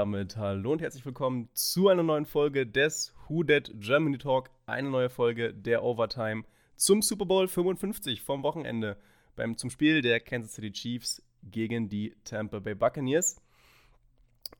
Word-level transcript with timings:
damit 0.00 0.38
hallo 0.38 0.72
und 0.72 0.80
herzlich 0.80 1.04
willkommen 1.04 1.50
zu 1.52 1.88
einer 1.88 2.02
neuen 2.02 2.24
Folge 2.24 2.66
des 2.66 3.12
Who 3.28 3.42
Dead 3.42 3.70
Germany 3.74 4.16
Talk. 4.16 4.48
Eine 4.64 4.88
neue 4.88 5.10
Folge 5.10 5.52
der 5.52 5.82
Overtime 5.82 6.44
zum 6.76 7.02
Super 7.02 7.26
Bowl 7.26 7.46
55 7.46 8.22
vom 8.22 8.42
Wochenende 8.42 8.96
beim, 9.36 9.58
zum 9.58 9.68
Spiel 9.68 10.00
der 10.00 10.20
Kansas 10.20 10.54
City 10.54 10.72
Chiefs 10.72 11.22
gegen 11.42 11.90
die 11.90 12.16
Tampa 12.24 12.60
Bay 12.60 12.74
Buccaneers. 12.74 13.42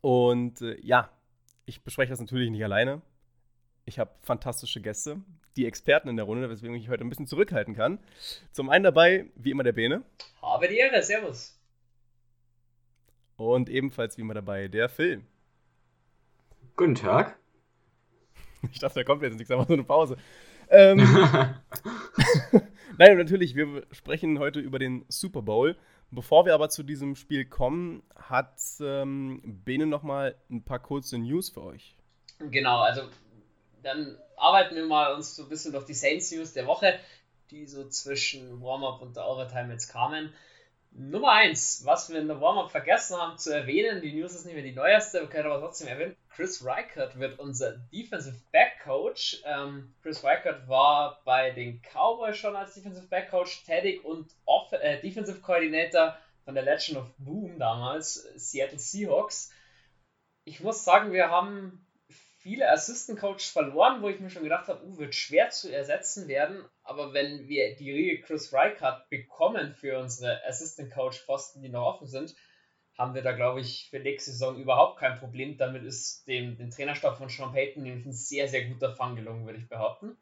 Und 0.02 0.60
äh, 0.60 0.78
ja, 0.82 1.10
ich 1.64 1.82
bespreche 1.82 2.10
das 2.10 2.20
natürlich 2.20 2.50
nicht 2.50 2.62
alleine. 2.62 3.00
Ich 3.86 3.98
habe 3.98 4.10
fantastische 4.20 4.82
Gäste, 4.82 5.22
die 5.56 5.64
Experten 5.64 6.10
in 6.10 6.16
der 6.16 6.26
Runde, 6.26 6.50
weswegen 6.50 6.76
ich 6.76 6.90
heute 6.90 7.02
ein 7.02 7.08
bisschen 7.08 7.26
zurückhalten 7.26 7.74
kann. 7.74 7.98
Zum 8.52 8.68
einen 8.68 8.84
dabei, 8.84 9.24
wie 9.36 9.52
immer, 9.52 9.62
der 9.62 9.72
Bene. 9.72 10.02
Habe 10.42 10.68
die 10.68 10.76
Ehre, 10.76 11.02
Servus. 11.02 11.58
Und 13.36 13.70
ebenfalls 13.70 14.18
wie 14.18 14.20
immer 14.20 14.34
dabei, 14.34 14.68
der 14.68 14.90
Phil. 14.90 15.24
Guten 16.80 16.94
Tag. 16.94 17.36
Ich 18.72 18.78
dachte, 18.78 19.00
da 19.00 19.04
kommt 19.04 19.22
jetzt 19.22 19.36
nichts, 19.36 19.50
aber 19.50 19.66
so 19.66 19.74
eine 19.74 19.84
Pause. 19.84 20.16
Ähm, 20.70 20.96
Nein, 22.96 23.18
natürlich, 23.18 23.54
wir 23.54 23.86
sprechen 23.92 24.38
heute 24.38 24.60
über 24.60 24.78
den 24.78 25.04
Super 25.08 25.42
Bowl. 25.42 25.76
Bevor 26.10 26.46
wir 26.46 26.54
aber 26.54 26.70
zu 26.70 26.82
diesem 26.82 27.16
Spiel 27.16 27.44
kommen, 27.44 28.02
hat 28.16 28.58
ähm, 28.80 29.42
Bene 29.62 29.84
noch 29.84 30.02
mal 30.02 30.34
ein 30.48 30.64
paar 30.64 30.78
kurze 30.78 31.18
News 31.18 31.50
für 31.50 31.64
euch. 31.64 31.96
Genau, 32.38 32.78
also 32.78 33.02
dann 33.82 34.16
arbeiten 34.38 34.74
wir 34.74 34.86
mal 34.86 35.12
uns 35.12 35.36
so 35.36 35.42
ein 35.42 35.50
bisschen 35.50 35.72
durch 35.72 35.84
die 35.84 35.92
Saints 35.92 36.32
News 36.32 36.54
der 36.54 36.66
Woche, 36.66 36.98
die 37.50 37.66
so 37.66 37.86
zwischen 37.90 38.62
Warm-up 38.62 39.02
und 39.02 39.16
der 39.16 39.26
Overtime 39.26 39.70
jetzt 39.70 39.88
kamen. 39.92 40.32
Nummer 40.92 41.32
1, 41.32 41.84
was 41.84 42.10
wir 42.10 42.20
in 42.20 42.26
der 42.26 42.40
Warm-up 42.40 42.70
vergessen 42.70 43.16
haben 43.16 43.38
zu 43.38 43.54
erwähnen, 43.54 44.00
die 44.00 44.12
News 44.12 44.34
ist 44.34 44.44
nicht 44.44 44.54
mehr 44.54 44.64
die 44.64 44.74
neueste, 44.74 45.20
wir 45.20 45.28
können 45.28 45.46
aber 45.46 45.60
trotzdem 45.60 45.88
erwähnen, 45.88 46.16
Chris 46.28 46.64
Reichert 46.64 47.18
wird 47.18 47.38
unser 47.38 47.78
Defensive 47.92 48.36
Back 48.50 48.80
Coach. 48.82 49.42
Ähm, 49.44 49.94
Chris 50.02 50.24
Reichert 50.24 50.68
war 50.68 51.20
bei 51.24 51.50
den 51.50 51.80
Cowboys 51.82 52.36
schon 52.36 52.56
als 52.56 52.74
Defensive 52.74 53.06
Back 53.06 53.30
Coach 53.30 53.64
tätig 53.64 54.04
und 54.04 54.34
Off 54.46 54.72
äh, 54.72 55.00
Defensive 55.00 55.40
Coordinator 55.40 56.16
von 56.44 56.54
der 56.54 56.64
Legend 56.64 56.98
of 56.98 57.10
Boom 57.18 57.58
damals, 57.58 58.14
Seattle 58.36 58.78
Seahawks. 58.78 59.52
Ich 60.44 60.60
muss 60.60 60.84
sagen, 60.84 61.12
wir 61.12 61.30
haben 61.30 61.86
viele 62.40 62.70
Assistant 62.70 63.18
Coaches 63.18 63.50
verloren, 63.50 64.02
wo 64.02 64.08
ich 64.08 64.18
mir 64.18 64.30
schon 64.30 64.42
gedacht 64.42 64.68
habe, 64.68 64.84
uh, 64.84 64.98
wird 64.98 65.14
schwer 65.14 65.50
zu 65.50 65.72
ersetzen 65.72 66.26
werden. 66.26 66.64
Aber 66.82 67.12
wenn 67.12 67.46
wir 67.48 67.76
die 67.76 67.92
Riege 67.92 68.22
Chris 68.22 68.52
Reichardt 68.52 69.08
bekommen 69.10 69.74
für 69.74 69.98
unsere 69.98 70.44
Assistant 70.46 70.92
Coach 70.92 71.20
Posten, 71.26 71.62
die 71.62 71.68
noch 71.68 71.86
offen 71.86 72.06
sind, 72.06 72.34
haben 72.96 73.14
wir 73.14 73.22
da, 73.22 73.32
glaube 73.32 73.60
ich, 73.60 73.88
für 73.90 74.00
nächste 74.00 74.30
Saison 74.30 74.56
überhaupt 74.56 74.98
kein 74.98 75.18
Problem. 75.18 75.56
Damit 75.56 75.84
ist 75.84 76.26
dem, 76.26 76.56
dem 76.56 76.70
Trainerstab 76.70 77.18
von 77.18 77.28
Sean 77.28 77.52
Payton 77.52 77.82
nämlich 77.82 78.06
ein 78.06 78.12
sehr, 78.12 78.48
sehr 78.48 78.66
guter 78.66 78.94
Fang 78.94 79.16
gelungen, 79.16 79.46
würde 79.46 79.58
ich 79.58 79.68
behaupten. 79.68 80.16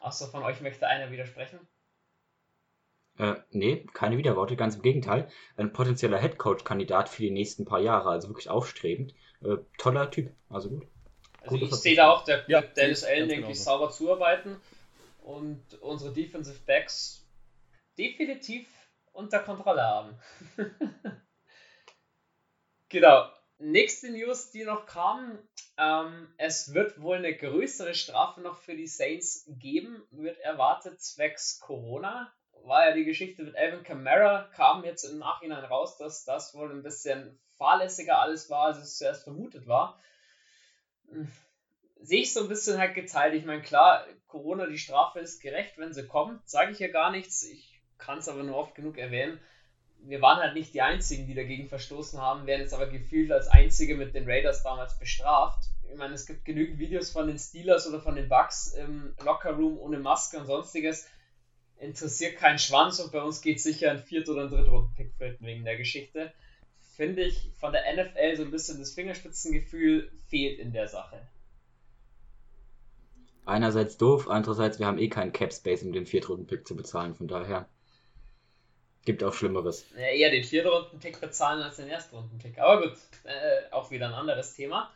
Außer 0.00 0.28
von 0.28 0.42
euch 0.42 0.60
möchte 0.60 0.86
einer 0.86 1.10
widersprechen. 1.10 1.60
Äh, 3.18 3.34
nee, 3.50 3.86
keine 3.94 4.16
Widerworte, 4.16 4.56
ganz 4.56 4.76
im 4.76 4.82
Gegenteil. 4.82 5.28
Ein 5.56 5.72
potenzieller 5.72 6.18
Headcoach-Kandidat 6.18 7.08
für 7.08 7.22
die 7.22 7.30
nächsten 7.30 7.64
paar 7.64 7.80
Jahre, 7.80 8.10
also 8.10 8.28
wirklich 8.28 8.48
aufstrebend. 8.48 9.14
Äh, 9.42 9.56
toller 9.76 10.10
Typ, 10.10 10.32
also 10.48 10.70
gut. 10.70 10.86
Also 11.42 11.56
ich 11.56 11.74
sehe 11.74 11.96
da 11.96 12.10
auch 12.10 12.24
der 12.24 12.44
ja, 12.48 12.60
Dennis 12.62 13.04
Allen, 13.04 13.28
denke 13.28 13.50
ich, 13.50 13.62
sauber 13.62 13.90
zuarbeiten 13.90 14.60
und 15.22 15.62
unsere 15.80 16.12
Defensive 16.12 16.58
Backs 16.66 17.24
definitiv 17.96 18.66
unter 19.12 19.40
Kontrolle 19.40 19.82
haben. 19.82 20.18
genau. 22.88 23.30
Nächste 23.60 24.10
News, 24.10 24.52
die 24.52 24.62
noch 24.62 24.86
kam, 24.86 25.36
ähm, 25.76 26.32
es 26.36 26.74
wird 26.74 27.02
wohl 27.02 27.16
eine 27.16 27.36
größere 27.36 27.92
Strafe 27.94 28.40
noch 28.40 28.56
für 28.56 28.76
die 28.76 28.86
Saints 28.86 29.44
geben, 29.48 30.06
wird 30.12 30.38
erwartet 30.38 31.00
zwecks 31.00 31.58
Corona. 31.58 32.32
War 32.62 32.88
ja 32.88 32.94
die 32.94 33.04
Geschichte 33.04 33.42
mit 33.42 33.56
Alvin 33.56 33.82
Kamara, 33.82 34.48
kam 34.54 34.84
jetzt 34.84 35.02
im 35.02 35.18
Nachhinein 35.18 35.64
raus, 35.64 35.96
dass 35.96 36.24
das 36.24 36.54
wohl 36.54 36.70
ein 36.70 36.84
bisschen 36.84 37.40
fahrlässiger 37.56 38.20
alles 38.20 38.48
war, 38.48 38.66
als 38.66 38.78
es 38.78 38.96
zuerst 38.96 39.24
vermutet 39.24 39.66
war 39.66 39.98
sehe 42.00 42.22
ich 42.22 42.32
so 42.32 42.40
ein 42.40 42.48
bisschen 42.48 42.78
halt 42.78 42.94
geteilt. 42.94 43.34
Ich 43.34 43.44
meine, 43.44 43.62
klar, 43.62 44.06
Corona, 44.26 44.66
die 44.66 44.78
Strafe 44.78 45.20
ist 45.20 45.40
gerecht, 45.40 45.78
wenn 45.78 45.92
sie 45.92 46.06
kommt, 46.06 46.48
sage 46.48 46.72
ich 46.72 46.78
ja 46.78 46.88
gar 46.88 47.10
nichts. 47.10 47.42
Ich 47.42 47.80
kann 47.98 48.18
es 48.18 48.28
aber 48.28 48.42
nur 48.42 48.56
oft 48.56 48.74
genug 48.74 48.98
erwähnen. 48.98 49.38
Wir 50.00 50.22
waren 50.22 50.38
halt 50.38 50.54
nicht 50.54 50.74
die 50.74 50.82
Einzigen, 50.82 51.26
die 51.26 51.34
dagegen 51.34 51.68
verstoßen 51.68 52.20
haben, 52.20 52.46
werden 52.46 52.60
jetzt 52.60 52.72
aber 52.72 52.86
gefühlt 52.86 53.32
als 53.32 53.48
Einzige 53.48 53.96
mit 53.96 54.14
den 54.14 54.30
Raiders 54.30 54.62
damals 54.62 54.96
bestraft. 54.96 55.70
Ich 55.90 55.96
meine, 55.96 56.14
es 56.14 56.24
gibt 56.24 56.44
genügend 56.44 56.78
Videos 56.78 57.10
von 57.10 57.26
den 57.26 57.38
Steelers 57.38 57.86
oder 57.88 58.00
von 58.00 58.14
den 58.14 58.28
Bucks 58.28 58.68
im 58.68 59.14
Lockerroom 59.24 59.76
ohne 59.78 59.98
Maske 59.98 60.38
und 60.38 60.46
sonstiges. 60.46 61.06
Interessiert 61.78 62.36
keinen 62.36 62.58
Schwanz 62.60 63.00
und 63.00 63.10
bei 63.10 63.20
uns 63.20 63.40
geht 63.40 63.60
sicher 63.60 63.90
ein 63.90 63.98
Viert- 63.98 64.28
oder 64.28 64.42
ein 64.42 64.50
Drittrunden-Pick 64.50 65.14
wegen 65.40 65.64
der 65.64 65.76
Geschichte 65.76 66.32
finde 66.98 67.22
ich, 67.22 67.48
von 67.60 67.72
der 67.72 67.84
NFL 67.94 68.36
so 68.36 68.42
ein 68.42 68.50
bisschen 68.50 68.80
das 68.80 68.92
Fingerspitzengefühl 68.92 70.10
fehlt 70.26 70.58
in 70.58 70.72
der 70.72 70.88
Sache. 70.88 71.20
Einerseits 73.46 73.96
doof, 73.96 74.28
andererseits 74.28 74.80
wir 74.80 74.86
haben 74.86 74.98
eh 74.98 75.08
keinen 75.08 75.32
Cap 75.32 75.52
Space, 75.52 75.84
um 75.84 75.92
den 75.92 76.06
Viertrunden-Pick 76.06 76.66
zu 76.66 76.74
bezahlen, 76.74 77.14
von 77.14 77.28
daher 77.28 77.68
gibt 79.04 79.22
auch 79.22 79.32
Schlimmeres. 79.32 79.86
Ja, 79.94 80.08
eher 80.08 80.32
den 80.32 80.42
Viertrunden-Pick 80.42 81.20
bezahlen 81.20 81.62
als 81.62 81.76
den 81.76 81.88
Erstrunden-Pick. 81.88 82.58
Aber 82.58 82.82
gut, 82.82 82.98
äh, 83.22 83.72
auch 83.72 83.92
wieder 83.92 84.08
ein 84.08 84.14
anderes 84.14 84.54
Thema. 84.54 84.92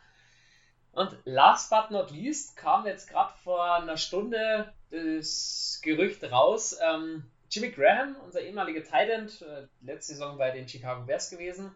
Und 0.91 1.15
last 1.23 1.69
but 1.69 1.89
not 1.89 2.11
least 2.11 2.57
kam 2.57 2.85
jetzt 2.85 3.09
gerade 3.09 3.33
vor 3.45 3.63
einer 3.75 3.97
Stunde 3.97 4.73
das 4.91 5.79
Gerücht 5.81 6.21
raus, 6.25 6.77
ähm, 6.83 7.23
Jimmy 7.49 7.71
Graham, 7.71 8.17
unser 8.25 8.41
ehemaliger 8.41 8.83
Tight 8.83 9.09
End, 9.09 9.41
äh, 9.41 9.67
letzte 9.81 10.13
Saison 10.13 10.37
bei 10.37 10.51
den 10.51 10.67
Chicago 10.67 11.05
Bears 11.05 11.29
gewesen, 11.29 11.73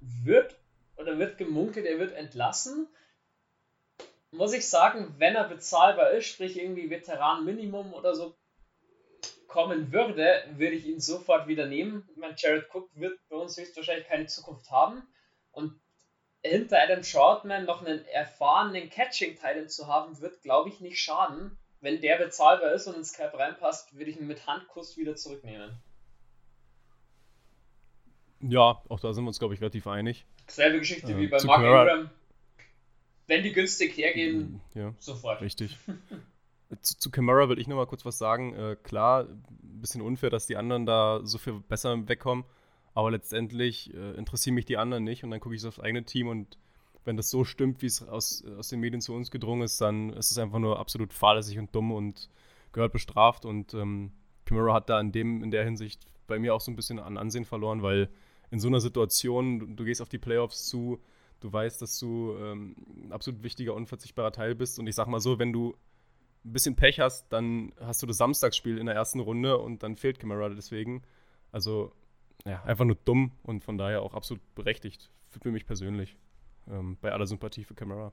wird 0.00 0.56
oder 0.96 1.18
wird 1.18 1.38
gemunkelt, 1.38 1.86
er 1.86 1.98
wird 1.98 2.12
entlassen. 2.12 2.88
Muss 4.30 4.52
ich 4.52 4.68
sagen, 4.68 5.14
wenn 5.18 5.34
er 5.34 5.48
bezahlbar 5.48 6.10
ist, 6.10 6.26
sprich 6.26 6.58
irgendwie 6.58 6.90
Veteran 6.90 7.44
Minimum 7.44 7.94
oder 7.94 8.14
so 8.14 8.36
kommen 9.46 9.92
würde, 9.92 10.44
würde 10.56 10.76
ich 10.76 10.86
ihn 10.86 11.00
sofort 11.00 11.48
wieder 11.48 11.66
nehmen. 11.66 12.06
Ich 12.10 12.16
meine, 12.16 12.34
Jared 12.36 12.68
Cook 12.72 12.90
wird 12.94 13.18
bei 13.28 13.36
uns 13.36 13.56
höchstwahrscheinlich 13.56 14.06
keine 14.06 14.26
Zukunft 14.26 14.70
haben. 14.70 15.06
Und 15.52 15.80
hinter 16.42 16.82
Adam 16.82 17.02
Shortman 17.02 17.64
noch 17.64 17.84
einen 17.84 18.04
erfahrenen 18.06 18.90
Catching-Titan 18.90 19.68
zu 19.68 19.86
haben, 19.86 20.20
wird, 20.20 20.42
glaube 20.42 20.68
ich, 20.68 20.80
nicht 20.80 21.00
schaden. 21.00 21.58
Wenn 21.80 22.00
der 22.00 22.18
bezahlbar 22.18 22.72
ist 22.72 22.86
und 22.86 22.96
ins 22.96 23.12
Cap 23.12 23.34
reinpasst, 23.34 23.96
würde 23.96 24.10
ich 24.10 24.18
ihn 24.18 24.26
mit 24.26 24.46
Handkuss 24.46 24.96
wieder 24.96 25.16
zurücknehmen. 25.16 25.80
Ja, 28.48 28.82
auch 28.88 29.00
da 29.00 29.12
sind 29.12 29.24
wir 29.24 29.28
uns, 29.28 29.38
glaube 29.38 29.54
ich, 29.54 29.60
relativ 29.60 29.86
einig. 29.86 30.26
Selbe 30.46 30.78
Geschichte 30.78 31.12
äh, 31.12 31.16
wie 31.16 31.26
bei 31.26 31.42
Mark 31.44 31.62
Ingram. 31.62 32.10
Wenn 33.26 33.42
die 33.42 33.52
günstig 33.52 33.96
hergehen, 33.96 34.60
mm, 34.74 34.78
ja, 34.78 34.94
sofort. 34.98 35.40
Richtig. 35.40 35.76
zu, 36.80 36.98
zu 36.98 37.10
Camara 37.10 37.48
will 37.48 37.58
ich 37.58 37.66
noch 37.66 37.76
mal 37.76 37.86
kurz 37.86 38.04
was 38.04 38.18
sagen. 38.18 38.54
Äh, 38.54 38.76
klar, 38.82 39.24
ein 39.24 39.80
bisschen 39.80 40.00
unfair, 40.00 40.30
dass 40.30 40.46
die 40.46 40.56
anderen 40.56 40.86
da 40.86 41.20
so 41.24 41.38
viel 41.38 41.54
besser 41.54 42.08
wegkommen. 42.08 42.44
Aber 42.94 43.10
letztendlich 43.10 43.92
äh, 43.92 44.12
interessieren 44.12 44.54
mich 44.54 44.64
die 44.64 44.78
anderen 44.78 45.04
nicht 45.04 45.22
und 45.22 45.30
dann 45.30 45.40
gucke 45.40 45.54
ich 45.54 45.60
so 45.60 45.68
aufs 45.68 45.80
eigene 45.80 46.04
Team 46.04 46.28
und 46.28 46.56
wenn 47.04 47.16
das 47.16 47.30
so 47.30 47.44
stimmt, 47.44 47.82
wie 47.82 47.86
es 47.86 48.02
aus, 48.02 48.44
aus 48.58 48.68
den 48.68 48.80
Medien 48.80 49.00
zu 49.00 49.14
uns 49.14 49.30
gedrungen 49.30 49.62
ist, 49.62 49.80
dann 49.80 50.10
ist 50.10 50.30
es 50.30 50.38
einfach 50.38 50.58
nur 50.58 50.78
absolut 50.78 51.12
fahrlässig 51.12 51.58
und 51.58 51.74
dumm 51.74 51.92
und 51.92 52.28
gehört 52.72 52.92
bestraft. 52.92 53.44
Und 53.44 53.74
ähm, 53.74 54.12
Camara 54.44 54.74
hat 54.74 54.90
da 54.90 55.00
in, 55.00 55.12
dem, 55.12 55.42
in 55.44 55.50
der 55.50 55.64
Hinsicht 55.64 56.04
bei 56.26 56.38
mir 56.38 56.54
auch 56.54 56.60
so 56.60 56.70
ein 56.70 56.76
bisschen 56.76 56.98
an 56.98 57.16
Ansehen 57.16 57.44
verloren, 57.44 57.82
weil 57.82 58.08
in 58.50 58.60
so 58.60 58.68
einer 58.68 58.80
Situation, 58.80 59.58
du, 59.58 59.66
du 59.66 59.84
gehst 59.84 60.02
auf 60.02 60.08
die 60.08 60.18
Playoffs 60.18 60.66
zu, 60.66 61.00
du 61.40 61.52
weißt, 61.52 61.80
dass 61.82 61.98
du 61.98 62.36
ähm, 62.38 62.76
ein 63.04 63.12
absolut 63.12 63.42
wichtiger, 63.42 63.74
unverzichtbarer 63.74 64.32
Teil 64.32 64.54
bist. 64.54 64.78
Und 64.78 64.86
ich 64.86 64.94
sag 64.94 65.06
mal 65.08 65.20
so, 65.20 65.38
wenn 65.38 65.52
du 65.52 65.76
ein 66.44 66.52
bisschen 66.52 66.76
Pech 66.76 67.00
hast, 67.00 67.32
dann 67.32 67.72
hast 67.80 68.02
du 68.02 68.06
das 68.06 68.16
Samstagsspiel 68.18 68.78
in 68.78 68.86
der 68.86 68.94
ersten 68.94 69.20
Runde 69.20 69.58
und 69.58 69.82
dann 69.82 69.96
fehlt 69.96 70.18
Camara 70.18 70.48
deswegen. 70.48 71.02
Also, 71.52 71.92
ja, 72.44 72.62
einfach 72.62 72.84
nur 72.84 72.96
dumm 73.04 73.32
und 73.42 73.64
von 73.64 73.78
daher 73.78 74.02
auch 74.02 74.14
absolut 74.14 74.42
berechtigt 74.54 75.10
für 75.40 75.50
mich 75.50 75.66
persönlich. 75.66 76.16
Ähm, 76.68 76.96
bei 77.00 77.12
aller 77.12 77.26
Sympathie 77.26 77.64
für 77.64 77.74
Camara. 77.74 78.12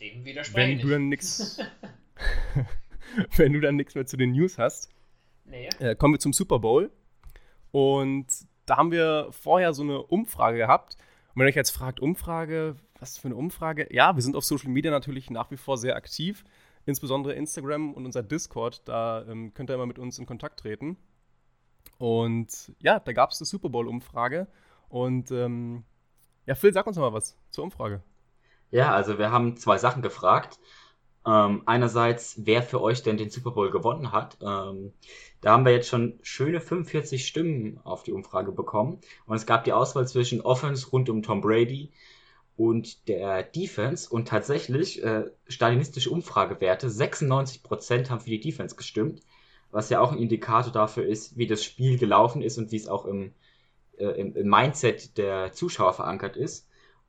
Dem 0.00 0.24
widerspreche 0.24 0.68
Wenn 0.68 0.78
du 0.78 0.88
dann 0.88 1.08
nichts. 1.08 1.58
wenn 3.36 3.52
du 3.52 3.60
dann 3.60 3.76
nichts 3.76 3.94
mehr 3.94 4.06
zu 4.06 4.16
den 4.16 4.32
News 4.32 4.58
hast, 4.58 4.88
nee. 5.44 5.68
äh, 5.78 5.94
kommen 5.94 6.14
wir 6.14 6.20
zum 6.20 6.32
Super 6.32 6.58
Bowl. 6.58 6.90
Und 7.70 8.26
da 8.66 8.76
haben 8.76 8.90
wir 8.90 9.28
vorher 9.30 9.72
so 9.72 9.82
eine 9.82 10.02
Umfrage 10.02 10.58
gehabt. 10.58 10.96
Und 11.28 11.40
wenn 11.40 11.46
ihr 11.46 11.50
euch 11.50 11.56
jetzt 11.56 11.70
fragt, 11.70 12.00
Umfrage, 12.00 12.76
was 12.98 13.18
für 13.18 13.28
eine 13.28 13.36
Umfrage? 13.36 13.86
Ja, 13.90 14.14
wir 14.16 14.22
sind 14.22 14.36
auf 14.36 14.44
Social 14.44 14.70
Media 14.70 14.90
natürlich 14.90 15.30
nach 15.30 15.50
wie 15.50 15.56
vor 15.56 15.78
sehr 15.78 15.96
aktiv, 15.96 16.44
insbesondere 16.84 17.34
Instagram 17.34 17.94
und 17.94 18.06
unser 18.06 18.22
Discord. 18.22 18.86
Da 18.88 19.24
ähm, 19.28 19.54
könnt 19.54 19.70
ihr 19.70 19.74
immer 19.74 19.86
mit 19.86 19.98
uns 19.98 20.18
in 20.18 20.26
Kontakt 20.26 20.60
treten. 20.60 20.96
Und 21.98 22.72
ja, 22.80 22.98
da 23.00 23.12
gab 23.12 23.30
es 23.30 23.40
eine 23.40 23.46
Super 23.46 23.68
Bowl-Umfrage. 23.68 24.48
Und 24.88 25.30
ähm, 25.30 25.84
Ja, 26.46 26.54
Phil, 26.54 26.72
sag 26.72 26.86
uns 26.86 26.96
mal 26.96 27.12
was 27.12 27.36
zur 27.50 27.64
Umfrage. 27.64 28.02
Ja, 28.70 28.92
also 28.94 29.18
wir 29.18 29.30
haben 29.30 29.56
zwei 29.56 29.78
Sachen 29.78 30.02
gefragt. 30.02 30.58
Ähm, 31.28 31.62
einerseits, 31.66 32.36
wer 32.46 32.62
für 32.62 32.80
euch 32.80 33.02
denn 33.02 33.18
den 33.18 33.28
Super 33.28 33.50
Bowl 33.50 33.70
gewonnen 33.70 34.12
hat. 34.12 34.38
Ähm, 34.40 34.92
da 35.42 35.52
haben 35.52 35.66
wir 35.66 35.72
jetzt 35.72 35.88
schon 35.88 36.18
schöne 36.22 36.58
45 36.58 37.26
Stimmen 37.26 37.80
auf 37.84 38.02
die 38.02 38.12
Umfrage 38.12 38.50
bekommen. 38.50 39.00
Und 39.26 39.36
es 39.36 39.44
gab 39.44 39.64
die 39.64 39.74
Auswahl 39.74 40.08
zwischen 40.08 40.40
Offense 40.40 40.88
rund 40.88 41.10
um 41.10 41.22
Tom 41.22 41.42
Brady 41.42 41.92
und 42.56 43.08
der 43.08 43.42
Defense. 43.42 44.08
Und 44.08 44.28
tatsächlich, 44.28 45.04
äh, 45.04 45.26
stalinistische 45.48 46.10
Umfragewerte, 46.10 46.88
96% 46.88 48.08
haben 48.08 48.20
für 48.20 48.30
die 48.30 48.40
Defense 48.40 48.74
gestimmt. 48.74 49.20
Was 49.70 49.90
ja 49.90 50.00
auch 50.00 50.12
ein 50.12 50.18
Indikator 50.18 50.72
dafür 50.72 51.04
ist, 51.04 51.36
wie 51.36 51.46
das 51.46 51.62
Spiel 51.62 51.98
gelaufen 51.98 52.40
ist 52.40 52.56
und 52.56 52.72
wie 52.72 52.76
es 52.76 52.88
auch 52.88 53.04
im, 53.04 53.34
äh, 53.98 54.06
im, 54.06 54.34
im 54.34 54.48
Mindset 54.48 55.18
der 55.18 55.52
Zuschauer 55.52 55.92
verankert 55.92 56.38
ist. 56.38 56.67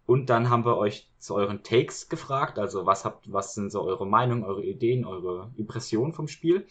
Und 0.09 0.31
dann 0.31 0.49
haben 0.49 0.65
wir 0.65 0.75
euch 0.75 1.07
zu 1.19 1.35
euren 1.35 1.61
Takes 1.61 2.09
gefragt, 2.09 2.57
also 2.57 2.87
was 2.87 3.05
habt, 3.05 3.31
was 3.31 3.53
sind 3.53 3.71
so 3.71 3.83
eure 3.83 4.07
Meinungen, 4.07 4.43
eure 4.43 4.63
Ideen, 4.63 5.05
eure 5.05 5.51
Impressionen 5.55 6.13
vom 6.13 6.27
Spiel. 6.27 6.65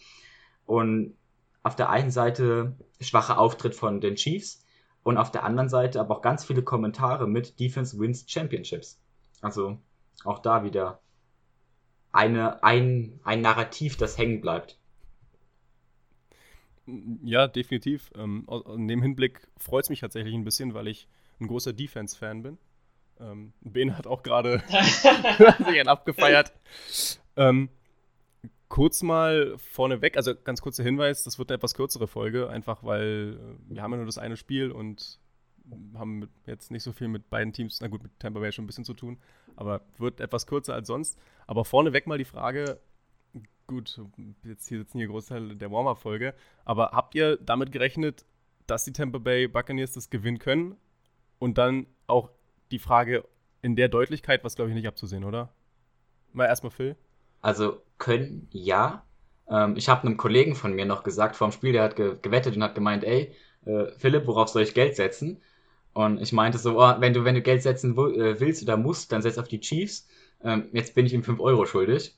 Und 0.65 1.15
auf 1.63 1.77
der 1.77 1.89
einen 1.89 2.11
Seite 2.11 2.75
schwacher 2.99 3.39
Auftritt 3.39 3.75
von 3.75 4.01
den 4.01 4.15
Chiefs 4.15 4.65
und 5.03 5.17
auf 5.17 5.31
der 5.31 5.45
anderen 5.45 5.69
Seite 5.69 6.01
aber 6.01 6.17
auch 6.17 6.21
ganz 6.21 6.43
viele 6.43 6.63
Kommentare 6.63 7.29
mit 7.29 7.61
Defense 7.61 7.97
Wins 7.97 8.25
Championships. 8.27 8.99
Also 9.39 9.77
auch 10.25 10.39
da 10.39 10.65
wieder 10.65 10.99
eine, 12.11 12.61
ein, 12.61 13.21
ein 13.23 13.39
Narrativ, 13.39 13.95
das 13.95 14.17
hängen 14.17 14.41
bleibt. 14.41 14.77
Ja, 17.23 17.47
definitiv. 17.47 18.11
Ähm, 18.15 18.45
in 18.75 18.89
dem 18.89 19.01
Hinblick 19.01 19.47
freut 19.57 19.85
es 19.85 19.89
mich 19.89 20.01
tatsächlich 20.01 20.33
ein 20.33 20.43
bisschen, 20.43 20.73
weil 20.73 20.89
ich 20.89 21.07
ein 21.39 21.47
großer 21.47 21.71
Defense-Fan 21.71 22.43
bin. 22.43 22.57
Ähm, 23.19 23.53
ben 23.61 23.97
hat 23.97 24.07
auch 24.07 24.23
gerade 24.23 24.63
sich 24.69 25.79
einen 25.79 25.87
abgefeiert. 25.87 26.53
Ähm, 27.35 27.69
kurz 28.69 29.01
mal 29.01 29.57
vorneweg, 29.57 30.15
also 30.15 30.33
ganz 30.35 30.61
kurzer 30.61 30.83
Hinweis, 30.83 31.23
das 31.23 31.39
wird 31.39 31.49
eine 31.51 31.57
etwas 31.57 31.73
kürzere 31.73 32.07
Folge, 32.07 32.49
einfach 32.49 32.83
weil 32.83 33.37
äh, 33.37 33.73
wir 33.73 33.81
haben 33.81 33.91
ja 33.91 33.97
nur 33.97 34.05
das 34.05 34.17
eine 34.17 34.37
Spiel 34.37 34.71
und 34.71 35.19
haben 35.95 36.29
jetzt 36.45 36.71
nicht 36.71 36.83
so 36.83 36.91
viel 36.91 37.07
mit 37.07 37.29
beiden 37.29 37.53
Teams, 37.53 37.81
na 37.81 37.87
gut, 37.87 38.03
mit 38.03 38.11
Tampa 38.19 38.39
Bay 38.39 38.51
schon 38.51 38.63
ein 38.63 38.67
bisschen 38.67 38.85
zu 38.85 38.93
tun, 38.93 39.17
aber 39.55 39.81
wird 39.97 40.19
etwas 40.19 40.47
kürzer 40.47 40.73
als 40.73 40.87
sonst. 40.87 41.19
Aber 41.47 41.65
vorneweg 41.65 42.07
mal 42.07 42.17
die 42.17 42.25
Frage, 42.25 42.79
gut, 43.67 44.01
jetzt 44.43 44.67
hier 44.67 44.79
sitzen 44.79 44.97
hier 44.97 45.07
Großteil 45.07 45.55
der 45.55 45.71
Warm-Up-Folge, 45.71 46.33
aber 46.65 46.91
habt 46.91 47.15
ihr 47.15 47.37
damit 47.37 47.71
gerechnet, 47.71 48.25
dass 48.67 48.85
die 48.85 48.93
Tampa 48.93 49.17
Bay 49.17 49.47
Buccaneers 49.47 49.93
das 49.93 50.09
gewinnen 50.09 50.39
können? 50.39 50.75
Und 51.39 51.57
dann 51.57 51.87
auch 52.07 52.31
die 52.71 52.79
Frage 52.79 53.25
in 53.61 53.75
der 53.75 53.89
Deutlichkeit, 53.89 54.43
was 54.43 54.55
glaube 54.55 54.71
ich 54.71 54.75
nicht 54.75 54.87
abzusehen, 54.87 55.23
oder? 55.23 55.53
Mal 56.33 56.45
erstmal 56.45 56.71
Phil. 56.71 56.95
Also 57.41 57.81
können 57.97 58.47
ja. 58.51 59.03
Ähm, 59.49 59.75
ich 59.77 59.89
habe 59.89 60.05
einem 60.05 60.17
Kollegen 60.17 60.55
von 60.55 60.73
mir 60.73 60.85
noch 60.85 61.03
gesagt 61.03 61.35
vor 61.35 61.47
dem 61.47 61.53
Spiel, 61.53 61.73
der 61.73 61.83
hat 61.83 61.95
ge 61.95 62.17
gewettet 62.21 62.55
und 62.55 62.63
hat 62.63 62.75
gemeint, 62.75 63.03
ey, 63.03 63.33
äh, 63.65 63.87
Philipp, 63.97 64.27
worauf 64.27 64.49
soll 64.49 64.63
ich 64.63 64.73
Geld 64.73 64.95
setzen? 64.95 65.41
Und 65.93 66.21
ich 66.21 66.31
meinte 66.33 66.57
so, 66.57 66.79
oh, 66.79 66.95
wenn 66.99 67.13
du 67.13 67.25
wenn 67.25 67.35
du 67.35 67.41
Geld 67.41 67.63
setzen 67.63 67.97
äh, 67.97 68.39
willst 68.39 68.63
oder 68.63 68.77
musst, 68.77 69.11
dann 69.11 69.21
setz 69.21 69.37
auf 69.37 69.47
die 69.47 69.59
Chiefs. 69.59 70.07
Ähm, 70.43 70.69
jetzt 70.71 70.95
bin 70.95 71.05
ich 71.05 71.13
ihm 71.13 71.23
5 71.23 71.39
Euro 71.39 71.65
schuldig. 71.65 72.15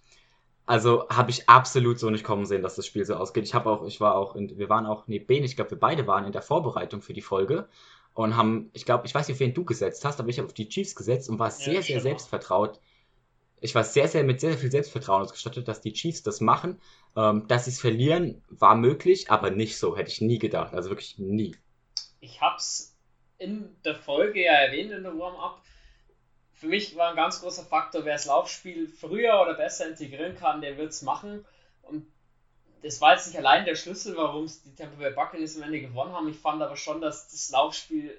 Also 0.66 1.10
habe 1.10 1.32
ich 1.32 1.50
absolut 1.50 2.00
so 2.00 2.10
nicht 2.10 2.24
kommen 2.24 2.46
sehen, 2.46 2.62
dass 2.62 2.76
das 2.76 2.86
Spiel 2.86 3.04
so 3.06 3.16
ausgeht. 3.16 3.44
Ich 3.46 3.54
habe 3.54 3.70
auch, 3.70 3.86
ich 3.86 4.00
war 4.00 4.16
auch, 4.16 4.36
in, 4.36 4.58
wir 4.58 4.70
waren 4.70 4.86
auch, 4.86 5.08
nee, 5.08 5.20
Ben, 5.20 5.44
ich 5.44 5.56
glaube, 5.56 5.72
wir 5.72 5.80
beide 5.80 6.08
waren 6.08 6.26
in 6.26 6.32
der 6.32 6.42
Vorbereitung 6.42 7.02
für 7.02 7.14
die 7.14 7.22
Folge 7.22 7.68
und 8.14 8.36
haben, 8.36 8.70
ich 8.74 8.86
glaube, 8.86 9.06
ich 9.06 9.16
weiß 9.16 9.28
nicht, 9.28 9.36
auf 9.36 9.40
wen 9.40 9.54
du 9.54 9.64
gesetzt 9.64 10.04
hast, 10.06 10.20
aber 10.20 10.30
ich 10.30 10.38
habe 10.38 10.48
auf 10.48 10.54
die 10.54 10.68
Chiefs 10.68 10.96
gesetzt 10.96 11.30
und 11.30 11.40
war 11.40 11.52
sehr, 11.52 11.76
ja, 11.76 11.82
sehr 11.82 12.02
selbstvertraut. 12.02 12.80
Ich 13.62 13.76
war 13.76 13.84
sehr, 13.84 14.08
sehr 14.08 14.24
mit 14.24 14.42
sehr, 14.42 14.52
sehr 14.52 14.60
viel 14.60 14.72
Selbstvertrauen 14.72 15.22
ausgestattet, 15.22 15.68
dass 15.68 15.82
die 15.82 15.94
Chiefs 15.94 16.24
das 16.24 16.42
machen. 16.42 16.82
Ähm, 17.16 17.48
dass 17.48 17.66
sie 17.66 17.72
es 17.72 17.80
verlieren, 17.80 18.42
war 18.50 18.76
möglich, 18.76 19.30
aber 19.30 19.52
nicht 19.52 19.78
so, 19.78 19.96
hätte 19.96 20.10
ich 20.10 20.22
nie 20.22 20.40
gedacht. 20.40 20.74
Also 20.74 20.90
wirklich 20.90 21.20
nie. 21.20 21.56
Ich 22.22 22.42
habe 22.42 22.56
es 22.58 22.98
in 23.38 23.76
der 23.84 23.96
Folge 23.96 24.44
ja 24.44 24.54
erwähnt, 24.54 24.92
in 24.92 25.04
der 25.04 25.18
Warm-Up. 25.18 25.62
Für 26.54 26.68
mich 26.68 26.96
war 26.96 27.10
ein 27.10 27.16
ganz 27.16 27.42
großer 27.42 27.64
Faktor, 27.64 28.06
wer 28.06 28.14
das 28.14 28.28
Laufspiel 28.28 28.88
früher 28.88 29.42
oder 29.42 29.56
besser 29.56 29.90
integrieren 29.90 30.36
kann, 30.36 30.62
der 30.62 30.78
wird 30.78 30.90
es 30.90 31.02
machen. 31.02 31.46
Und 31.82 32.06
das 32.82 33.00
war 33.02 33.14
jetzt 33.14 33.28
nicht 33.28 33.38
allein 33.38 33.66
der 33.66 33.76
Schlüssel, 33.76 34.16
warum 34.18 34.46
es 34.46 34.64
die 34.64 34.74
Tampa 34.76 34.96
Bay 34.96 35.12
Buccaneers 35.12 35.56
am 35.58 35.64
Ende 35.64 35.82
gewonnen 35.82 36.14
haben. 36.14 36.30
Ich 36.30 36.38
fand 36.38 36.62
aber 36.62 36.76
schon, 36.76 37.02
dass 37.02 37.30
das 37.30 37.50
Laufspiel 37.52 38.18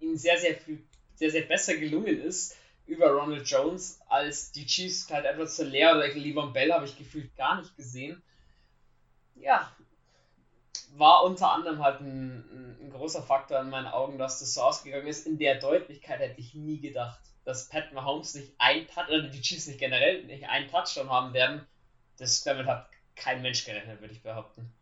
ihnen 0.00 0.16
sehr, 0.16 0.38
sehr 0.38 0.54
viel, 0.54 0.82
sehr, 1.14 1.30
sehr 1.30 1.42
besser 1.42 1.76
gelungen 1.76 2.20
ist 2.20 2.56
über 2.86 3.10
Ronald 3.10 3.48
Jones 3.48 4.00
als 4.08 4.52
die 4.52 4.66
Chiefs. 4.66 5.06
Clyde 5.06 5.28
Edwards 5.28 5.58
Leer 5.58 5.96
oder 5.96 6.08
Levon 6.08 6.52
Bell 6.52 6.72
habe 6.72 6.84
ich 6.84 6.96
gefühlt 6.96 7.34
gar 7.36 7.60
nicht 7.60 7.76
gesehen. 7.76 8.22
Ja, 9.34 9.70
war 10.94 11.24
unter 11.24 11.50
anderem 11.52 11.82
halt 11.82 12.00
ein, 12.00 12.78
ein, 12.80 12.90
großer 12.90 13.22
Faktor 13.22 13.60
in 13.60 13.70
meinen 13.70 13.88
Augen, 13.88 14.18
dass 14.18 14.38
das 14.38 14.54
so 14.54 14.62
ausgegangen 14.62 15.06
ist. 15.06 15.26
In 15.26 15.38
der 15.38 15.56
Deutlichkeit 15.56 16.20
hätte 16.20 16.40
ich 16.40 16.54
nie 16.54 16.80
gedacht, 16.80 17.18
dass 17.44 17.68
Pat 17.68 17.92
Mahomes 17.92 18.34
nicht 18.34 18.52
ein 18.58 18.86
Touch, 18.86 19.08
oder 19.08 19.22
die 19.22 19.40
Chiefs 19.40 19.66
nicht 19.66 19.80
generell 19.80 20.24
nicht 20.24 20.48
einen 20.48 20.70
Touchdown 20.70 21.10
haben 21.10 21.34
werden. 21.34 21.66
Das 22.18 22.42
damit 22.44 22.66
hat 22.66 22.88
kein 23.16 23.42
Mensch 23.42 23.64
gerechnet, 23.64 24.00
würde 24.00 24.12
ich 24.14 24.22
behaupten. 24.22 24.72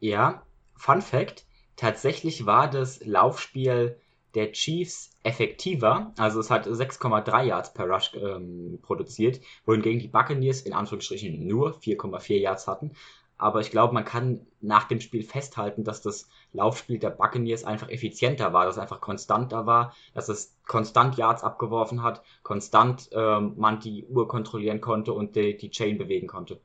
Ja, 0.00 0.46
Fun 0.76 1.02
Fact: 1.02 1.44
Tatsächlich 1.76 2.46
war 2.46 2.70
das 2.70 3.04
Laufspiel 3.04 4.00
der 4.34 4.52
Chiefs 4.52 5.10
effektiver, 5.22 6.12
also 6.16 6.40
es 6.40 6.50
hat 6.50 6.66
6,3 6.66 7.44
Yards 7.44 7.72
per 7.72 7.86
Rush 7.86 8.12
ähm, 8.14 8.78
produziert, 8.82 9.40
wohingegen 9.64 10.00
die 10.00 10.08
Buccaneers 10.08 10.60
in 10.62 10.74
Anführungsstrichen 10.74 11.46
nur 11.46 11.78
4,4 11.78 12.36
Yards 12.36 12.66
hatten. 12.66 12.92
Aber 13.38 13.60
ich 13.60 13.70
glaube, 13.70 13.94
man 13.94 14.04
kann 14.04 14.44
nach 14.60 14.88
dem 14.88 15.00
Spiel 15.00 15.22
festhalten, 15.22 15.84
dass 15.84 16.02
das 16.02 16.28
Laufspiel 16.52 16.98
der 16.98 17.10
Buccaneers 17.10 17.62
einfach 17.62 17.88
effizienter 17.88 18.52
war, 18.52 18.66
dass 18.66 18.74
es 18.74 18.82
einfach 18.82 19.00
konstanter 19.00 19.64
war, 19.64 19.94
dass 20.12 20.28
es 20.28 20.58
konstant 20.66 21.16
Yards 21.16 21.44
abgeworfen 21.44 22.02
hat, 22.02 22.24
konstant 22.42 23.08
ähm, 23.12 23.54
man 23.56 23.78
die 23.78 24.04
Uhr 24.06 24.26
kontrollieren 24.26 24.80
konnte 24.80 25.12
und 25.12 25.36
die, 25.36 25.56
die 25.56 25.70
Chain 25.70 25.98
bewegen 25.98 26.26
konnte. 26.26 26.60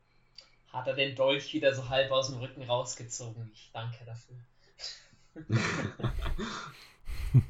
Hat 0.72 0.88
er 0.88 0.96
den 0.96 1.16
Dolch 1.16 1.54
wieder 1.54 1.76
so 1.76 1.90
halb 1.90 2.12
aus 2.12 2.32
dem 2.32 2.40
Rücken 2.40 2.64
rausgezogen? 2.64 3.52
Ich 3.54 3.70
danke 3.72 4.00
dafür. 4.06 4.36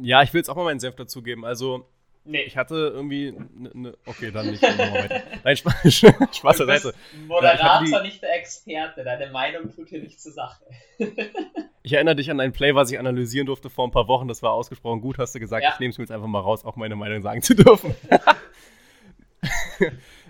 ja, 0.00 0.22
ich 0.22 0.32
will 0.32 0.38
jetzt 0.38 0.48
auch 0.48 0.56
mal 0.56 0.64
meinen 0.64 0.80
Senf 0.80 0.96
dazugeben. 0.96 1.44
Also, 1.44 1.86
Nee. 2.26 2.42
Ich 2.42 2.56
hatte 2.56 2.74
irgendwie. 2.74 3.32
Ne, 3.32 3.70
ne, 3.72 3.98
okay, 4.04 4.32
dann 4.32 4.50
nicht. 4.50 4.62
Nein, 4.62 5.56
Spaß, 5.56 5.92
Spaß 6.36 6.56
zur 6.56 6.66
Seite. 6.66 6.92
Moderator, 7.26 8.00
die, 8.00 8.06
nicht 8.08 8.22
der 8.22 8.36
Experte. 8.36 9.04
Deine 9.04 9.30
Meinung 9.30 9.74
tut 9.74 9.88
hier 9.88 10.02
nicht 10.02 10.20
zur 10.20 10.32
Sache. 10.32 10.64
ich 11.82 11.92
erinnere 11.92 12.16
dich 12.16 12.30
an 12.30 12.40
ein 12.40 12.52
Play, 12.52 12.74
was 12.74 12.90
ich 12.90 12.98
analysieren 12.98 13.46
durfte 13.46 13.70
vor 13.70 13.86
ein 13.86 13.92
paar 13.92 14.08
Wochen. 14.08 14.26
Das 14.26 14.42
war 14.42 14.52
ausgesprochen 14.52 15.00
gut, 15.00 15.18
hast 15.18 15.34
du 15.34 15.40
gesagt. 15.40 15.62
Ja. 15.62 15.70
Ich 15.74 15.78
nehme 15.78 15.90
es 15.90 15.98
mir 15.98 16.04
jetzt 16.04 16.10
einfach 16.10 16.26
mal 16.26 16.40
raus, 16.40 16.64
auch 16.64 16.76
meine 16.76 16.96
Meinung 16.96 17.22
sagen 17.22 17.42
zu 17.42 17.54
dürfen. 17.54 17.94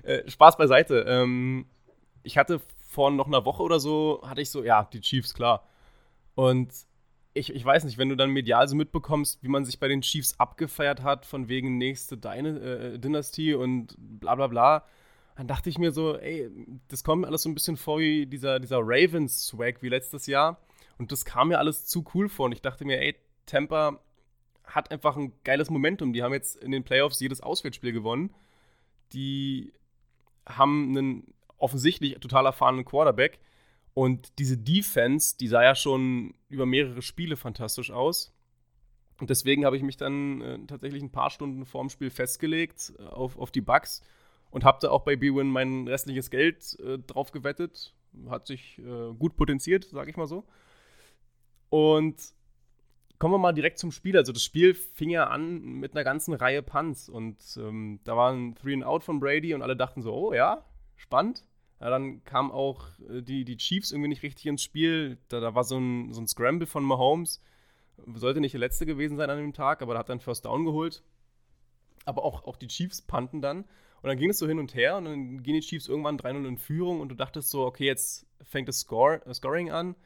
Äh, 0.03 0.31
Spaß 0.31 0.57
beiseite. 0.57 1.05
Ähm, 1.09 1.67
ich 2.23 2.38
hatte 2.38 2.61
vor 2.87 3.11
noch 3.11 3.26
einer 3.26 3.45
Woche 3.45 3.62
oder 3.62 3.81
so, 3.81 4.23
hatte 4.25 4.41
ich 4.41 4.50
so, 4.50 4.62
ja, 4.62 4.88
die 4.93 5.00
Chiefs, 5.00 5.35
klar. 5.35 5.67
Und 6.37 6.71
ich, 7.37 7.55
ich 7.55 7.64
weiß 7.64 7.85
nicht, 7.85 7.99
wenn 7.99 8.09
du 8.09 8.16
dann 8.16 8.31
medial 8.31 8.66
so 8.66 8.76
mitbekommst, 8.76 9.43
wie 9.43 9.49
man 9.49 9.64
sich 9.64 9.78
bei 9.78 9.88
den 9.88 10.00
Chiefs 10.00 10.38
abgefeiert 10.38 11.02
hat, 11.02 11.26
von 11.26 11.49
wegen 11.49 11.78
nächste 11.78 12.16
Deine, 12.16 12.59
äh, 12.61 12.99
Dynastie 12.99 13.55
und 13.55 13.95
bla 13.99 14.35
bla 14.35 14.47
bla, 14.47 14.85
dann 15.37 15.47
dachte 15.47 15.69
ich 15.69 15.78
mir 15.78 15.93
so, 15.93 16.16
ey, 16.16 16.50
das 16.88 17.05
kommt 17.05 17.23
mir 17.23 17.28
alles 17.28 17.43
so 17.43 17.50
ein 17.50 17.55
bisschen 17.55 17.76
vor 17.76 17.99
wie 17.99 18.26
dieser, 18.26 18.59
dieser 18.59 18.78
Ravens-Swag 18.81 19.83
wie 19.83 19.90
letztes 19.90 20.26
Jahr. 20.26 20.61
Und 20.99 21.12
das 21.12 21.26
kam 21.26 21.49
mir 21.49 21.59
alles 21.59 21.85
zu 21.85 22.05
cool 22.14 22.28
vor. 22.31 22.47
Und 22.47 22.52
ich 22.52 22.62
dachte 22.62 22.87
mir, 22.87 22.99
ey, 23.00 23.16
Tampa 23.45 24.00
hat 24.64 24.90
einfach 24.90 25.16
ein 25.16 25.33
geiles 25.45 25.69
Momentum. 25.69 26.14
Die 26.14 26.23
haben 26.23 26.33
jetzt 26.33 26.57
in 26.57 26.73
den 26.73 26.85
Playoffs 26.85 27.21
jedes 27.21 27.43
Auswärtsspiel 27.43 27.93
gewonnen. 27.93 28.35
Die 29.12 29.73
haben 30.49 30.97
einen 30.97 31.35
offensichtlich 31.59 32.14
total 32.19 32.47
erfahrenen 32.47 32.87
Quarterback. 32.87 33.38
Und 33.97 34.38
diese 34.38 34.59
Defense, 34.59 35.38
die 35.41 35.49
sah 35.49 35.62
ja 35.62 35.75
schon 35.75 36.35
über 36.50 36.67
mehrere 36.67 37.00
Spiele 37.00 37.35
fantastisch 37.35 37.91
aus. 37.91 38.31
Und 39.19 39.31
deswegen 39.31 39.65
habe 39.65 39.79
ich 39.79 39.83
mich 39.83 39.97
dann 39.97 40.43
äh, 40.43 40.59
tatsächlich 40.67 41.03
ein 41.03 41.12
paar 41.12 41.31
Stunden 41.31 41.65
vorm 41.65 41.88
Spiel 41.88 42.11
festgelegt 42.11 42.93
äh, 42.99 43.05
auf, 43.05 43.38
auf 43.38 43.50
die 43.50 43.62
Bugs 43.62 44.03
und 44.50 44.65
habe 44.65 44.81
da 44.83 44.91
auch 44.91 45.00
bei 45.00 45.17
B-Win 45.17 45.49
mein 45.49 45.88
restliches 45.88 46.29
Geld 46.29 46.79
äh, 46.81 46.99
drauf 46.99 47.33
gewettet. 47.33 47.95
Hat 48.29 48.47
sich 48.47 48.79
äh, 48.81 49.15
gut 49.15 49.35
potenziert, 49.35 49.85
sage 49.85 50.11
ich 50.11 50.19
mal 50.19 50.26
so. 50.26 50.45
Und 51.71 52.17
kommen 53.19 53.33
wir 53.33 53.38
mal 53.38 53.55
direkt 53.55 53.79
zum 53.79 53.93
Spiel. 53.93 54.19
Also 54.19 54.31
das 54.31 54.45
Spiel 54.45 54.75
fing 54.75 55.09
ja 55.09 55.29
an 55.29 55.62
mit 55.62 55.95
einer 55.95 56.05
ganzen 56.05 56.35
Reihe 56.35 56.62
Punts 56.62 57.09
und 57.09 57.38
ähm, 57.57 58.00
da 58.05 58.15
war 58.15 58.31
ein 58.31 58.57
Three 58.57 58.75
and 58.75 58.85
Out 58.85 59.05
von 59.05 59.21
Brady 59.21 59.55
und 59.55 59.62
alle 59.62 59.75
dachten 59.75 60.03
so, 60.03 60.12
oh 60.12 60.35
ja, 60.35 60.67
spannend. 60.97 61.47
Ja, 61.80 61.90
dann 61.90 62.25
kamen 62.25 62.50
auch 62.50 62.87
äh, 63.11 63.23
die, 63.23 63.45
die 63.45 63.56
Chiefs 63.56 63.92
irgendwie 63.92 64.09
nicht 64.09 64.23
richtig 64.23 64.47
ins 64.47 64.62
Spiel. 64.62 65.18
Da, 65.28 65.40
da 65.40 65.54
war 65.54 65.64
so 65.64 65.78
ein, 65.78 66.12
so 66.12 66.21
ein 66.21 66.26
Scramble 66.26 66.66
von 66.66 66.85
Mahomes, 66.85 67.40
Sollte 68.14 68.40
nicht 68.40 68.52
der 68.52 68.61
letzte 68.61 68.87
gewesen 68.87 69.16
sein 69.16 69.30
an 69.30 69.38
dem 69.38 69.52
Tag, 69.52 69.83
aber 69.83 69.95
er 69.95 70.00
hat 70.00 70.09
dann 70.09 70.21
First 70.21 70.45
Down 70.45 70.64
geholt. 70.64 71.02
Aber 72.04 72.25
auch, 72.25 72.45
auch 72.45 72.56
die 72.56 72.68
Chiefs 72.68 73.02
panten 73.02 73.40
dann. 73.40 73.64
Und 74.02 74.11
dann 74.11 74.18
ging 74.18 74.30
es 74.30 74.38
so 74.38 74.47
hin 74.47 74.59
und 74.59 74.75
her 74.75 74.97
und 74.99 75.06
dann 75.06 75.42
gehen 75.42 75.54
die 75.54 75.61
Chiefs 75.61 75.88
irgendwann 75.88 76.18
3-0 76.18 76.47
in 76.47 76.59
Führung 76.59 77.00
und 77.00 77.09
du 77.09 77.14
dachtest 77.14 77.50
so, 77.50 77.64
okay, 77.64 77.87
jetzt 77.87 78.26
fängt 78.42 78.68
das 78.68 78.80
Score, 78.80 79.25
äh, 79.26 79.35
Scoring 79.35 79.71
an. 79.71 79.97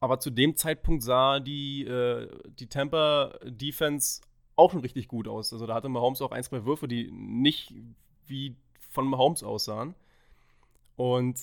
Aber 0.00 0.18
zu 0.18 0.30
dem 0.30 0.56
Zeitpunkt 0.56 1.02
sah 1.02 1.40
die, 1.40 1.84
äh, 1.84 2.28
die 2.58 2.66
Tampa 2.66 3.38
Defense 3.44 4.22
auch 4.56 4.72
schon 4.72 4.80
richtig 4.80 5.08
gut 5.08 5.28
aus. 5.28 5.52
Also 5.52 5.66
da 5.66 5.74
hatte 5.74 5.88
Mahomes 5.88 6.20
auch 6.20 6.32
ein, 6.32 6.42
zwei 6.42 6.64
Würfe, 6.64 6.88
die 6.88 7.10
nicht 7.12 7.74
wie 8.26 8.56
von 8.90 9.06
Mahomes 9.06 9.42
aussahen. 9.42 9.94
Und 11.00 11.40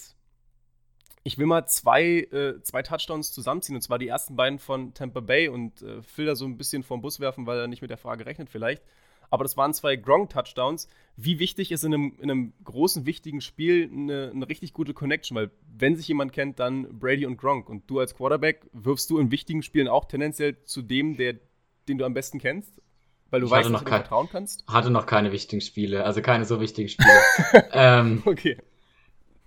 ich 1.24 1.40
will 1.40 1.48
mal 1.48 1.66
zwei, 1.66 2.28
äh, 2.32 2.62
zwei 2.62 2.84
Touchdowns 2.84 3.32
zusammenziehen, 3.32 3.76
und 3.76 3.82
zwar 3.82 3.98
die 3.98 4.08
ersten 4.08 4.36
beiden 4.36 4.60
von 4.60 4.94
Tampa 4.94 5.20
Bay 5.20 5.48
und 5.48 5.82
äh, 5.82 6.04
Phil 6.04 6.28
da 6.28 6.36
so 6.36 6.46
ein 6.46 6.60
bisschen 6.60 6.84
vom 6.84 7.02
Bus 7.02 7.20
werfen, 7.20 7.48
weil 7.48 7.58
er 7.58 7.68
nicht 7.68 7.82
mit 7.82 7.90
der 7.90 7.98
Frage 7.98 8.28
rechnet 8.28 8.52
vielleicht. 8.52 8.84
Aber 9.32 9.44
das 9.44 9.58
waren 9.58 9.74
zwei 9.74 9.96
Gronk-Touchdowns. 9.96 10.88
Wie 11.16 11.40
wichtig 11.40 11.72
ist 11.72 11.84
in 11.84 11.92
einem, 11.92 12.14
in 12.20 12.30
einem 12.30 12.54
großen, 12.66 13.08
wichtigen 13.08 13.42
Spiel 13.42 13.90
eine, 13.92 14.30
eine, 14.32 14.48
richtig 14.48 14.74
gute 14.74 14.94
Connection? 14.94 15.36
Weil, 15.36 15.50
wenn 15.76 15.96
sich 15.96 16.08
jemand 16.08 16.34
kennt, 16.34 16.60
dann 16.60 17.00
Brady 17.00 17.26
und 17.26 17.38
Gronk. 17.38 17.68
Und 17.68 17.90
du 17.90 18.00
als 18.00 18.14
Quarterback 18.14 18.62
wirfst 18.74 19.10
du 19.10 19.18
in 19.18 19.32
wichtigen 19.32 19.64
Spielen 19.64 19.88
auch 19.88 20.06
tendenziell 20.06 20.64
zu 20.66 20.84
dem, 20.84 21.18
der, 21.18 21.34
den 21.88 21.98
du 21.98 22.06
am 22.06 22.14
besten 22.14 22.38
kennst? 22.38 22.80
Weil 23.32 23.40
du 23.40 23.48
ich 23.48 23.52
weißt, 23.52 23.72
dass 23.72 23.80
du 23.80 23.86
kein, 23.86 24.02
vertrauen 24.02 24.30
kannst? 24.32 24.68
Hatte 24.68 24.92
noch 24.92 25.08
keine 25.08 25.32
wichtigen 25.32 25.62
Spiele, 25.62 26.06
also 26.06 26.22
keine 26.22 26.46
so 26.46 26.62
wichtigen 26.62 26.90
Spiele. 26.90 27.22
ähm, 27.72 28.22
okay. 28.24 28.58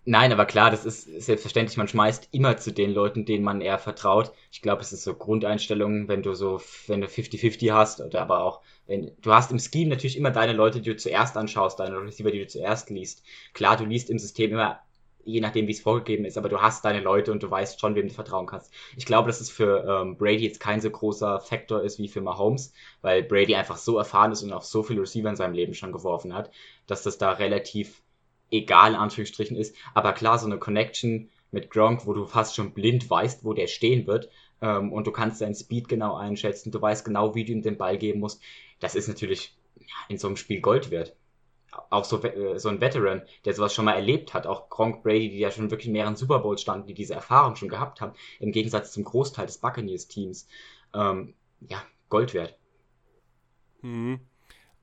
Nein, 0.06 0.32
aber 0.32 0.46
klar, 0.46 0.70
das 0.70 0.86
ist 0.86 1.04
selbstverständlich. 1.04 1.76
Man 1.76 1.88
schmeißt 1.88 2.28
immer 2.32 2.56
zu 2.56 2.72
den 2.72 2.92
Leuten, 2.92 3.26
denen 3.26 3.44
man 3.44 3.60
eher 3.60 3.78
vertraut. 3.78 4.32
Ich 4.50 4.62
glaube, 4.62 4.80
es 4.82 4.92
ist 4.92 5.04
so 5.04 5.14
Grundeinstellungen, 5.14 6.08
wenn 6.08 6.22
du 6.22 6.34
so, 6.34 6.60
wenn 6.86 7.00
du 7.02 7.06
50-50 7.06 7.72
hast 7.72 8.00
oder 8.00 8.22
aber 8.22 8.42
auch, 8.42 8.62
wenn 8.86 9.12
du 9.20 9.32
hast 9.32 9.52
im 9.52 9.58
Scheme 9.58 9.90
natürlich 9.90 10.16
immer 10.16 10.30
deine 10.30 10.54
Leute, 10.54 10.80
die 10.80 10.90
du 10.90 10.96
zuerst 10.96 11.36
anschaust, 11.36 11.78
deine 11.80 12.00
Receiver, 12.00 12.30
die 12.30 12.38
du 12.40 12.46
zuerst 12.46 12.88
liest. 12.90 13.22
Klar, 13.52 13.76
du 13.76 13.84
liest 13.84 14.08
im 14.10 14.18
System 14.18 14.52
immer, 14.52 14.80
je 15.24 15.40
nachdem, 15.40 15.66
wie 15.66 15.72
es 15.72 15.80
vorgegeben 15.82 16.24
ist, 16.24 16.38
aber 16.38 16.48
du 16.48 16.60
hast 16.62 16.84
deine 16.84 17.00
Leute 17.00 17.30
und 17.30 17.42
du 17.42 17.50
weißt 17.50 17.78
schon, 17.78 17.94
wem 17.94 18.08
du 18.08 18.14
vertrauen 18.14 18.46
kannst. 18.46 18.72
Ich 18.96 19.04
glaube, 19.04 19.28
dass 19.28 19.40
es 19.42 19.50
für 19.50 19.84
ähm, 19.86 20.16
Brady 20.16 20.44
jetzt 20.44 20.60
kein 20.60 20.80
so 20.80 20.90
großer 20.90 21.40
Faktor 21.40 21.82
ist 21.82 21.98
wie 21.98 22.08
für 22.08 22.22
Mahomes, 22.22 22.72
weil 23.02 23.22
Brady 23.22 23.54
einfach 23.54 23.76
so 23.76 23.98
erfahren 23.98 24.32
ist 24.32 24.42
und 24.42 24.52
auch 24.52 24.62
so 24.62 24.82
viele 24.82 25.02
Receiver 25.02 25.28
in 25.28 25.36
seinem 25.36 25.54
Leben 25.54 25.74
schon 25.74 25.92
geworfen 25.92 26.34
hat, 26.34 26.50
dass 26.86 27.02
das 27.02 27.18
da 27.18 27.32
relativ 27.32 28.02
egal 28.50 28.92
in 28.92 28.96
Anführungsstrichen 28.96 29.56
ist. 29.56 29.74
Aber 29.94 30.12
klar, 30.12 30.38
so 30.38 30.46
eine 30.46 30.58
Connection 30.58 31.28
mit 31.50 31.70
Gronk, 31.70 32.06
wo 32.06 32.12
du 32.12 32.26
fast 32.26 32.54
schon 32.54 32.72
blind 32.72 33.08
weißt, 33.10 33.44
wo 33.44 33.52
der 33.52 33.66
stehen 33.66 34.06
wird 34.06 34.28
ähm, 34.60 34.92
und 34.92 35.06
du 35.06 35.12
kannst 35.12 35.40
deinen 35.40 35.54
Speed 35.54 35.88
genau 35.88 36.14
einschätzen, 36.14 36.70
du 36.70 36.80
weißt 36.80 37.04
genau, 37.04 37.34
wie 37.34 37.44
du 37.44 37.52
ihm 37.52 37.62
den 37.62 37.78
Ball 37.78 37.98
geben 37.98 38.20
musst, 38.20 38.40
das 38.78 38.94
ist 38.94 39.08
natürlich 39.08 39.56
in 40.08 40.18
so 40.18 40.28
einem 40.28 40.36
Spiel 40.36 40.60
Gold 40.60 40.90
wert. 40.90 41.16
Auch 41.88 42.04
so, 42.04 42.22
äh, 42.22 42.58
so 42.58 42.68
ein 42.68 42.80
Veteran, 42.80 43.22
der 43.44 43.54
sowas 43.54 43.74
schon 43.74 43.84
mal 43.84 43.94
erlebt 43.94 44.34
hat, 44.34 44.46
auch 44.46 44.68
Gronk 44.68 45.02
Brady, 45.02 45.30
die 45.30 45.38
ja 45.38 45.50
schon 45.50 45.70
wirklich 45.70 45.86
in 45.86 45.92
mehreren 45.92 46.16
Super 46.16 46.40
Bowls 46.40 46.60
standen, 46.60 46.86
die 46.86 46.94
diese 46.94 47.14
Erfahrung 47.14 47.56
schon 47.56 47.68
gehabt 47.68 48.00
haben, 48.00 48.12
im 48.40 48.52
Gegensatz 48.52 48.92
zum 48.92 49.04
Großteil 49.04 49.46
des 49.46 49.58
Buccaneers-Teams. 49.58 50.48
Ähm, 50.94 51.34
ja, 51.68 51.82
Gold 52.08 52.34
wert. 52.34 52.56
Mhm. 53.82 54.20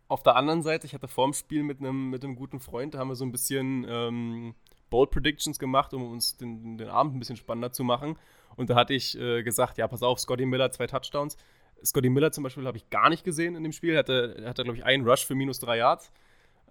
Auf 0.08 0.24
der 0.24 0.36
anderen 0.36 0.62
Seite, 0.62 0.88
ich 0.88 0.94
hatte 0.94 1.08
vorm 1.08 1.34
Spiel 1.34 1.64
mit 1.64 1.80
einem, 1.80 2.10
mit 2.10 2.24
einem 2.24 2.36
guten 2.36 2.60
Freund, 2.60 2.94
da 2.94 3.00
haben 3.00 3.10
wir 3.10 3.16
so 3.16 3.26
ein 3.26 3.32
bisschen 3.32 3.86
ähm, 3.90 4.56
Bold 4.90 5.12
Predictions 5.12 5.60
gemacht, 5.60 5.94
um 5.94 6.12
uns 6.12 6.38
den, 6.38 6.78
den 6.78 6.88
Abend 6.88 7.16
ein 7.16 7.20
bisschen 7.20 7.36
spannender 7.36 7.72
zu 7.72 7.84
machen. 7.84 8.18
Und 8.56 8.70
da 8.70 8.76
hatte 8.76 8.94
ich 8.94 9.20
äh, 9.20 9.44
gesagt, 9.44 9.78
ja, 9.78 9.88
pass 9.88 10.04
auf, 10.04 10.20
Scotty 10.20 10.46
Miller, 10.46 10.72
zwei 10.72 10.88
Touchdowns. 10.88 11.38
Scotty 11.84 12.10
Miller 12.10 12.32
zum 12.32 12.44
Beispiel 12.44 12.66
habe 12.66 12.78
ich 12.78 12.90
gar 12.90 13.10
nicht 13.10 13.24
gesehen 13.24 13.56
in 13.56 13.64
dem 13.64 13.72
Spiel. 13.72 13.98
Hatte, 13.98 14.44
hatte 14.46 14.64
glaube 14.64 14.78
ich, 14.78 14.86
einen 14.86 15.08
Rush 15.08 15.26
für 15.26 15.36
minus 15.36 15.60
drei 15.60 15.78
Yards. 15.78 16.12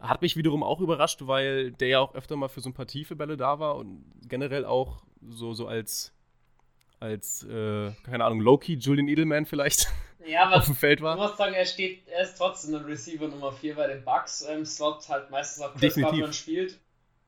Hat 0.01 0.23
mich 0.23 0.37
wiederum 0.37 0.63
auch 0.63 0.81
überrascht, 0.81 1.27
weil 1.27 1.73
der 1.73 1.89
ja 1.89 2.01
auch 2.01 2.15
öfter 2.15 2.37
mal 2.37 2.49
für 2.49 2.61
so 2.61 2.71
ein 2.71 2.75
paar 2.75 2.87
tiefe 2.87 3.17
Bälle 3.17 3.37
da 3.37 3.59
war 3.59 3.77
und 3.77 4.05
generell 4.29 4.65
auch 4.65 5.03
so, 5.29 5.55
so 5.55 5.67
als, 5.67 6.13
als 7.01 7.43
äh, 7.45 7.93
keine 8.05 8.25
Ahnung, 8.25 8.41
Loki, 8.41 8.75
Julian 8.75 9.09
Edelman 9.09 9.47
vielleicht 9.47 9.89
ja, 10.27 10.45
aber 10.45 10.57
auf 10.57 10.67
dem 10.67 10.75
Feld 10.75 11.01
war. 11.03 11.17
Ich 11.17 11.23
muss 11.23 11.37
sagen, 11.37 11.55
er 11.55 11.67
steht, 11.67 12.07
er 12.09 12.23
ist 12.23 12.37
trotzdem 12.37 12.75
ein 12.75 12.85
Receiver 12.85 13.29
Nummer 13.29 13.53
4 13.53 13.77
bei 13.77 13.87
den 13.87 14.05
Bucks 14.05 14.43
im 14.43 14.65
Slot, 14.65 15.09
halt 15.09 15.31
meistens 15.31 15.65
auch 15.65 15.75
Chris 15.75 15.95
Godwin 15.95 16.33
spielt. 16.33 16.79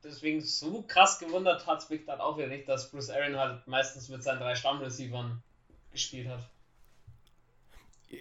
Deswegen 0.02 0.40
so 0.40 0.84
krass 0.86 1.18
gewundert 1.18 1.66
hat 1.66 1.80
es 1.80 1.90
mich 1.90 2.04
dann 2.04 2.20
auch 2.20 2.38
wieder 2.38 2.46
nicht, 2.46 2.68
dass 2.68 2.90
Bruce 2.90 3.10
Aaron 3.10 3.36
halt 3.36 3.66
meistens 3.66 4.08
mit 4.08 4.22
seinen 4.22 4.38
drei 4.38 4.54
Stammreceivern 4.54 5.42
gespielt 5.92 6.28
hat. 6.28 6.48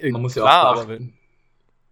Man 0.01 0.22
muss 0.22 0.36
ja 0.36 0.42
Klar, 0.42 0.72
auch 0.72 0.86
beachten, 0.86 1.18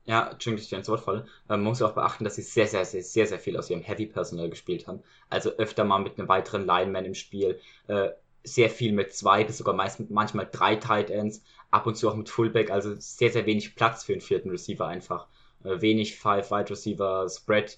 ja, 0.05 0.29
Entschuldigung, 0.29 0.57
dass 0.57 0.63
ich 0.65 0.69
dir 0.69 0.77
ins 0.77 0.89
Wort 0.89 1.01
falle. 1.01 1.21
Ähm, 1.21 1.27
man 1.47 1.63
muss 1.63 1.79
ja 1.79 1.87
auch 1.87 1.93
beachten, 1.93 2.23
dass 2.23 2.35
sie 2.35 2.43
sehr, 2.43 2.67
sehr, 2.67 2.85
sehr, 2.85 3.01
sehr, 3.01 3.25
sehr 3.27 3.39
viel 3.39 3.57
aus 3.57 3.69
ihrem 3.69 3.81
Heavy 3.81 4.05
Personal 4.05 4.49
gespielt 4.49 4.87
haben. 4.87 5.01
Also 5.29 5.51
öfter 5.51 5.83
mal 5.83 5.99
mit 5.99 6.19
einem 6.19 6.27
weiteren 6.27 6.65
Lineman 6.65 7.05
im 7.05 7.15
Spiel. 7.15 7.59
Äh, 7.87 8.09
sehr 8.45 8.69
viel 8.69 8.93
mit 8.93 9.13
zwei 9.13 9.43
bis 9.43 9.57
sogar 9.57 9.75
meist, 9.75 10.09
manchmal 10.09 10.47
drei 10.51 10.75
Tight 10.75 11.09
Ends, 11.09 11.43
ab 11.71 11.85
und 11.87 11.95
zu 11.95 12.09
auch 12.09 12.15
mit 12.15 12.29
Fullback, 12.29 12.71
also 12.71 12.95
sehr, 12.97 13.31
sehr 13.31 13.45
wenig 13.45 13.75
Platz 13.75 14.03
für 14.03 14.13
einen 14.13 14.21
vierten 14.21 14.49
Receiver 14.49 14.87
einfach. 14.87 15.27
Äh, 15.63 15.81
wenig 15.81 16.17
Five 16.17 16.51
Wide 16.51 16.69
Receiver, 16.69 17.27
Spread, 17.29 17.77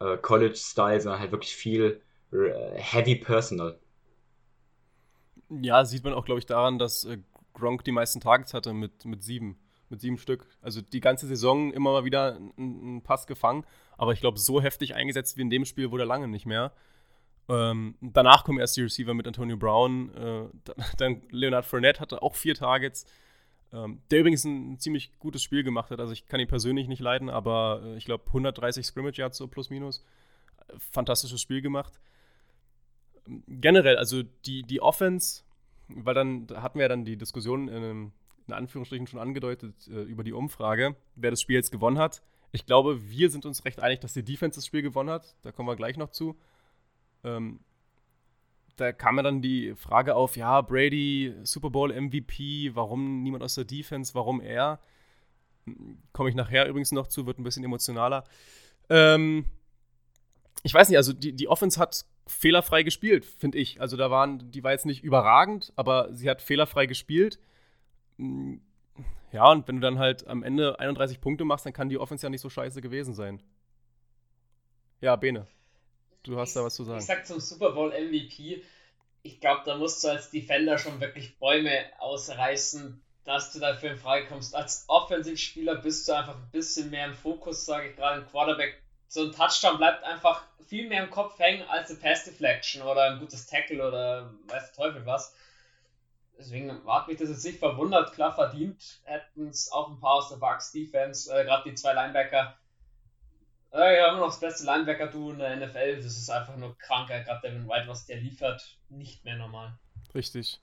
äh, 0.00 0.16
College 0.16 0.56
Style, 0.56 1.00
sondern 1.00 1.20
halt 1.20 1.32
wirklich 1.32 1.54
viel 1.54 2.00
äh, 2.32 2.74
Heavy 2.74 3.16
Personal. 3.16 3.78
Ja, 5.48 5.84
sieht 5.84 6.04
man 6.04 6.14
auch, 6.14 6.24
glaube 6.24 6.40
ich, 6.40 6.46
daran, 6.46 6.78
dass 6.78 7.04
äh, 7.04 7.18
Gronk 7.54 7.84
die 7.84 7.92
meisten 7.92 8.20
Targets 8.20 8.54
hatte 8.54 8.72
mit, 8.72 9.04
mit 9.04 9.22
sieben. 9.22 9.58
Mit 9.88 10.00
sieben 10.00 10.18
Stück. 10.18 10.48
Also 10.62 10.80
die 10.80 11.00
ganze 11.00 11.28
Saison 11.28 11.72
immer 11.72 11.92
mal 11.92 12.04
wieder 12.04 12.40
einen 12.58 13.02
Pass 13.02 13.28
gefangen. 13.28 13.64
Aber 13.96 14.12
ich 14.12 14.20
glaube, 14.20 14.38
so 14.38 14.60
heftig 14.60 14.96
eingesetzt 14.96 15.36
wie 15.36 15.42
in 15.42 15.50
dem 15.50 15.64
Spiel 15.64 15.92
wurde 15.92 16.02
er 16.02 16.06
lange 16.06 16.26
nicht 16.26 16.44
mehr. 16.44 16.72
Ähm, 17.48 17.94
danach 18.00 18.44
kommen 18.44 18.58
erst 18.58 18.76
die 18.76 18.82
Receiver 18.82 19.14
mit 19.14 19.26
Antonio 19.26 19.56
Brown. 19.56 20.14
Äh, 20.14 20.74
dann 20.98 21.22
Leonard 21.30 21.64
Fournette 21.64 22.00
hatte 22.00 22.22
auch 22.22 22.34
vier 22.34 22.54
Targets. 22.54 23.06
Ähm, 23.72 24.00
der 24.10 24.20
übrigens 24.20 24.44
ein 24.44 24.78
ziemlich 24.78 25.18
gutes 25.18 25.42
Spiel 25.42 25.62
gemacht 25.62 25.90
hat. 25.90 26.00
Also 26.00 26.12
ich 26.12 26.26
kann 26.26 26.40
ihn 26.40 26.48
persönlich 26.48 26.88
nicht 26.88 27.00
leiden, 27.00 27.28
aber 27.28 27.82
äh, 27.84 27.96
ich 27.96 28.04
glaube 28.04 28.24
130 28.26 28.86
Scrimmage 28.86 29.18
Yards 29.18 29.38
so 29.38 29.48
plus 29.48 29.70
minus. 29.70 30.04
Fantastisches 30.78 31.40
Spiel 31.40 31.62
gemacht. 31.62 32.00
Generell, 33.48 33.96
also 33.96 34.22
die, 34.22 34.62
die 34.62 34.80
Offense, 34.80 35.42
weil 35.88 36.14
dann 36.14 36.46
da 36.46 36.62
hatten 36.62 36.78
wir 36.78 36.84
ja 36.84 36.88
dann 36.88 37.04
die 37.04 37.16
Diskussion 37.16 37.68
in, 37.68 38.12
in 38.46 38.52
Anführungsstrichen 38.52 39.06
schon 39.06 39.20
angedeutet 39.20 39.74
äh, 39.88 40.02
über 40.02 40.24
die 40.24 40.32
Umfrage, 40.32 40.96
wer 41.14 41.30
das 41.30 41.40
Spiel 41.40 41.56
jetzt 41.56 41.72
gewonnen 41.72 41.98
hat. 41.98 42.22
Ich 42.52 42.66
glaube, 42.66 43.08
wir 43.08 43.30
sind 43.30 43.44
uns 43.46 43.64
recht 43.64 43.80
einig, 43.80 44.00
dass 44.00 44.14
die 44.14 44.24
Defense 44.24 44.58
das 44.58 44.66
Spiel 44.66 44.82
gewonnen 44.82 45.10
hat. 45.10 45.36
Da 45.42 45.52
kommen 45.52 45.68
wir 45.68 45.76
gleich 45.76 45.96
noch 45.96 46.10
zu 46.10 46.36
ähm, 47.26 47.60
da 48.76 48.92
kam 48.92 49.16
ja 49.16 49.22
dann 49.22 49.42
die 49.42 49.74
Frage 49.74 50.14
auf, 50.14 50.36
ja, 50.36 50.60
Brady, 50.60 51.34
Super 51.44 51.70
Bowl 51.70 51.92
MVP, 51.92 52.74
warum 52.74 53.22
niemand 53.22 53.42
aus 53.42 53.54
der 53.54 53.64
Defense, 53.64 54.14
warum 54.14 54.40
er? 54.40 54.80
Komme 56.12 56.28
ich 56.28 56.34
nachher 56.34 56.68
übrigens 56.68 56.92
noch 56.92 57.06
zu, 57.06 57.26
wird 57.26 57.38
ein 57.38 57.44
bisschen 57.44 57.64
emotionaler. 57.64 58.24
Ähm, 58.88 59.46
ich 60.62 60.74
weiß 60.74 60.88
nicht, 60.88 60.98
also 60.98 61.12
die, 61.12 61.32
die 61.32 61.48
Offense 61.48 61.80
hat 61.80 62.04
fehlerfrei 62.26 62.82
gespielt, 62.82 63.24
finde 63.24 63.58
ich. 63.58 63.80
Also 63.80 63.96
da 63.96 64.10
waren, 64.10 64.50
die 64.50 64.62
war 64.62 64.72
jetzt 64.72 64.86
nicht 64.86 65.02
überragend, 65.02 65.72
aber 65.76 66.12
sie 66.12 66.28
hat 66.28 66.42
fehlerfrei 66.42 66.86
gespielt. 66.86 67.40
Ja, 69.32 69.50
und 69.50 69.66
wenn 69.68 69.76
du 69.76 69.82
dann 69.82 69.98
halt 69.98 70.26
am 70.26 70.42
Ende 70.42 70.78
31 70.78 71.20
Punkte 71.20 71.44
machst, 71.44 71.66
dann 71.66 71.72
kann 71.72 71.88
die 71.88 71.98
Offense 71.98 72.26
ja 72.26 72.30
nicht 72.30 72.40
so 72.40 72.50
scheiße 72.50 72.80
gewesen 72.80 73.14
sein. 73.14 73.42
Ja, 75.00 75.16
Bene. 75.16 75.46
Du 76.26 76.38
hast 76.38 76.50
ich, 76.50 76.54
da 76.54 76.64
was 76.64 76.74
zu 76.74 76.84
sagen. 76.84 76.98
Ich 76.98 77.06
sag 77.06 77.26
zum 77.26 77.40
Super 77.40 77.70
Bowl 77.70 77.90
MVP, 77.90 78.62
ich 79.22 79.40
glaube, 79.40 79.62
da 79.64 79.76
musst 79.76 80.02
du 80.04 80.08
als 80.08 80.30
Defender 80.30 80.78
schon 80.78 81.00
wirklich 81.00 81.38
Bäume 81.38 81.84
ausreißen, 81.98 83.02
dass 83.24 83.52
du 83.52 83.58
dafür 83.58 83.90
in 83.90 83.96
Frage 83.96 84.26
kommst. 84.26 84.54
Als 84.54 84.84
Offensivspieler 84.88 85.76
bist 85.76 86.08
du 86.08 86.12
einfach 86.12 86.36
ein 86.36 86.50
bisschen 86.52 86.90
mehr 86.90 87.06
im 87.06 87.14
Fokus, 87.14 87.66
sage 87.66 87.90
ich 87.90 87.96
gerade 87.96 88.20
im 88.20 88.28
Quarterback. 88.28 88.80
So 89.08 89.22
ein 89.22 89.32
Touchdown 89.32 89.78
bleibt 89.78 90.04
einfach 90.04 90.42
viel 90.66 90.88
mehr 90.88 91.04
im 91.04 91.10
Kopf 91.10 91.38
hängen 91.38 91.66
als 91.68 91.90
eine 91.90 91.98
Pass 91.98 92.24
Deflection 92.24 92.82
oder 92.82 93.12
ein 93.12 93.20
gutes 93.20 93.46
Tackle 93.46 93.86
oder 93.86 94.32
weiß 94.48 94.72
der 94.72 94.84
Teufel 94.84 95.06
was. 95.06 95.34
Deswegen 96.38 96.86
hat 96.86 97.08
mich 97.08 97.18
das 97.18 97.28
jetzt 97.28 97.44
nicht 97.44 97.58
verwundert. 97.58 98.12
Klar 98.12 98.34
verdient 98.34 99.00
hätten 99.04 99.48
es 99.48 99.72
auch 99.72 99.88
ein 99.88 100.00
paar 100.00 100.16
aus 100.16 100.28
der 100.28 100.36
Bucks 100.36 100.72
Defense, 100.72 101.32
äh, 101.32 101.44
gerade 101.44 101.70
die 101.70 101.74
zwei 101.74 101.94
Linebacker 101.94 102.56
ja, 103.72 103.92
ja, 103.92 104.08
immer 104.10 104.20
noch 104.20 104.28
das 104.28 104.40
beste 104.40 104.64
Linebacker-Duo 104.64 105.32
in 105.32 105.38
der 105.38 105.56
NFL. 105.56 105.96
Das 105.96 106.16
ist 106.16 106.30
einfach 106.30 106.56
nur 106.56 106.76
kranker. 106.78 107.20
Gerade 107.20 107.48
Devin 107.48 107.68
White, 107.68 107.88
was 107.88 108.06
der 108.06 108.18
liefert, 108.18 108.78
nicht 108.88 109.24
mehr 109.24 109.36
normal. 109.36 109.78
Richtig. 110.14 110.60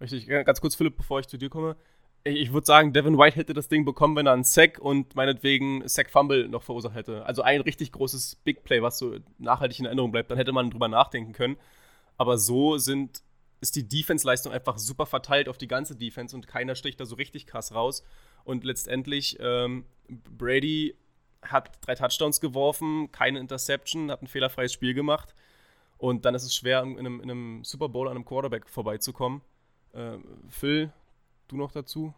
Richtig. 0.00 0.26
Ganz 0.28 0.60
kurz, 0.60 0.74
Philipp, 0.74 0.96
bevor 0.96 1.20
ich 1.20 1.26
zu 1.26 1.38
dir 1.38 1.48
komme. 1.48 1.76
Ich 2.24 2.52
würde 2.52 2.66
sagen, 2.66 2.92
Devin 2.92 3.18
White 3.18 3.36
hätte 3.36 3.52
das 3.52 3.68
Ding 3.68 3.84
bekommen, 3.84 4.16
wenn 4.16 4.26
er 4.26 4.32
einen 4.32 4.44
Sack 4.44 4.78
und 4.78 5.14
meinetwegen 5.14 5.86
Sack 5.86 6.10
Fumble 6.10 6.48
noch 6.48 6.62
verursacht 6.62 6.94
hätte. 6.94 7.26
Also 7.26 7.42
ein 7.42 7.60
richtig 7.60 7.92
großes 7.92 8.36
Big 8.36 8.64
Play, 8.64 8.80
was 8.80 8.98
so 8.98 9.18
nachhaltig 9.38 9.80
in 9.80 9.84
Erinnerung 9.84 10.10
bleibt. 10.10 10.30
Dann 10.30 10.38
hätte 10.38 10.52
man 10.52 10.70
drüber 10.70 10.88
nachdenken 10.88 11.32
können. 11.32 11.56
Aber 12.16 12.38
so 12.38 12.78
sind 12.78 13.22
ist 13.60 13.76
die 13.76 13.88
Defense-Leistung 13.88 14.52
einfach 14.52 14.76
super 14.76 15.06
verteilt 15.06 15.48
auf 15.48 15.56
die 15.56 15.68
ganze 15.68 15.96
Defense 15.96 16.36
und 16.36 16.46
keiner 16.46 16.74
sticht 16.74 17.00
da 17.00 17.06
so 17.06 17.14
richtig 17.14 17.46
krass 17.46 17.74
raus. 17.74 18.04
Und 18.44 18.62
letztendlich, 18.62 19.38
ähm, 19.40 19.86
Brady 20.08 20.94
hat 21.44 21.70
drei 21.86 21.94
Touchdowns 21.94 22.40
geworfen, 22.40 23.10
keine 23.12 23.38
Interception, 23.38 24.10
hat 24.10 24.22
ein 24.22 24.26
fehlerfreies 24.26 24.72
Spiel 24.72 24.94
gemacht. 24.94 25.34
Und 25.98 26.24
dann 26.24 26.34
ist 26.34 26.44
es 26.44 26.54
schwer, 26.54 26.82
in 26.82 26.98
einem, 26.98 27.20
in 27.20 27.30
einem 27.30 27.64
Super 27.64 27.88
Bowl 27.88 28.08
an 28.08 28.16
einem 28.16 28.24
Quarterback 28.24 28.68
vorbeizukommen. 28.68 29.42
Äh, 29.92 30.18
Phil, 30.48 30.92
du 31.48 31.56
noch 31.56 31.72
dazu? 31.72 32.12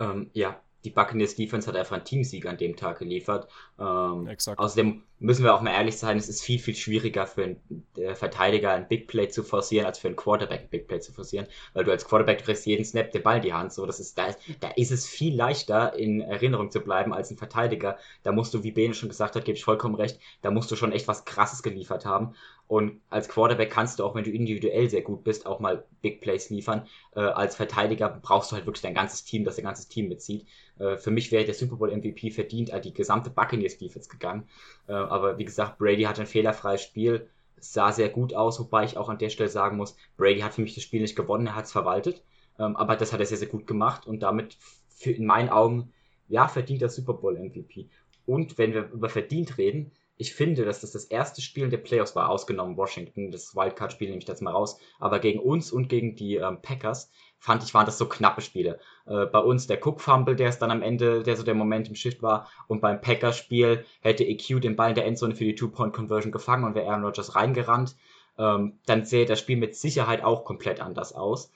Ähm, 0.00 0.30
ja, 0.32 0.60
die 0.84 0.90
Buccaneers 0.90 1.34
Defense 1.34 1.68
hat 1.68 1.76
einfach 1.76 1.96
einen 1.96 2.04
Teamsieg 2.04 2.46
an 2.46 2.56
dem 2.56 2.76
Tag 2.76 2.98
geliefert. 2.98 3.48
Ähm, 3.78 4.26
Exakt. 4.26 4.58
Außerdem 4.58 5.02
müssen 5.20 5.44
wir 5.44 5.54
auch 5.54 5.60
mal 5.60 5.72
ehrlich 5.72 5.96
sein, 5.96 6.16
es 6.16 6.28
ist 6.28 6.42
viel, 6.42 6.58
viel 6.58 6.74
schwieriger 6.74 7.26
für 7.26 7.44
einen 7.44 7.84
äh, 7.96 8.14
Verteidiger 8.14 8.72
ein 8.72 8.86
Big 8.86 9.08
Play 9.08 9.28
zu 9.28 9.42
forcieren, 9.42 9.86
als 9.86 9.98
für 9.98 10.08
einen 10.08 10.16
Quarterback 10.16 10.62
ein 10.62 10.68
Big 10.68 10.86
Play 10.86 11.00
zu 11.00 11.12
forcieren, 11.12 11.46
weil 11.74 11.84
du 11.84 11.90
als 11.90 12.06
Quarterback 12.06 12.44
kriegst 12.44 12.66
jeden 12.66 12.84
Snap 12.84 13.10
den 13.10 13.22
Ball 13.22 13.36
in 13.36 13.42
die 13.42 13.52
Hand. 13.52 13.72
So, 13.72 13.86
das 13.86 14.00
ist, 14.00 14.16
da, 14.16 14.28
da 14.60 14.68
ist 14.76 14.92
es 14.92 15.06
viel 15.06 15.34
leichter 15.34 15.94
in 15.94 16.20
Erinnerung 16.20 16.70
zu 16.70 16.80
bleiben 16.80 17.12
als 17.12 17.30
ein 17.30 17.36
Verteidiger. 17.36 17.98
Da 18.22 18.32
musst 18.32 18.54
du, 18.54 18.62
wie 18.62 18.72
Bene 18.72 18.94
schon 18.94 19.08
gesagt 19.08 19.34
hat, 19.34 19.44
gebe 19.44 19.56
ich 19.56 19.64
vollkommen 19.64 19.96
recht, 19.96 20.20
da 20.42 20.50
musst 20.50 20.70
du 20.70 20.76
schon 20.76 20.92
echt 20.92 21.08
was 21.08 21.24
krasses 21.24 21.62
geliefert 21.62 22.04
haben. 22.04 22.34
Und 22.68 23.00
als 23.08 23.30
Quarterback 23.30 23.70
kannst 23.70 23.98
du 23.98 24.04
auch, 24.04 24.14
wenn 24.14 24.24
du 24.24 24.30
individuell 24.30 24.90
sehr 24.90 25.00
gut 25.00 25.24
bist, 25.24 25.46
auch 25.46 25.58
mal 25.58 25.84
Big 26.02 26.20
Plays 26.20 26.50
liefern. 26.50 26.86
Äh, 27.16 27.20
als 27.20 27.56
Verteidiger 27.56 28.10
brauchst 28.10 28.52
du 28.52 28.56
halt 28.56 28.66
wirklich 28.66 28.82
dein 28.82 28.94
ganzes 28.94 29.24
Team, 29.24 29.44
das 29.44 29.56
dein 29.56 29.64
ganzes 29.64 29.88
Team 29.88 30.08
mitzieht. 30.08 30.46
Äh, 30.78 30.98
für 30.98 31.10
mich 31.10 31.32
wäre 31.32 31.46
der 31.46 31.54
Super 31.54 31.76
Bowl 31.76 31.96
MVP 31.96 32.30
verdient 32.30 32.70
an 32.72 32.82
die 32.82 32.92
gesamte 32.92 33.30
Buccaneers 33.30 33.78
Defense 33.78 34.10
gegangen. 34.10 34.46
Äh, 34.86 34.92
aber 35.08 35.38
wie 35.38 35.44
gesagt, 35.44 35.78
Brady 35.78 36.02
hat 36.02 36.18
ein 36.20 36.26
fehlerfreies 36.26 36.82
Spiel. 36.82 37.28
Sah 37.60 37.92
sehr 37.92 38.08
gut 38.08 38.34
aus, 38.34 38.60
wobei 38.60 38.84
ich 38.84 38.96
auch 38.96 39.08
an 39.08 39.18
der 39.18 39.30
Stelle 39.30 39.48
sagen 39.48 39.76
muss, 39.76 39.96
Brady 40.16 40.40
hat 40.40 40.54
für 40.54 40.60
mich 40.62 40.74
das 40.74 40.84
Spiel 40.84 41.00
nicht 41.00 41.16
gewonnen, 41.16 41.48
er 41.48 41.56
hat 41.56 41.64
es 41.64 41.72
verwaltet. 41.72 42.22
Ähm, 42.58 42.76
aber 42.76 42.96
das 42.96 43.12
hat 43.12 43.20
er 43.20 43.26
sehr, 43.26 43.38
sehr 43.38 43.48
gut 43.48 43.66
gemacht 43.66 44.06
und 44.06 44.20
damit 44.22 44.56
für, 44.88 45.10
in 45.10 45.26
meinen 45.26 45.48
Augen, 45.48 45.92
ja, 46.28 46.46
verdient 46.46 46.82
der 46.82 46.88
Super 46.88 47.14
Bowl 47.14 47.38
MVP. 47.38 47.88
Und 48.26 48.58
wenn 48.58 48.74
wir 48.74 48.90
über 48.90 49.08
verdient 49.08 49.58
reden, 49.58 49.90
ich 50.18 50.34
finde, 50.34 50.64
dass 50.64 50.80
das 50.80 50.90
das 50.90 51.04
erste 51.04 51.40
Spiel 51.40 51.64
in 51.64 51.70
der 51.70 51.78
Playoffs 51.78 52.16
war, 52.16 52.28
ausgenommen 52.28 52.76
Washington, 52.76 53.30
das 53.30 53.54
Wildcard-Spiel 53.54 54.08
nehme 54.08 54.20
ich 54.20 54.26
jetzt 54.26 54.42
mal 54.42 54.50
raus, 54.50 54.78
aber 54.98 55.20
gegen 55.20 55.38
uns 55.38 55.70
und 55.70 55.88
gegen 55.88 56.16
die 56.16 56.34
ähm, 56.34 56.60
Packers 56.60 57.10
fand 57.38 57.62
ich, 57.62 57.72
waren 57.72 57.86
das 57.86 57.98
so 57.98 58.08
knappe 58.08 58.40
Spiele. 58.40 58.80
Äh, 59.06 59.26
bei 59.26 59.38
uns 59.38 59.68
der 59.68 59.78
Cook-Fumble, 59.78 60.34
der 60.34 60.48
ist 60.48 60.58
dann 60.58 60.72
am 60.72 60.82
Ende, 60.82 61.22
der 61.22 61.36
so 61.36 61.44
der 61.44 61.54
Moment 61.54 61.88
im 61.88 61.94
Shift 61.94 62.20
war, 62.20 62.50
und 62.66 62.80
beim 62.80 63.00
Packers-Spiel 63.00 63.84
hätte 64.00 64.24
EQ 64.24 64.60
den 64.60 64.74
Ball 64.74 64.90
in 64.90 64.96
der 64.96 65.06
Endzone 65.06 65.36
für 65.36 65.44
die 65.44 65.54
Two-Point-Conversion 65.54 66.32
gefangen 66.32 66.64
und 66.64 66.74
wäre 66.74 66.88
Aaron 66.88 67.04
Rodgers 67.04 67.36
reingerannt, 67.36 67.94
ähm, 68.38 68.80
dann 68.86 69.04
sähe 69.04 69.24
das 69.24 69.38
Spiel 69.38 69.56
mit 69.56 69.76
Sicherheit 69.76 70.24
auch 70.24 70.44
komplett 70.44 70.80
anders 70.80 71.12
aus. 71.12 71.52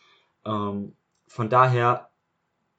Ähm, 0.47 0.95
von 1.27 1.51
daher, 1.51 2.11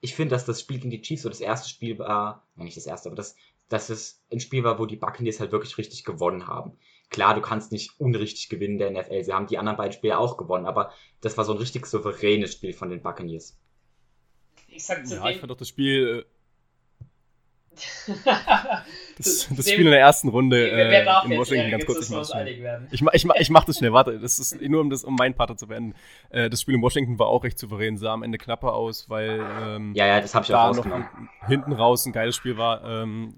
ich 0.00 0.14
finde, 0.14 0.34
dass 0.34 0.46
das 0.46 0.60
Spiel 0.60 0.78
gegen 0.78 0.90
die 0.90 1.02
Chiefs 1.02 1.24
so 1.24 1.28
das 1.28 1.40
erste 1.40 1.68
Spiel 1.68 1.98
war, 1.98 2.42
nicht 2.56 2.76
das 2.76 2.86
erste, 2.86 3.10
aber 3.10 3.16
das 3.16 3.36
dass 3.68 3.90
es 3.90 4.24
ein 4.32 4.40
Spiel 4.40 4.64
war, 4.64 4.78
wo 4.78 4.86
die 4.86 4.96
Buccaneers 4.96 5.40
halt 5.40 5.52
wirklich 5.52 5.78
richtig 5.78 6.04
gewonnen 6.04 6.46
haben. 6.46 6.78
Klar, 7.10 7.34
du 7.34 7.40
kannst 7.40 7.72
nicht 7.72 7.98
unrichtig 8.00 8.48
gewinnen 8.48 8.78
der 8.78 8.90
NFL. 8.90 9.24
Sie 9.24 9.32
haben 9.32 9.46
die 9.46 9.58
anderen 9.58 9.76
beiden 9.76 9.92
Spiele 9.92 10.18
auch 10.18 10.36
gewonnen, 10.36 10.66
aber 10.66 10.92
das 11.20 11.36
war 11.36 11.44
so 11.44 11.52
ein 11.52 11.58
richtig 11.58 11.86
souveränes 11.86 12.52
Spiel 12.52 12.72
von 12.72 12.90
den 12.90 13.02
Buccaneers. 13.02 13.58
Ich 14.68 14.84
sag 14.84 15.06
zu 15.06 15.16
ja, 15.16 15.28
ich 15.30 15.38
fand 15.38 15.50
doch 15.50 15.56
das 15.56 15.68
Spiel. 15.68 16.26
Das, 19.18 19.48
das 19.56 19.70
Spiel 19.70 19.86
in 19.86 19.90
der 19.90 20.00
ersten 20.00 20.28
Runde 20.28 20.70
äh, 20.70 21.00
in 21.24 21.38
Washington 21.38 21.70
ganz 21.70 21.86
kurz. 21.86 22.08
Ich 22.08 22.10
mach, 22.10 22.46
ich, 22.90 23.02
ich, 23.12 23.24
mach, 23.24 23.34
ich 23.36 23.50
mach 23.50 23.64
das 23.64 23.78
schnell, 23.78 23.92
warte. 23.92 24.18
Das 24.18 24.38
ist 24.38 24.60
nur 24.60 24.80
um 24.80 24.90
das, 24.90 25.04
um 25.04 25.14
meinen 25.14 25.34
Part 25.34 25.58
zu 25.58 25.66
beenden. 25.66 25.94
Äh, 26.30 26.50
das 26.50 26.62
Spiel 26.62 26.74
in 26.74 26.82
Washington 26.82 27.18
war 27.18 27.28
auch 27.28 27.44
recht 27.44 27.58
souverän, 27.58 27.96
sah 27.96 28.12
am 28.12 28.22
Ende 28.22 28.38
knapper 28.38 28.74
aus, 28.74 29.08
weil 29.08 29.40
ähm, 29.62 29.94
ja, 29.94 30.06
ja, 30.06 30.20
das 30.20 30.34
habe 30.34 30.44
ich 30.44 30.54
auch 30.54 30.68
rausgenommen. 30.68 31.06
hinten 31.46 31.72
raus 31.72 32.06
ein 32.06 32.12
geiles 32.12 32.36
Spiel 32.36 32.56
war 32.56 32.84
ähm, 32.84 33.34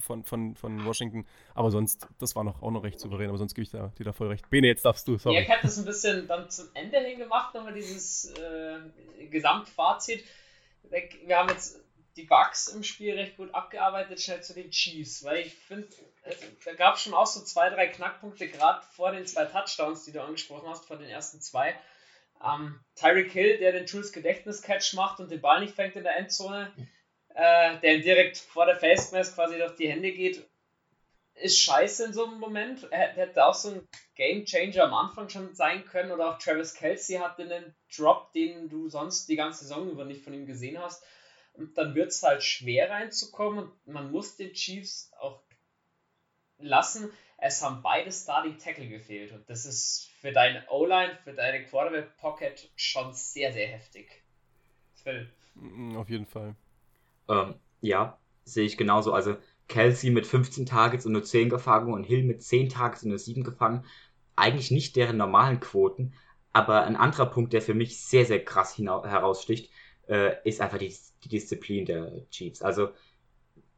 von, 0.00 0.24
von, 0.24 0.54
von 0.56 0.84
Washington. 0.84 1.26
Aber 1.54 1.70
sonst, 1.70 2.06
das 2.18 2.36
war 2.36 2.44
noch, 2.44 2.62
auch 2.62 2.70
noch 2.70 2.84
recht 2.84 3.00
souverän, 3.00 3.28
aber 3.28 3.38
sonst 3.38 3.54
gebe 3.54 3.62
ich 3.62 3.70
da, 3.70 3.88
dir 3.98 4.04
da 4.04 4.12
voll 4.12 4.28
recht. 4.28 4.48
Bene, 4.50 4.66
jetzt 4.66 4.84
darfst 4.84 5.08
du, 5.08 5.18
sorry. 5.18 5.36
Ja, 5.36 5.42
ich 5.42 5.50
habe 5.50 5.60
das 5.62 5.78
ein 5.78 5.84
bisschen 5.84 6.28
dann 6.28 6.50
zum 6.50 6.66
Ende 6.74 6.98
hin 6.98 7.18
gemacht, 7.18 7.54
nochmal 7.54 7.72
dieses 7.72 8.32
äh, 8.34 9.26
Gesamtfazit. 9.30 10.24
Wir 11.26 11.38
haben 11.38 11.48
jetzt 11.48 11.80
die 12.16 12.24
Bugs 12.24 12.68
im 12.68 12.82
Spiel 12.82 13.14
recht 13.14 13.36
gut 13.36 13.54
abgearbeitet, 13.54 14.20
schnell 14.20 14.42
zu 14.42 14.54
den 14.54 14.70
Chiefs, 14.70 15.22
weil 15.22 15.38
ich 15.38 15.54
finde, 15.54 15.88
da 16.64 16.72
gab 16.74 16.96
es 16.96 17.02
schon 17.02 17.14
auch 17.14 17.26
so 17.26 17.42
zwei, 17.42 17.68
drei 17.70 17.88
Knackpunkte, 17.88 18.48
gerade 18.48 18.84
vor 18.92 19.12
den 19.12 19.26
zwei 19.26 19.44
Touchdowns, 19.44 20.04
die 20.04 20.12
du 20.12 20.22
angesprochen 20.22 20.68
hast, 20.68 20.86
vor 20.86 20.96
den 20.96 21.08
ersten 21.08 21.40
zwei. 21.40 21.76
Ähm, 22.42 22.80
Tyreek 22.96 23.32
Hill, 23.32 23.58
der 23.58 23.72
den 23.72 23.86
Jules 23.86 24.12
Gedächtnis-Catch 24.12 24.94
macht 24.94 25.20
und 25.20 25.30
den 25.30 25.40
Ball 25.40 25.60
nicht 25.60 25.74
fängt 25.74 25.96
in 25.96 26.04
der 26.04 26.16
Endzone, 26.16 26.72
äh, 27.34 27.78
der 27.80 27.96
ihm 27.96 28.02
direkt 28.02 28.38
vor 28.38 28.66
der 28.66 28.76
Face 28.76 29.12
Mask 29.12 29.34
quasi 29.34 29.58
durch 29.58 29.76
die 29.76 29.88
Hände 29.88 30.12
geht, 30.12 30.46
ist 31.34 31.60
scheiße 31.60 32.06
in 32.06 32.12
so 32.14 32.24
einem 32.24 32.40
Moment. 32.40 32.90
Er 32.90 33.12
hätte 33.12 33.44
auch 33.44 33.54
so 33.54 33.70
ein 33.70 33.88
Game 34.14 34.46
Changer 34.46 34.84
am 34.84 34.94
Anfang 34.94 35.28
schon 35.28 35.54
sein 35.54 35.84
können 35.84 36.10
oder 36.10 36.30
auch 36.30 36.38
Travis 36.38 36.72
Kelsey 36.72 37.18
hatte 37.18 37.42
einen 37.42 37.74
Drop, 37.94 38.32
den 38.32 38.70
du 38.70 38.88
sonst 38.88 39.28
die 39.28 39.36
ganze 39.36 39.64
Saison 39.64 39.90
über 39.90 40.06
nicht 40.06 40.24
von 40.24 40.32
ihm 40.32 40.46
gesehen 40.46 40.80
hast. 40.80 41.04
Und 41.56 41.76
dann 41.78 41.94
wird 41.94 42.08
es 42.08 42.22
halt 42.22 42.42
schwer 42.42 42.90
reinzukommen 42.90 43.70
und 43.84 43.92
man 43.92 44.10
muss 44.10 44.36
den 44.36 44.52
Chiefs 44.52 45.10
auch 45.18 45.42
lassen. 46.58 47.10
Es 47.38 47.62
haben 47.62 47.82
beide 47.82 48.10
Starting 48.12 48.58
Tackle 48.58 48.88
gefehlt 48.88 49.32
und 49.32 49.48
das 49.48 49.66
ist 49.66 50.10
für 50.20 50.32
deine 50.32 50.64
O-Line, 50.70 51.18
für 51.24 51.34
deine 51.34 51.64
Quarterback 51.64 52.16
Pocket 52.16 52.70
schon 52.76 53.12
sehr, 53.12 53.52
sehr 53.52 53.68
heftig. 53.68 54.22
Phil. 55.02 55.30
Mm, 55.54 55.96
auf 55.96 56.08
jeden 56.08 56.26
Fall. 56.26 56.56
Ähm, 57.28 57.54
ja, 57.80 58.18
sehe 58.44 58.64
ich 58.64 58.76
genauso. 58.76 59.12
Also 59.12 59.36
Kelsey 59.68 60.10
mit 60.10 60.26
15 60.26 60.66
Targets 60.66 61.06
und 61.06 61.12
nur 61.12 61.24
10 61.24 61.50
gefangen 61.50 61.92
und 61.92 62.04
Hill 62.04 62.24
mit 62.24 62.42
10 62.42 62.70
Targets 62.70 63.02
und 63.02 63.10
nur 63.10 63.18
7 63.18 63.44
gefangen. 63.44 63.84
Eigentlich 64.34 64.70
nicht 64.70 64.96
deren 64.96 65.16
normalen 65.16 65.60
Quoten, 65.60 66.14
aber 66.52 66.84
ein 66.84 66.96
anderer 66.96 67.26
Punkt, 67.26 67.52
der 67.52 67.62
für 67.62 67.74
mich 67.74 68.00
sehr, 68.00 68.24
sehr 68.24 68.44
krass 68.44 68.78
heraussticht, 68.78 69.70
äh, 70.08 70.36
ist 70.44 70.60
einfach 70.60 70.78
die, 70.78 70.94
die 71.24 71.28
Disziplin 71.28 71.86
der 71.86 72.28
Chiefs. 72.30 72.62
Also, 72.62 72.90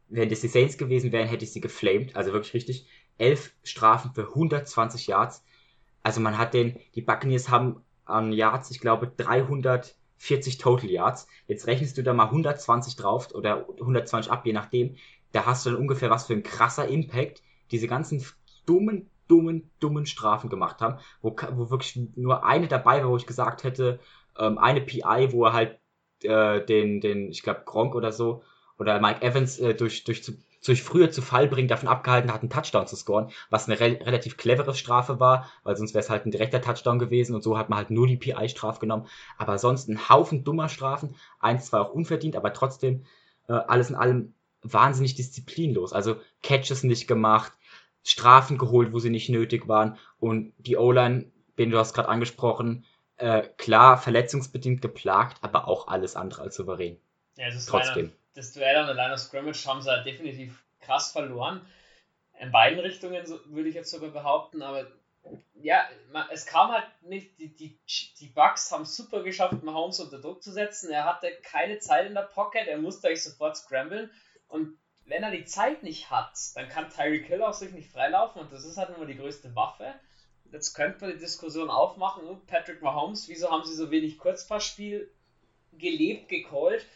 wenn 0.09 0.29
das 0.29 0.41
die 0.41 0.49
Saints 0.49 0.79
gewesen 0.79 1.13
wären, 1.13 1.29
hätte 1.29 1.45
ich 1.45 1.53
sie 1.53 1.61
geflamed. 1.61 2.17
Also 2.17 2.33
wirklich 2.33 2.55
richtig. 2.55 2.87
Elf 3.19 3.53
Strafen 3.63 4.13
für 4.15 4.29
120 4.29 5.07
Yards. 5.07 5.45
Also 6.03 6.21
man 6.21 6.39
hat 6.39 6.55
den, 6.55 6.79
die 6.95 7.03
Buccaneers 7.03 7.49
haben 7.51 7.83
an 8.05 8.33
Yards, 8.33 8.71
ich 8.71 8.81
glaube, 8.81 9.13
340 9.17 10.59
Total 10.59 10.91
Yards. 10.91 11.27
Jetzt 11.47 11.67
rechnest 11.67 11.99
du 11.99 12.03
da 12.03 12.15
mal 12.15 12.27
120 12.27 12.97
drauf 12.97 13.35
oder 13.35 13.69
120 13.69 14.33
ab, 14.33 14.47
je 14.47 14.53
nachdem. 14.53 14.97
Da 15.33 15.45
hast 15.45 15.67
du 15.67 15.71
dann 15.71 15.81
ungefähr 15.81 16.11
was 16.11 16.27
für 16.27 16.33
ein 16.33 16.43
krasser 16.43 16.89
Impact 16.89 17.43
diese 17.71 17.87
ganzen 17.87 18.25
dummen, 18.65 19.11
dummen, 19.27 19.71
dummen 19.79 20.07
Strafen 20.07 20.49
gemacht 20.49 20.81
haben, 20.81 20.99
wo, 21.21 21.37
wo 21.53 21.71
wirklich 21.71 22.01
nur 22.17 22.45
eine 22.45 22.69
dabei 22.69 23.03
war, 23.03 23.11
wo 23.11 23.17
ich 23.17 23.27
gesagt 23.27 23.65
hätte, 23.65 24.01
ähm, 24.39 24.57
eine 24.57 24.81
PI, 24.81 25.29
wo 25.33 25.45
er 25.45 25.53
halt 25.53 25.79
äh, 26.23 26.65
den, 26.65 27.01
den, 27.01 27.31
ich 27.31 27.43
glaube, 27.43 27.63
Gronk 27.65 27.95
oder 27.95 28.13
so, 28.13 28.43
oder 28.79 29.01
Mike 29.01 29.23
Evans 29.23 29.59
äh, 29.59 29.75
durch, 29.75 30.05
durch, 30.05 30.23
zu, 30.23 30.33
durch 30.65 30.83
früher 30.83 31.11
zu 31.11 31.23
Fall 31.23 31.49
bringen 31.49 31.69
davon 31.69 31.89
abgehalten 31.89 32.33
hat, 32.33 32.43
einen 32.43 32.51
Touchdown 32.51 32.87
zu 32.87 32.97
scoren, 32.97 33.31
was 33.51 33.69
eine 33.69 33.79
re 33.81 33.99
relativ 34.05 34.37
clevere 34.37 34.75
Strafe 34.75 35.21
war, 35.21 35.51
weil 35.65 35.77
sonst 35.77 35.95
wäre 35.95 36.03
es 36.03 36.11
halt 36.11 36.27
ein 36.27 36.31
direkter 36.31 36.61
Touchdown 36.61 36.99
gewesen 36.99 37.35
und 37.35 37.43
so 37.43 37.59
hat 37.59 37.69
man 37.69 37.79
halt 37.79 37.91
nur 37.91 38.07
die 38.07 38.17
PI-Strafe 38.17 38.81
genommen. 38.81 39.07
Aber 39.37 39.59
sonst 39.59 39.89
ein 39.89 40.09
Haufen 40.09 40.45
dummer 40.45 40.69
Strafen, 40.69 41.15
eins 41.41 41.67
zwar 41.67 41.83
auch 41.83 41.93
unverdient, 41.93 42.37
aber 42.37 42.53
trotzdem 42.53 43.05
äh, 43.49 43.53
alles 43.53 43.91
in 43.91 43.97
allem 43.97 44.35
wahnsinnig 44.63 45.15
disziplinlos. 45.15 45.93
Also 45.93 46.17
Catches 46.43 46.83
nicht 46.83 47.07
gemacht, 47.07 47.53
Strafen 48.03 48.59
geholt, 48.59 48.93
wo 48.93 48.99
sie 48.99 49.11
nicht 49.11 49.29
nötig 49.29 49.69
waren 49.69 49.97
und 50.19 50.53
die 50.59 50.77
O-Line, 50.77 51.31
Ben, 51.57 51.71
du 51.71 51.79
hast 51.79 51.93
gerade 51.93 52.09
angesprochen, 52.09 52.85
äh, 53.19 53.43
klar 53.57 53.99
verletzungsbedingt 53.99 54.81
geplagt, 54.81 55.39
aber 55.43 55.69
auch 55.69 55.89
alles 55.89 56.17
andere 56.17 56.43
als 56.43 56.57
souverän. 56.57 56.99
Ja, 57.37 57.51
das 57.51 57.67
Trotzdem. 57.67 58.07
Eine, 58.07 58.17
das 58.35 58.53
Duell 58.53 58.77
an 58.77 58.87
der 58.87 58.95
Line 58.95 59.15
of 59.15 59.21
Scrimmage 59.21 59.67
haben 59.67 59.83
sie 59.83 59.91
halt 59.91 60.07
definitiv 60.07 60.65
krass 60.81 61.13
verloren. 61.13 61.61
In 62.41 62.53
beiden 62.53 62.79
Richtungen 62.79 63.25
würde 63.47 63.69
ich 63.69 63.75
jetzt 63.75 63.91
sogar 63.91 64.11
behaupten, 64.11 64.63
aber 64.63 64.87
ja, 65.55 65.83
es 66.31 66.47
kam 66.47 66.71
halt 66.71 66.87
nicht, 67.03 67.39
die, 67.41 67.55
die, 67.55 67.79
die 68.21 68.27
Bugs 68.29 68.71
haben 68.71 68.85
super 68.85 69.23
geschafft, 69.23 69.63
Mahomes 69.65 69.99
unter 69.99 70.21
Druck 70.21 70.43
zu 70.43 70.53
setzen. 70.53 70.91
Er 70.91 71.05
hatte 71.05 71.31
keine 71.43 71.81
Zeit 71.81 72.07
in 72.07 72.15
der 72.15 72.23
Pocket, 72.23 72.69
er 72.69 72.79
musste 72.79 73.09
euch 73.09 73.23
sofort 73.23 73.57
scramblen. 73.57 74.11
Und 74.47 74.79
wenn 75.05 75.25
er 75.25 75.33
die 75.33 75.45
Zeit 75.45 75.83
nicht 75.83 76.11
hat, 76.11 76.39
dann 76.55 76.69
kann 76.69 76.91
Tyreek 76.91 77.27
Hill 77.27 77.43
auch 77.43 77.53
sich 77.53 77.73
nicht 77.73 77.91
freilaufen 77.91 78.41
und 78.41 78.53
das 78.53 78.65
ist 78.65 78.77
halt 78.77 78.97
immer 78.97 79.07
die 79.07 79.17
größte 79.17 79.55
Waffe 79.57 79.95
jetzt 80.53 80.75
könnte 80.75 81.05
man 81.05 81.15
die 81.15 81.19
Diskussion 81.19 81.71
aufmachen, 81.71 82.25
oh, 82.27 82.39
Patrick 82.47 82.83
Mahomes, 82.83 83.29
wieso 83.29 83.51
haben 83.51 83.65
sie 83.65 83.75
so 83.75 83.91
wenig 83.91 84.19
Kurzpassspiel 84.19 85.11
gelebt, 85.73 86.29
gecallt? 86.29 86.87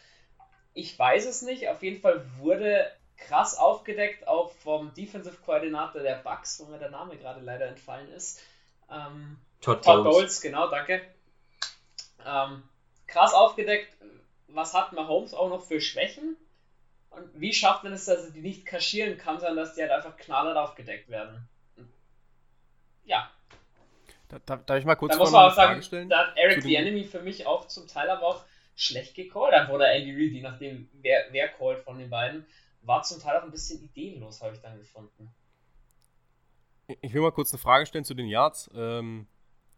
Ich 0.73 0.97
weiß 0.97 1.25
es 1.25 1.41
nicht. 1.41 1.69
Auf 1.69 1.83
jeden 1.83 2.01
Fall 2.01 2.25
wurde 2.37 2.91
krass 3.17 3.57
aufgedeckt, 3.57 4.27
auch 4.27 4.51
vom 4.51 4.93
Defensive 4.93 5.37
Koordinator 5.45 6.01
der 6.01 6.15
Bucks, 6.15 6.59
wo 6.59 6.65
mir 6.65 6.79
der 6.79 6.89
Name 6.89 7.17
gerade 7.17 7.41
leider 7.41 7.67
entfallen 7.67 8.11
ist. 8.11 8.41
Ähm, 8.91 9.37
Todd, 9.61 9.83
Todd 9.83 10.03
Bowles. 10.03 10.15
Bowles, 10.15 10.41
genau, 10.41 10.69
danke. 10.69 11.01
Ähm, 12.25 12.63
krass 13.07 13.33
aufgedeckt, 13.33 13.95
was 14.47 14.73
hat 14.73 14.93
Mahomes 14.93 15.33
auch 15.33 15.49
noch 15.49 15.61
für 15.61 15.79
Schwächen? 15.79 16.35
Und 17.11 17.29
wie 17.39 17.53
schafft 17.53 17.83
man 17.83 17.93
es, 17.93 18.05
dass 18.05 18.25
er 18.25 18.31
die 18.31 18.41
nicht 18.41 18.65
kaschieren 18.65 19.17
kann, 19.17 19.39
sondern 19.39 19.57
dass 19.57 19.75
die 19.75 19.81
halt 19.81 19.91
einfach 19.91 20.17
knallhart 20.17 20.57
aufgedeckt 20.57 21.09
werden? 21.09 21.47
Ja. 23.05 23.29
Da, 24.33 24.39
da, 24.45 24.55
darf 24.57 24.79
ich 24.79 24.85
mal 24.85 24.95
kurz 24.95 25.13
da 25.13 25.19
muss 25.19 25.31
man 25.31 25.51
auch 25.51 25.55
sagen, 25.55 25.81
stellen? 25.81 26.09
Da 26.09 26.27
hat 26.27 26.37
Eric 26.37 26.63
the 26.63 26.75
Enemy 26.75 27.03
für 27.03 27.21
mich 27.21 27.45
auch 27.45 27.67
zum 27.67 27.87
Teil 27.87 28.09
aber 28.09 28.23
auch 28.23 28.43
schlecht 28.75 29.13
gecallt, 29.15 29.53
einfach 29.53 29.73
oder 29.73 29.91
Andy 29.93 30.11
Reid, 30.11 30.31
je 30.31 30.41
nachdem, 30.41 30.89
wer, 30.93 31.25
wer 31.31 31.47
callt 31.49 31.79
von 31.83 31.99
den 31.99 32.09
beiden, 32.09 32.45
war 32.81 33.03
zum 33.03 33.21
Teil 33.21 33.37
auch 33.37 33.43
ein 33.43 33.51
bisschen 33.51 33.83
ideenlos, 33.83 34.41
habe 34.41 34.55
ich 34.55 34.61
dann 34.61 34.77
gefunden. 34.77 35.29
Ich 37.01 37.13
will 37.13 37.21
mal 37.21 37.31
kurz 37.31 37.53
eine 37.53 37.59
Frage 37.59 37.85
stellen 37.85 38.03
zu 38.03 38.13
den 38.13 38.27
Yards. 38.27 38.69
Ähm, 38.75 39.27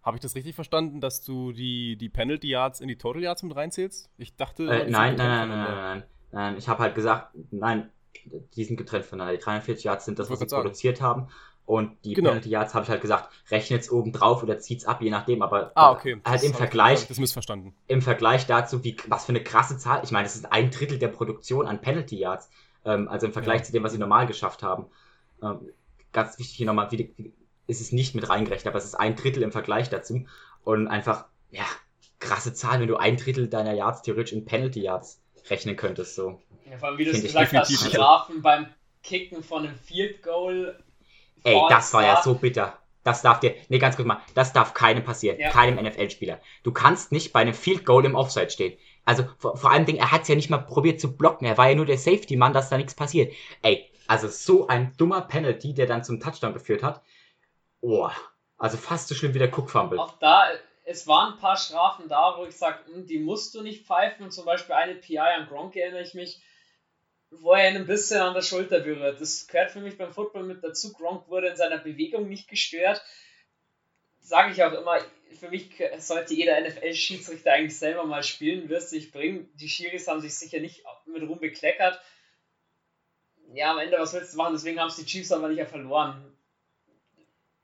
habe 0.01 0.17
ich 0.17 0.21
das 0.21 0.35
richtig 0.35 0.55
verstanden, 0.55 1.01
dass 1.01 1.23
du 1.23 1.51
die, 1.51 1.97
die 1.97 2.09
Penalty 2.09 2.47
Yards 2.47 2.79
in 2.79 2.87
die 2.87 2.97
Total 2.97 3.21
Yards 3.21 3.43
mit 3.43 3.55
reinzählst? 3.55 4.09
Ich 4.17 4.35
dachte. 4.35 4.63
Äh, 4.63 4.89
nein, 4.89 5.15
nein, 5.15 5.17
nein, 5.17 5.49
nein, 5.49 5.49
nein, 5.49 5.75
nein, 5.75 6.03
nein. 6.31 6.57
Ich 6.57 6.67
habe 6.67 6.81
halt 6.81 6.95
gesagt, 6.95 7.35
nein, 7.51 7.91
die 8.23 8.63
sind 8.63 8.77
getrennt 8.77 9.05
voneinander. 9.05 9.37
Die 9.37 9.43
43 9.43 9.83
Yards 9.83 10.05
sind 10.05 10.19
das, 10.19 10.29
was 10.29 10.39
sie 10.39 10.45
produziert 10.45 11.01
haben. 11.01 11.27
Und 11.65 11.97
die 12.05 12.13
genau. 12.13 12.29
Penalty 12.29 12.49
Yards 12.49 12.75
habe 12.75 12.83
ich 12.83 12.89
halt 12.89 13.01
gesagt, 13.01 13.29
rechnet 13.49 13.81
es 13.81 13.91
oben 13.91 14.11
drauf 14.11 14.43
oder 14.43 14.59
zieht 14.59 14.79
es 14.79 14.85
ab, 14.85 15.01
je 15.01 15.09
nachdem. 15.09 15.41
Aber 15.41 15.71
ah, 15.73 15.91
okay. 15.91 16.21
halt 16.23 16.43
im 16.43 16.53
Vergleich. 16.53 17.07
Das 17.07 17.17
missverstanden. 17.17 17.73
Im 17.87 18.03
Vergleich 18.03 18.45
dazu, 18.45 18.83
wie, 18.83 18.95
was 19.07 19.25
für 19.25 19.31
eine 19.31 19.43
krasse 19.43 19.77
Zahl. 19.77 20.01
Ich 20.03 20.11
meine, 20.11 20.25
das 20.25 20.35
ist 20.35 20.51
ein 20.51 20.69
Drittel 20.69 20.99
der 20.99 21.07
Produktion 21.07 21.65
an 21.65 21.81
Penalty 21.81 22.17
Yards. 22.17 22.49
Ähm, 22.85 23.07
also 23.07 23.25
im 23.25 23.33
Vergleich 23.33 23.61
ja. 23.61 23.63
zu 23.65 23.71
dem, 23.71 23.83
was 23.83 23.93
sie 23.93 23.97
normal 23.97 24.27
geschafft 24.27 24.61
haben. 24.61 24.85
Ähm, 25.41 25.71
ganz 26.11 26.37
wichtig 26.37 26.55
hier 26.55 26.67
nochmal, 26.67 26.91
wie, 26.91 27.11
wie, 27.17 27.33
ist 27.67 27.81
es 27.81 27.91
nicht 27.91 28.13
mit 28.13 28.29
reingerechnet, 28.29 28.67
aber 28.67 28.77
es 28.77 28.85
ist 28.85 28.95
ein 28.95 29.15
Drittel 29.15 29.41
im 29.41 29.51
Vergleich 29.51 29.89
dazu. 29.89 30.25
Und 30.63 30.87
einfach, 30.87 31.25
ja, 31.49 31.65
krasse 32.19 32.53
Zahl, 32.53 32.79
wenn 32.79 32.87
du 32.87 32.97
ein 32.97 33.17
Drittel 33.17 33.47
deiner 33.47 33.73
Yards 33.73 34.03
theoretisch 34.03 34.33
in 34.33 34.45
Penalty 34.45 34.81
Yards 34.81 35.19
rechnen 35.49 35.75
könntest. 35.75 36.15
So. 36.15 36.41
Ja, 36.69 36.77
vor 36.77 36.89
allem, 36.89 36.97
wie 36.97 37.05
du 37.05 37.11
es 37.11 37.21
gesagt 37.21 37.53
hast, 37.53 37.89
Strafen 37.89 38.41
beim 38.41 38.67
Kicken 39.03 39.43
von 39.43 39.65
einem 39.65 39.77
Field 39.77 40.23
Goal. 40.23 40.79
Ey, 41.43 41.61
das 41.69 41.93
war 41.93 42.03
ja 42.03 42.21
so 42.23 42.33
bitter. 42.35 42.79
Das 43.03 43.21
darf 43.21 43.39
dir, 43.39 43.53
nee, 43.69 43.77
ganz 43.77 43.95
kurz 43.95 44.07
mal, 44.07 44.19
das 44.33 44.51
darf 44.51 44.73
keinem 44.73 45.03
passieren, 45.03 45.39
ja. 45.39 45.51
keinem 45.51 45.75
NFL-Spieler. 45.83 46.41
Du 46.63 46.71
kannst 46.71 47.11
nicht 47.11 47.33
bei 47.33 47.41
einem 47.41 47.53
Field 47.53 47.85
Goal 47.85 48.03
im 48.03 48.15
Offside 48.15 48.49
stehen. 48.49 48.75
Also 49.05 49.25
vor, 49.37 49.55
vor 49.55 49.69
allem, 49.69 49.85
er 49.85 50.11
hat 50.11 50.23
es 50.23 50.27
ja 50.27 50.33
nicht 50.33 50.49
mal 50.49 50.57
probiert 50.57 50.99
zu 50.99 51.15
blocken. 51.15 51.45
Er 51.45 51.59
war 51.59 51.69
ja 51.69 51.75
nur 51.75 51.85
der 51.85 51.99
Safety-Mann, 51.99 52.53
dass 52.53 52.69
da 52.69 52.77
nichts 52.77 52.95
passiert. 52.95 53.31
Ey, 53.61 53.91
also 54.07 54.27
so 54.27 54.67
ein 54.67 54.93
dummer 54.97 55.21
Penalty, 55.21 55.75
der 55.75 55.85
dann 55.85 56.03
zum 56.03 56.19
Touchdown 56.19 56.53
geführt 56.53 56.81
hat. 56.81 57.03
Oh, 57.81 58.09
also 58.57 58.77
fast 58.77 59.07
so 59.07 59.13
schlimm 59.13 59.35
wie 59.35 59.39
der 59.39 59.55
Cook-Fumble. 59.55 59.99
Auch 59.99 60.17
da, 60.17 60.47
es 60.83 61.07
waren 61.07 61.33
ein 61.33 61.39
paar 61.39 61.57
Strafen 61.57 62.07
da, 62.07 62.35
wo 62.37 62.45
ich 62.45 62.55
sage, 62.55 62.79
hm, 62.91 63.05
die 63.05 63.19
musst 63.19 63.53
du 63.53 63.61
nicht 63.61 63.85
pfeifen. 63.85 64.31
Zum 64.31 64.45
Beispiel 64.45 64.73
eine 64.73 64.95
PI 64.95 65.19
an 65.19 65.47
Gronk 65.47 65.75
erinnere 65.75 66.01
ich 66.01 66.15
mich, 66.15 66.41
wo 67.41 67.53
er 67.53 67.69
ihn 67.69 67.77
ein 67.77 67.87
bisschen 67.87 68.21
an 68.21 68.33
der 68.33 68.41
Schulter 68.41 68.79
berührt. 68.79 69.19
Das 69.19 69.47
gehört 69.47 69.71
für 69.71 69.81
mich 69.81 69.97
beim 69.97 70.13
Football 70.13 70.43
mit 70.43 70.63
dazu. 70.63 70.93
Gronk 70.93 71.27
wurde 71.27 71.49
in 71.49 71.55
seiner 71.55 71.77
Bewegung 71.77 72.27
nicht 72.27 72.47
gestört. 72.47 73.01
Sage 74.19 74.51
ich 74.51 74.63
auch 74.63 74.73
immer, 74.73 74.99
für 75.39 75.49
mich 75.49 75.69
sollte 75.99 76.33
jeder 76.33 76.59
NFL-Schiedsrichter 76.61 77.53
eigentlich 77.53 77.77
selber 77.77 78.05
mal 78.05 78.23
spielen, 78.23 78.69
wirst 78.69 78.89
sich 78.89 79.11
bringen. 79.11 79.49
Die 79.55 79.69
Schiris 79.69 80.07
haben 80.07 80.21
sich 80.21 80.35
sicher 80.35 80.59
nicht 80.59 80.83
mit 81.05 81.21
Ruhm 81.23 81.39
bekleckert. 81.39 81.99
Ja, 83.53 83.71
am 83.71 83.79
Ende, 83.79 83.97
was 83.99 84.13
willst 84.13 84.33
du 84.33 84.37
machen? 84.37 84.53
Deswegen 84.53 84.79
haben 84.79 84.89
es 84.89 84.95
die 84.95 85.05
Chiefs 85.05 85.31
aber 85.31 85.49
nicht 85.49 85.59
ja 85.59 85.65
verloren. 85.65 86.35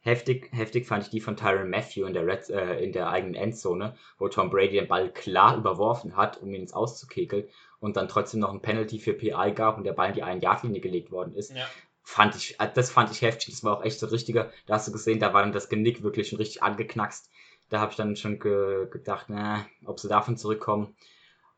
Heftig, 0.04 0.50
heftig 0.52 0.88
fand 0.88 1.04
ich 1.04 1.10
die 1.10 1.22
von 1.22 1.38
Tyron 1.38 1.70
Matthew 1.70 2.06
in 2.06 2.14
der, 2.14 2.26
Red, 2.26 2.50
äh, 2.50 2.84
in 2.84 2.92
der 2.92 3.10
eigenen 3.10 3.36
Endzone, 3.36 3.96
wo 4.18 4.30
Tom 4.30 4.50
Brady 4.50 4.74
den 4.74 4.88
Ball 4.88 5.12
klar 5.12 5.58
überworfen 5.58 6.18
hat, 6.18 6.42
um 6.42 6.50
ihn 6.50 6.62
ins 6.62 6.74
Auszukekeln 6.74 7.48
und 7.82 7.98
dann 7.98 8.08
trotzdem 8.08 8.40
noch 8.40 8.54
ein 8.54 8.62
Penalty 8.62 9.00
für 9.00 9.14
PI 9.14 9.52
gab 9.54 9.78
und 9.78 9.84
der 9.84 9.92
Ball 9.92 10.10
in 10.10 10.16
die 10.16 10.24
Ein-Yard-Linie 10.24 10.80
gelegt 10.80 11.12
worden 11.12 11.36
ist. 11.36 11.52
Ja. 11.52 11.66
Fand 12.04 12.36
ich, 12.36 12.58
äh, 12.60 12.70
das 12.74 12.90
fand 12.90 13.12
ich 13.12 13.22
heftig. 13.22 13.54
Das 13.54 13.64
war 13.66 13.78
auch 13.78 13.84
echt 13.84 14.00
so 14.00 14.08
richtiger. 14.08 14.50
Da 14.66 14.76
hast 14.76 14.88
du 14.88 14.94
gesehen, 14.94 15.20
da 15.20 15.34
war 15.34 15.42
dann 15.42 15.52
das 15.52 15.68
Genick 15.68 16.02
wirklich 16.02 16.30
schon 16.30 16.38
richtig 16.38 16.64
angeknackst. 16.64 17.30
Da 17.68 17.80
habe 17.80 17.92
ich 17.92 17.98
dann 17.98 18.16
schon 18.16 18.40
ge 18.40 18.88
gedacht, 18.90 19.26
na, 19.28 19.66
ob 19.86 20.00
sie 20.00 20.08
davon 20.08 20.38
zurückkommen. 20.38 20.96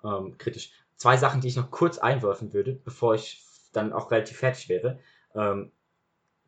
Ähm, 0.04 0.38
kritisch. 0.38 0.72
Zwei 0.96 1.18
Sachen, 1.18 1.42
die 1.42 1.48
ich 1.50 1.56
noch 1.56 1.70
kurz 1.72 1.98
einwerfen 2.00 2.54
würde, 2.54 2.74
bevor 2.74 3.16
ich 3.16 3.44
dann 3.74 3.94
auch 3.94 4.12
relativ 4.12 4.38
fertig 4.38 4.70
wäre. 4.70 5.00
Ähm, 5.36 5.72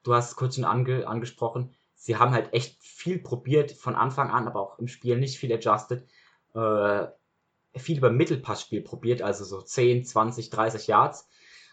du 0.04 0.14
hast 0.14 0.30
es 0.30 0.36
kurz 0.36 0.56
schon 0.56 0.66
ange 0.66 1.08
angesprochen 1.08 1.76
sie 2.06 2.18
haben 2.18 2.34
halt 2.34 2.54
echt 2.54 2.78
viel 2.84 3.18
probiert 3.18 3.72
von 3.72 3.96
Anfang 3.96 4.30
an, 4.30 4.48
aber 4.48 4.60
auch 4.60 4.78
im 4.78 4.88
Spiel 4.88 5.18
nicht 5.18 5.40
viel 5.40 5.52
adjusted. 5.52 6.04
Äh, 6.54 7.08
viel 7.78 7.98
über 7.98 8.10
Mittelpassspiel 8.10 8.82
probiert, 8.82 9.22
also 9.22 9.44
so 9.44 9.62
10, 9.62 10.06
20, 10.06 10.50
30 10.50 10.88
Yards. 10.88 11.28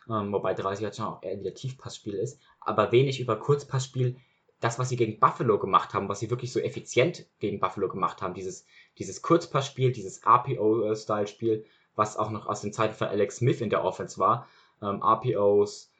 Ähm, 0.08 0.32
wobei 0.32 0.54
30 0.54 0.82
Yards 0.82 0.96
schon 0.96 1.06
auch 1.06 1.22
eher 1.22 1.38
wieder 1.38 1.54
Tiefpassspiel 1.54 2.14
ist. 2.14 2.40
Aber 2.60 2.92
wenig 2.92 3.20
über 3.20 3.36
Kurzpassspiel. 3.36 4.16
Das, 4.60 4.78
was 4.78 4.88
sie 4.88 4.96
gegen 4.96 5.18
Buffalo 5.18 5.58
gemacht 5.58 5.92
haben, 5.92 6.08
was 6.08 6.20
sie 6.20 6.30
wirklich 6.30 6.52
so 6.52 6.60
effizient 6.60 7.26
gegen 7.40 7.58
Buffalo 7.58 7.88
gemacht 7.88 8.22
haben, 8.22 8.34
dieses, 8.34 8.64
dieses 8.98 9.20
Kurzpassspiel, 9.22 9.90
dieses 9.90 10.24
RPO-Style-Spiel, 10.24 11.64
was 11.96 12.16
auch 12.16 12.30
noch 12.30 12.46
aus 12.46 12.60
den 12.60 12.72
Zeiten 12.72 12.94
von 12.94 13.08
Alex 13.08 13.36
Smith 13.36 13.60
in 13.60 13.70
der 13.70 13.84
Offense 13.84 14.18
war. 14.18 14.46
Ähm, 14.80 15.02
RPOs, 15.02 15.90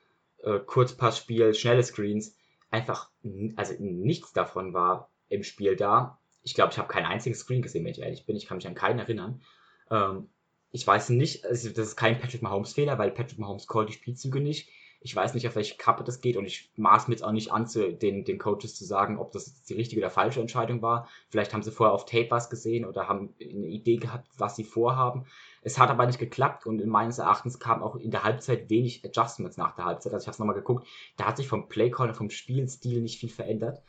äh, 0.43 0.61
Kurzpassspiel, 0.61 1.55
schnelle 1.55 1.83
Screens 1.83 2.37
einfach, 2.71 3.11
also 3.57 3.75
nichts 3.79 4.33
davon 4.33 4.73
war 4.73 5.11
im 5.29 5.45
Spiel 5.45 5.77
da. 5.77 6.19
Ich 6.43 6.55
glaube, 6.55 6.73
ich 6.73 6.79
habe 6.79 6.88
keinen 6.88 7.07
einzigen 7.07 7.37
Screen 7.37 7.62
gesehen, 7.62 7.85
wenn 7.85 7.93
ich 7.93 8.01
ehrlich 8.01 8.27
bin. 8.27 8.37
Ich 8.37 8.47
kann 8.47 8.57
mich 8.57 8.67
an 8.67 8.75
keinen 8.75 8.99
erinnern. 8.99 9.43
Ähm, 9.90 10.29
ich 10.73 10.87
weiß 10.87 11.11
nicht, 11.11 11.45
also 11.45 11.68
das 11.68 11.88
ist 11.88 11.97
kein 11.97 12.18
Patrick 12.18 12.42
Mahomes 12.42 12.73
Fehler, 12.73 12.99
weil 12.99 13.11
Patrick 13.11 13.38
Mahomes 13.38 13.66
callt 13.66 13.90
die 13.90 13.92
Spielzüge 13.92 14.40
nicht. 14.40 14.71
Ich 15.05 15.14
weiß 15.14 15.35
nicht, 15.35 15.49
auf 15.49 15.57
welche 15.57 15.77
Kappe 15.77 16.05
das 16.05 16.21
geht 16.21 16.37
und 16.37 16.47
ich 16.47 16.71
maß 16.77 17.09
mir 17.09 17.14
jetzt 17.14 17.25
auch 17.25 17.33
nicht 17.33 17.51
an, 17.51 17.66
zu, 17.66 17.92
den, 17.92 18.25
den 18.25 18.38
Coaches 18.38 18.77
zu 18.77 18.85
sagen, 18.85 19.18
ob 19.18 19.33
das 19.33 19.64
die 19.64 19.75
richtige 19.75 20.01
oder 20.01 20.11
falsche 20.11 20.40
Entscheidung 20.40 20.81
war. 20.81 21.09
Vielleicht 21.29 21.53
haben 21.53 21.62
sie 21.62 21.73
vorher 21.73 21.92
auf 21.92 22.05
Tape 22.05 22.31
was 22.31 22.51
gesehen 22.51 22.85
oder 22.85 23.09
haben 23.09 23.35
eine 23.40 23.66
Idee 23.66 23.97
gehabt, 23.97 24.29
was 24.38 24.55
sie 24.55 24.64
vorhaben. 24.64 25.27
Es 25.62 25.79
hat 25.79 25.90
aber 25.90 26.07
nicht 26.07 26.21
geklappt 26.21 26.66
und 26.66 26.81
in 26.81 26.88
meines 26.88 27.18
Erachtens 27.18 27.59
kam 27.59 27.83
auch 27.83 27.97
in 27.97 28.12
der 28.12 28.23
Halbzeit 28.23 28.71
wenig 28.71 29.05
Adjustments 29.05 29.57
nach 29.57 29.75
der 29.75 29.87
Halbzeit. 29.87 30.14
Also 30.14 30.25
ich 30.25 30.29
habe 30.29 30.35
es 30.35 30.38
nochmal 30.38 30.57
geguckt, 30.57 30.87
da 31.16 31.27
hat 31.27 31.37
sich 31.37 31.49
vom 31.49 31.68
Playcall 31.68 32.09
und 32.09 32.14
vom 32.14 32.31
Spielstil 32.31 33.01
nicht 33.01 33.18
viel 33.18 33.29
verändert. 33.29 33.83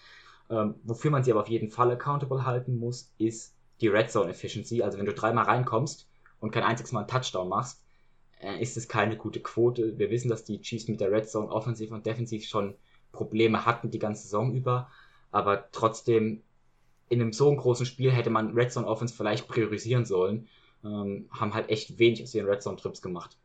Ähm, 0.49 0.75
wofür 0.83 1.11
man 1.11 1.23
sie 1.23 1.31
aber 1.31 1.41
auf 1.41 1.49
jeden 1.49 1.69
Fall 1.69 1.91
accountable 1.91 2.45
halten 2.45 2.77
muss, 2.77 3.13
ist 3.17 3.55
die 3.83 3.89
Red 3.89 4.11
Zone 4.11 4.31
Efficiency. 4.31 4.81
Also 4.81 4.97
wenn 4.97 5.05
du 5.05 5.13
dreimal 5.13 5.45
reinkommst 5.45 6.07
und 6.39 6.51
kein 6.51 6.63
einziges 6.63 6.91
Mal 6.91 7.01
einen 7.01 7.09
Touchdown 7.09 7.49
machst, 7.49 7.83
äh, 8.39 8.59
ist 8.61 8.77
es 8.77 8.87
keine 8.87 9.17
gute 9.17 9.41
Quote. 9.41 9.97
Wir 9.99 10.09
wissen, 10.09 10.29
dass 10.29 10.43
die 10.43 10.61
Chiefs 10.61 10.87
mit 10.87 10.99
der 10.99 11.11
Red 11.11 11.29
Zone 11.29 11.49
offensiv 11.49 11.91
und 11.91 12.05
defensiv 12.05 12.45
schon 12.45 12.75
Probleme 13.11 13.65
hatten 13.65 13.91
die 13.91 13.99
ganze 13.99 14.23
Saison 14.23 14.53
über. 14.55 14.89
Aber 15.31 15.69
trotzdem, 15.71 16.41
in 17.09 17.21
einem 17.21 17.33
so 17.33 17.55
großen 17.55 17.85
Spiel 17.85 18.11
hätte 18.11 18.31
man 18.31 18.53
Red 18.53 18.71
Zone 18.71 18.87
Offense 18.87 19.13
vielleicht 19.15 19.47
priorisieren 19.47 20.05
sollen 20.05 20.47
ähm, 20.83 21.29
haben 21.31 21.53
halt 21.53 21.69
echt 21.69 21.97
wenig 21.99 22.23
aus 22.23 22.35
ihren 22.35 22.47
Red 22.47 22.61
Zone 22.61 22.77
Trips 22.77 23.01
gemacht. 23.01 23.37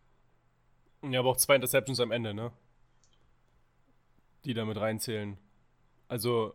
Ja, 1.03 1.21
aber 1.21 1.31
auch 1.31 1.37
zwei 1.37 1.55
Interceptions 1.55 2.01
am 2.01 2.11
Ende, 2.11 2.35
ne? 2.35 2.51
Die 4.45 4.55
da 4.55 4.65
mit 4.65 4.79
reinzählen. 4.79 5.39
Also. 6.09 6.55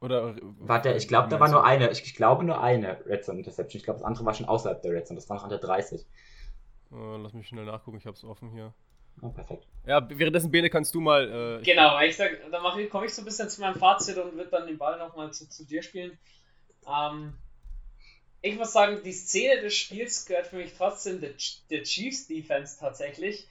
Oder. 0.00 0.36
Warte, 0.58 0.92
ich 0.92 1.08
glaube, 1.08 1.28
da 1.28 1.38
war 1.38 1.48
nur 1.48 1.64
eine. 1.64 1.90
Ich, 1.90 2.02
ich, 2.02 2.14
glaube 2.14 2.44
nur 2.44 2.62
eine 2.62 3.04
Red 3.06 3.24
Zone 3.24 3.38
Interception. 3.38 3.78
Ich 3.78 3.84
glaube, 3.84 3.98
das 3.98 4.06
andere 4.06 4.24
war 4.24 4.34
schon 4.34 4.46
außerhalb 4.46 4.80
der 4.82 4.92
Red 4.92 5.06
Zone. 5.06 5.18
Das 5.18 5.28
war 5.28 5.36
noch 5.36 5.44
an 5.44 5.50
der 5.50 5.58
30. 5.58 6.06
Uh, 6.90 7.16
lass 7.18 7.34
mich 7.34 7.46
schnell 7.46 7.66
nachgucken, 7.66 7.98
ich 7.98 8.06
hab's 8.06 8.24
offen 8.24 8.50
hier. 8.50 8.74
Oh, 9.22 9.28
perfekt. 9.28 9.66
Ja, 9.86 10.06
währenddessen, 10.08 10.50
Bene, 10.50 10.70
kannst 10.70 10.94
du 10.94 11.00
mal. 11.00 11.60
Äh, 11.60 11.62
genau, 11.62 12.00
ich 12.00 12.16
sag, 12.16 12.30
dann 12.50 12.88
komme 12.88 13.06
ich 13.06 13.14
so 13.14 13.22
ein 13.22 13.24
bisschen 13.26 13.48
zu 13.48 13.60
meinem 13.60 13.76
Fazit 13.76 14.16
und 14.16 14.34
würde 14.34 14.50
dann 14.50 14.66
den 14.66 14.78
Ball 14.78 14.98
nochmal 14.98 15.32
zu, 15.32 15.48
zu 15.48 15.66
dir 15.66 15.82
spielen. 15.82 16.18
Ähm, 16.88 17.34
ich 18.42 18.56
muss 18.56 18.72
sagen, 18.72 19.02
die 19.04 19.12
Szene 19.12 19.60
des 19.60 19.74
Spiels 19.74 20.24
gehört 20.24 20.46
für 20.46 20.56
mich 20.56 20.72
trotzdem 20.76 21.20
der, 21.20 21.32
der 21.68 21.82
Chiefs 21.82 22.26
Defense 22.26 22.78
tatsächlich. 22.78 23.46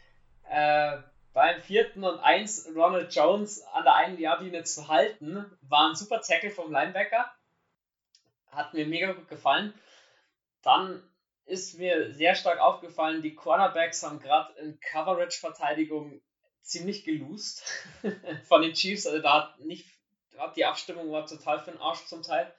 Äh, 0.50 0.98
beim 1.34 1.62
vierten 1.62 2.04
und 2.04 2.20
eins 2.20 2.68
Ronald 2.76 3.14
Jones 3.14 3.62
an 3.74 3.84
der 3.84 3.96
einen 3.96 4.20
Jahrlinie 4.20 4.64
zu 4.64 4.88
halten, 4.88 5.46
war 5.62 5.90
ein 5.90 5.96
super 5.96 6.22
Tackle 6.22 6.52
vom 6.52 6.72
Linebacker. 6.72 7.32
Hat 8.52 8.74
mir 8.74 8.86
mega 8.88 9.12
gut 9.14 9.28
gefallen. 9.28 9.74
Dann 10.64 11.04
ist 11.46 11.78
mir 11.78 12.14
sehr 12.14 12.36
stark 12.36 12.60
aufgefallen, 12.60 13.22
die 13.22 13.36
Cornerbacks 13.36 14.04
haben 14.04 14.20
gerade 14.20 14.54
in 14.60 14.80
Coverage-Verteidigung 14.80 16.22
ziemlich 16.62 17.04
gelost 17.04 17.64
von 18.48 18.62
den 18.62 18.74
Chiefs. 18.74 19.08
Also 19.08 19.22
da 19.22 19.34
hat 19.34 19.60
nicht, 19.60 19.88
hat 20.38 20.56
die 20.56 20.66
Abstimmung 20.66 21.12
war 21.12 21.26
total 21.26 21.60
für 21.60 21.72
den 21.72 21.80
Arsch 21.80 22.06
zum 22.06 22.22
Teil. 22.22 22.54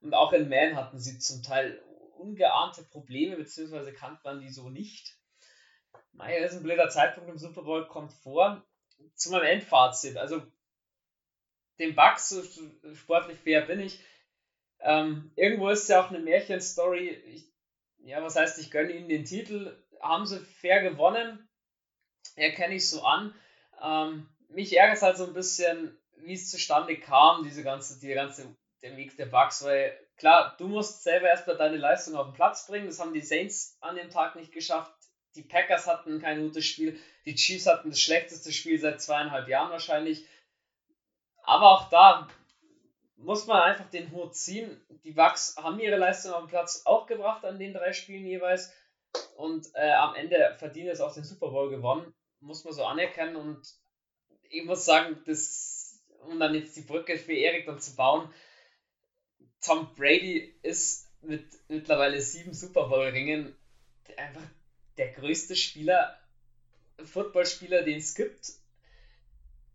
Und 0.00 0.14
auch 0.14 0.32
in 0.32 0.48
Man 0.48 0.76
hatten 0.76 0.98
sie 0.98 1.18
zum 1.18 1.42
Teil 1.42 1.80
ungeahnte 2.18 2.82
Probleme, 2.82 3.36
beziehungsweise 3.36 3.92
kannte 3.92 4.20
man 4.24 4.40
die 4.40 4.50
so 4.50 4.68
nicht. 4.68 5.15
Naja, 6.16 6.44
ist 6.44 6.54
ein 6.54 6.62
blöder 6.62 6.88
Zeitpunkt 6.88 7.30
im 7.30 7.38
Super 7.38 7.62
Bowl, 7.62 7.86
kommt 7.86 8.12
vor. 8.12 8.64
Zu 9.14 9.30
meinem 9.30 9.44
Endfazit, 9.44 10.16
also 10.16 10.42
den 11.78 11.94
Bugs, 11.94 12.28
so 12.30 12.42
sportlich 12.94 13.38
fair 13.38 13.62
bin 13.62 13.80
ich, 13.80 13.98
Ähm, 14.80 15.32
irgendwo 15.36 15.68
ist 15.70 15.88
ja 15.88 16.02
auch 16.04 16.10
eine 16.10 16.20
Märchenstory. 16.20 17.08
Ich, 17.10 17.46
ja, 17.98 18.22
was 18.22 18.36
heißt, 18.36 18.58
ich 18.58 18.70
gönne 18.70 18.92
ihnen 18.92 19.08
den 19.08 19.24
Titel. 19.24 19.76
Haben 20.00 20.26
sie 20.26 20.40
fair 20.40 20.82
gewonnen. 20.82 21.48
Erkenne 22.36 22.74
ich 22.76 22.88
so 22.88 23.02
an. 23.02 23.34
Ähm, 23.82 24.28
mich 24.48 24.76
ärgert 24.76 24.96
es 24.98 25.02
halt 25.02 25.16
so 25.18 25.26
ein 25.26 25.34
bisschen, 25.34 25.98
wie 26.18 26.34
es 26.34 26.50
zustande 26.50 26.98
kam, 26.98 27.44
diese 27.44 27.62
ganze, 27.64 28.00
die 28.00 28.14
ganze, 28.14 28.56
der 28.82 28.96
Weg 28.96 29.16
der 29.16 29.26
Bugs, 29.26 29.64
weil 29.64 29.98
klar, 30.18 30.56
du 30.58 30.68
musst 30.68 31.02
selber 31.04 31.28
erstmal 31.28 31.56
deine 31.58 31.78
Leistung 31.78 32.16
auf 32.16 32.28
den 32.28 32.34
Platz 32.34 32.66
bringen. 32.66 32.86
Das 32.86 33.00
haben 33.00 33.14
die 33.14 33.22
Saints 33.22 33.78
an 33.80 33.96
dem 33.96 34.10
Tag 34.10 34.36
nicht 34.36 34.52
geschafft. 34.52 34.95
Die 35.36 35.42
Packers 35.42 35.86
hatten 35.86 36.20
kein 36.20 36.40
gutes 36.40 36.64
Spiel. 36.64 36.98
Die 37.24 37.34
Chiefs 37.34 37.66
hatten 37.66 37.90
das 37.90 38.00
schlechteste 38.00 38.52
Spiel 38.52 38.78
seit 38.78 39.00
zweieinhalb 39.00 39.48
Jahren 39.48 39.70
wahrscheinlich. 39.70 40.26
Aber 41.42 41.70
auch 41.70 41.88
da 41.90 42.28
muss 43.16 43.46
man 43.46 43.62
einfach 43.62 43.88
den 43.90 44.10
Hut 44.12 44.34
ziehen. 44.34 44.80
Die 45.04 45.12
Bucks 45.12 45.56
haben 45.56 45.78
ihre 45.78 45.96
Leistung 45.96 46.32
dem 46.32 46.48
Platz 46.48 46.82
auch 46.84 47.06
gebracht 47.06 47.44
an 47.44 47.58
den 47.58 47.72
drei 47.72 47.92
Spielen 47.92 48.26
jeweils. 48.26 48.72
Und 49.36 49.68
äh, 49.74 49.92
am 49.92 50.14
Ende 50.14 50.54
verdienen 50.58 50.88
es 50.88 51.00
auch 51.00 51.14
den 51.14 51.24
Super 51.24 51.50
Bowl 51.50 51.70
gewonnen. 51.70 52.12
Muss 52.40 52.64
man 52.64 52.72
so 52.72 52.84
anerkennen. 52.84 53.36
Und 53.36 53.66
ich 54.50 54.64
muss 54.64 54.84
sagen, 54.84 55.22
das, 55.26 56.02
um 56.20 56.38
dann 56.38 56.54
jetzt 56.54 56.76
die 56.76 56.82
Brücke 56.82 57.16
für 57.16 57.34
Erik 57.34 57.66
dann 57.66 57.80
zu 57.80 57.94
bauen, 57.94 58.28
Tom 59.60 59.94
Brady 59.94 60.58
ist 60.62 61.10
mit 61.22 61.44
mittlerweile 61.68 62.20
sieben 62.20 62.52
Super 62.52 62.88
Bowl-Ringen 62.88 63.56
einfach 64.16 64.42
der 64.98 65.12
größte 65.12 65.56
Spieler, 65.56 66.16
Footballspieler, 67.04 67.82
den 67.82 67.98
es 67.98 68.14
gibt. 68.14 68.52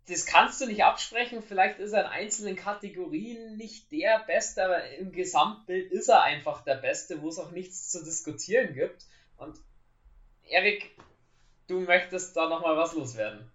Das 0.07 0.25
kannst 0.25 0.59
du 0.59 0.65
nicht 0.65 0.83
absprechen. 0.83 1.43
Vielleicht 1.43 1.79
ist 1.79 1.93
er 1.93 2.01
in 2.01 2.07
einzelnen 2.07 2.55
Kategorien 2.55 3.55
nicht 3.55 3.91
der 3.91 4.23
Beste, 4.25 4.65
aber 4.65 4.89
im 4.97 5.11
Gesamtbild 5.11 5.91
ist 5.91 6.09
er 6.09 6.23
einfach 6.23 6.63
der 6.63 6.75
Beste, 6.75 7.21
wo 7.21 7.29
es 7.29 7.37
auch 7.37 7.51
nichts 7.51 7.89
zu 7.89 8.03
diskutieren 8.03 8.73
gibt. 8.73 9.05
Und 9.37 9.59
Erik, 10.49 10.91
du 11.67 11.79
möchtest 11.81 12.35
da 12.35 12.49
nochmal 12.49 12.75
was 12.75 12.93
loswerden. 12.93 13.49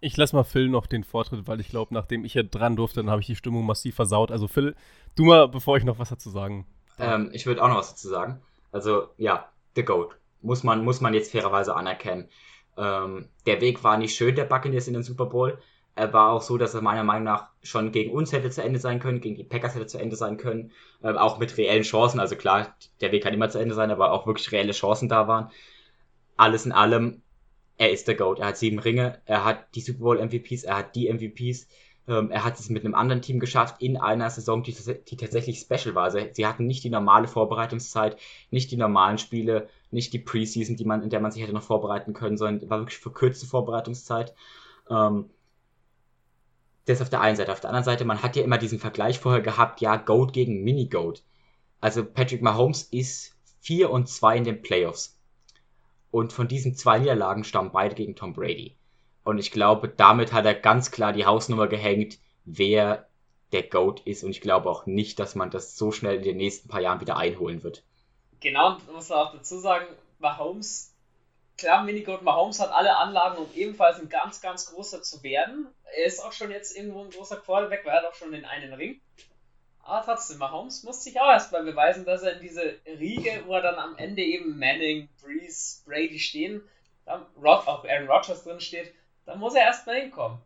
Ich 0.00 0.16
lasse 0.16 0.36
mal 0.36 0.44
Phil 0.44 0.68
noch 0.68 0.86
den 0.86 1.02
Vortritt, 1.02 1.48
weil 1.48 1.60
ich 1.60 1.68
glaube, 1.68 1.92
nachdem 1.92 2.24
ich 2.24 2.34
hier 2.34 2.44
dran 2.44 2.76
durfte, 2.76 3.00
dann 3.00 3.10
habe 3.10 3.20
ich 3.20 3.26
die 3.26 3.34
Stimmung 3.34 3.66
massiv 3.66 3.96
versaut. 3.96 4.30
Also 4.30 4.46
Phil, 4.46 4.76
du 5.16 5.24
mal, 5.24 5.48
bevor 5.48 5.76
ich 5.76 5.84
noch 5.84 5.98
was 5.98 6.10
dazu 6.10 6.30
sagen. 6.30 6.66
Ähm, 7.00 7.30
ich 7.32 7.46
würde 7.46 7.62
auch 7.62 7.68
noch 7.68 7.78
was 7.78 7.90
dazu 7.90 8.08
sagen. 8.08 8.40
Also 8.70 9.08
ja, 9.16 9.50
The 9.74 9.84
Goat. 9.84 10.17
Muss 10.40 10.62
man, 10.62 10.84
muss 10.84 11.00
man 11.00 11.14
jetzt 11.14 11.32
fairerweise 11.32 11.74
anerkennen. 11.74 12.28
Ähm, 12.76 13.28
der 13.46 13.60
Weg 13.60 13.82
war 13.84 13.96
nicht 13.96 14.14
schön, 14.14 14.34
der 14.34 14.44
Buccaneers 14.44 14.88
in 14.88 14.94
den 14.94 15.02
Super 15.02 15.26
Bowl. 15.26 15.58
Er 15.94 16.12
war 16.12 16.30
auch 16.30 16.42
so, 16.42 16.58
dass 16.58 16.74
er 16.74 16.80
meiner 16.80 17.02
Meinung 17.02 17.24
nach 17.24 17.48
schon 17.62 17.90
gegen 17.90 18.12
uns 18.12 18.32
hätte 18.32 18.50
zu 18.50 18.62
Ende 18.62 18.78
sein 18.78 19.00
können, 19.00 19.20
gegen 19.20 19.34
die 19.34 19.42
Packers 19.42 19.74
hätte 19.74 19.86
zu 19.86 19.98
Ende 19.98 20.14
sein 20.14 20.36
können. 20.36 20.70
Ähm, 21.02 21.18
auch 21.18 21.38
mit 21.38 21.56
reellen 21.58 21.82
Chancen. 21.82 22.20
Also 22.20 22.36
klar, 22.36 22.76
der 23.00 23.10
Weg 23.10 23.24
kann 23.24 23.34
immer 23.34 23.50
zu 23.50 23.58
Ende 23.58 23.74
sein, 23.74 23.90
aber 23.90 24.12
auch 24.12 24.26
wirklich 24.26 24.52
reelle 24.52 24.72
Chancen 24.72 25.08
da 25.08 25.26
waren. 25.26 25.50
Alles 26.36 26.66
in 26.66 26.72
allem 26.72 27.22
er 27.78 27.92
ist 27.92 28.08
der 28.08 28.16
GOAT. 28.16 28.40
Er 28.40 28.48
hat 28.48 28.58
sieben 28.58 28.80
Ringe, 28.80 29.22
er 29.24 29.44
hat 29.44 29.74
die 29.74 29.80
Super 29.80 30.00
Bowl 30.00 30.24
MVPs, 30.24 30.64
er 30.64 30.76
hat 30.76 30.96
die 30.96 31.10
MVPs. 31.12 31.68
Ähm, 32.08 32.30
er 32.30 32.42
hat 32.44 32.58
es 32.58 32.70
mit 32.70 32.84
einem 32.84 32.94
anderen 32.94 33.20
Team 33.20 33.38
geschafft 33.38 33.82
in 33.82 33.98
einer 33.98 34.30
Saison, 34.30 34.62
die, 34.62 34.74
die 35.08 35.16
tatsächlich 35.16 35.60
special 35.60 35.94
war. 35.94 36.04
Also, 36.04 36.18
sie 36.32 36.46
hatten 36.46 36.66
nicht 36.66 36.82
die 36.82 36.90
normale 36.90 37.28
Vorbereitungszeit, 37.28 38.16
nicht 38.50 38.70
die 38.70 38.78
normalen 38.78 39.18
Spiele, 39.18 39.68
nicht 39.90 40.12
die 40.14 40.18
Preseason, 40.18 40.76
die 40.76 40.84
man, 40.84 41.02
in 41.02 41.10
der 41.10 41.20
man 41.20 41.30
sich 41.30 41.42
hätte 41.42 41.52
noch 41.52 41.62
vorbereiten 41.62 42.14
können, 42.14 42.38
sondern 42.38 42.68
war 42.70 42.78
wirklich 42.80 42.98
verkürzte 42.98 43.46
Vorbereitungszeit. 43.46 44.34
Ähm, 44.90 45.28
das 46.86 47.02
auf 47.02 47.10
der 47.10 47.20
einen 47.20 47.36
Seite. 47.36 47.52
Auf 47.52 47.60
der 47.60 47.70
anderen 47.70 47.84
Seite, 47.84 48.06
man 48.06 48.22
hat 48.22 48.36
ja 48.36 48.42
immer 48.42 48.56
diesen 48.56 48.78
Vergleich 48.78 49.18
vorher 49.18 49.42
gehabt, 49.42 49.82
ja, 49.82 49.96
Goat 49.96 50.32
gegen 50.32 50.64
Mini-Goat. 50.64 51.22
Also 51.80 52.04
Patrick 52.04 52.42
Mahomes 52.42 52.82
ist 52.84 53.36
4 53.60 53.90
und 53.90 54.08
2 54.08 54.38
in 54.38 54.44
den 54.44 54.62
Playoffs. 54.62 55.18
Und 56.10 56.32
von 56.32 56.48
diesen 56.48 56.74
zwei 56.74 56.98
Niederlagen 56.98 57.44
stammen 57.44 57.70
beide 57.70 57.94
gegen 57.94 58.16
Tom 58.16 58.32
Brady. 58.32 58.74
Und 59.28 59.36
ich 59.36 59.50
glaube, 59.50 59.90
damit 59.90 60.32
hat 60.32 60.46
er 60.46 60.54
ganz 60.54 60.90
klar 60.90 61.12
die 61.12 61.26
Hausnummer 61.26 61.66
gehängt, 61.66 62.18
wer 62.46 63.06
der 63.52 63.62
GOAT 63.62 64.00
ist. 64.06 64.24
Und 64.24 64.30
ich 64.30 64.40
glaube 64.40 64.70
auch 64.70 64.86
nicht, 64.86 65.18
dass 65.18 65.34
man 65.34 65.50
das 65.50 65.76
so 65.76 65.92
schnell 65.92 66.16
in 66.16 66.22
den 66.22 66.38
nächsten 66.38 66.70
paar 66.70 66.80
Jahren 66.80 67.02
wieder 67.02 67.18
einholen 67.18 67.62
wird. 67.62 67.82
Genau, 68.40 68.78
muss 68.90 69.10
man 69.10 69.18
auch 69.18 69.34
dazu 69.34 69.58
sagen, 69.58 69.84
Mahomes, 70.18 70.94
klar, 71.58 71.84
Minigoat 71.84 72.22
Mahomes 72.22 72.58
hat 72.58 72.70
alle 72.70 72.96
Anlagen, 72.96 73.36
um 73.36 73.46
ebenfalls 73.54 74.00
ein 74.00 74.08
ganz, 74.08 74.40
ganz 74.40 74.72
großer 74.72 75.02
zu 75.02 75.22
werden. 75.22 75.66
Er 75.94 76.06
ist 76.06 76.24
auch 76.24 76.32
schon 76.32 76.50
jetzt 76.50 76.74
irgendwo 76.74 77.04
ein 77.04 77.10
großer 77.10 77.36
Quarterback, 77.36 77.84
weil 77.84 77.92
er 77.92 77.98
hat 77.98 78.10
auch 78.10 78.14
schon 78.14 78.32
den 78.32 78.46
einen 78.46 78.72
Ring. 78.72 78.98
Aber 79.82 80.06
trotzdem, 80.06 80.38
Mahomes 80.38 80.84
muss 80.84 81.04
sich 81.04 81.20
auch 81.20 81.28
erstmal 81.28 81.64
beweisen, 81.64 82.06
dass 82.06 82.22
er 82.22 82.36
in 82.36 82.40
diese 82.40 82.78
Riege, 82.86 83.42
wo 83.44 83.52
er 83.52 83.60
dann 83.60 83.74
am 83.74 83.94
Ende 83.98 84.22
eben 84.22 84.58
Manning, 84.58 85.10
Breeze, 85.22 85.82
Brady 85.84 86.18
stehen, 86.18 86.62
dann 87.04 87.26
Rod, 87.36 87.66
auch 87.66 87.84
Aaron 87.84 88.08
Rodgers 88.08 88.44
drin 88.44 88.60
steht, 88.60 88.94
dann 89.28 89.38
muss 89.38 89.54
er 89.54 89.66
erstmal 89.66 90.00
hinkommen. 90.00 90.38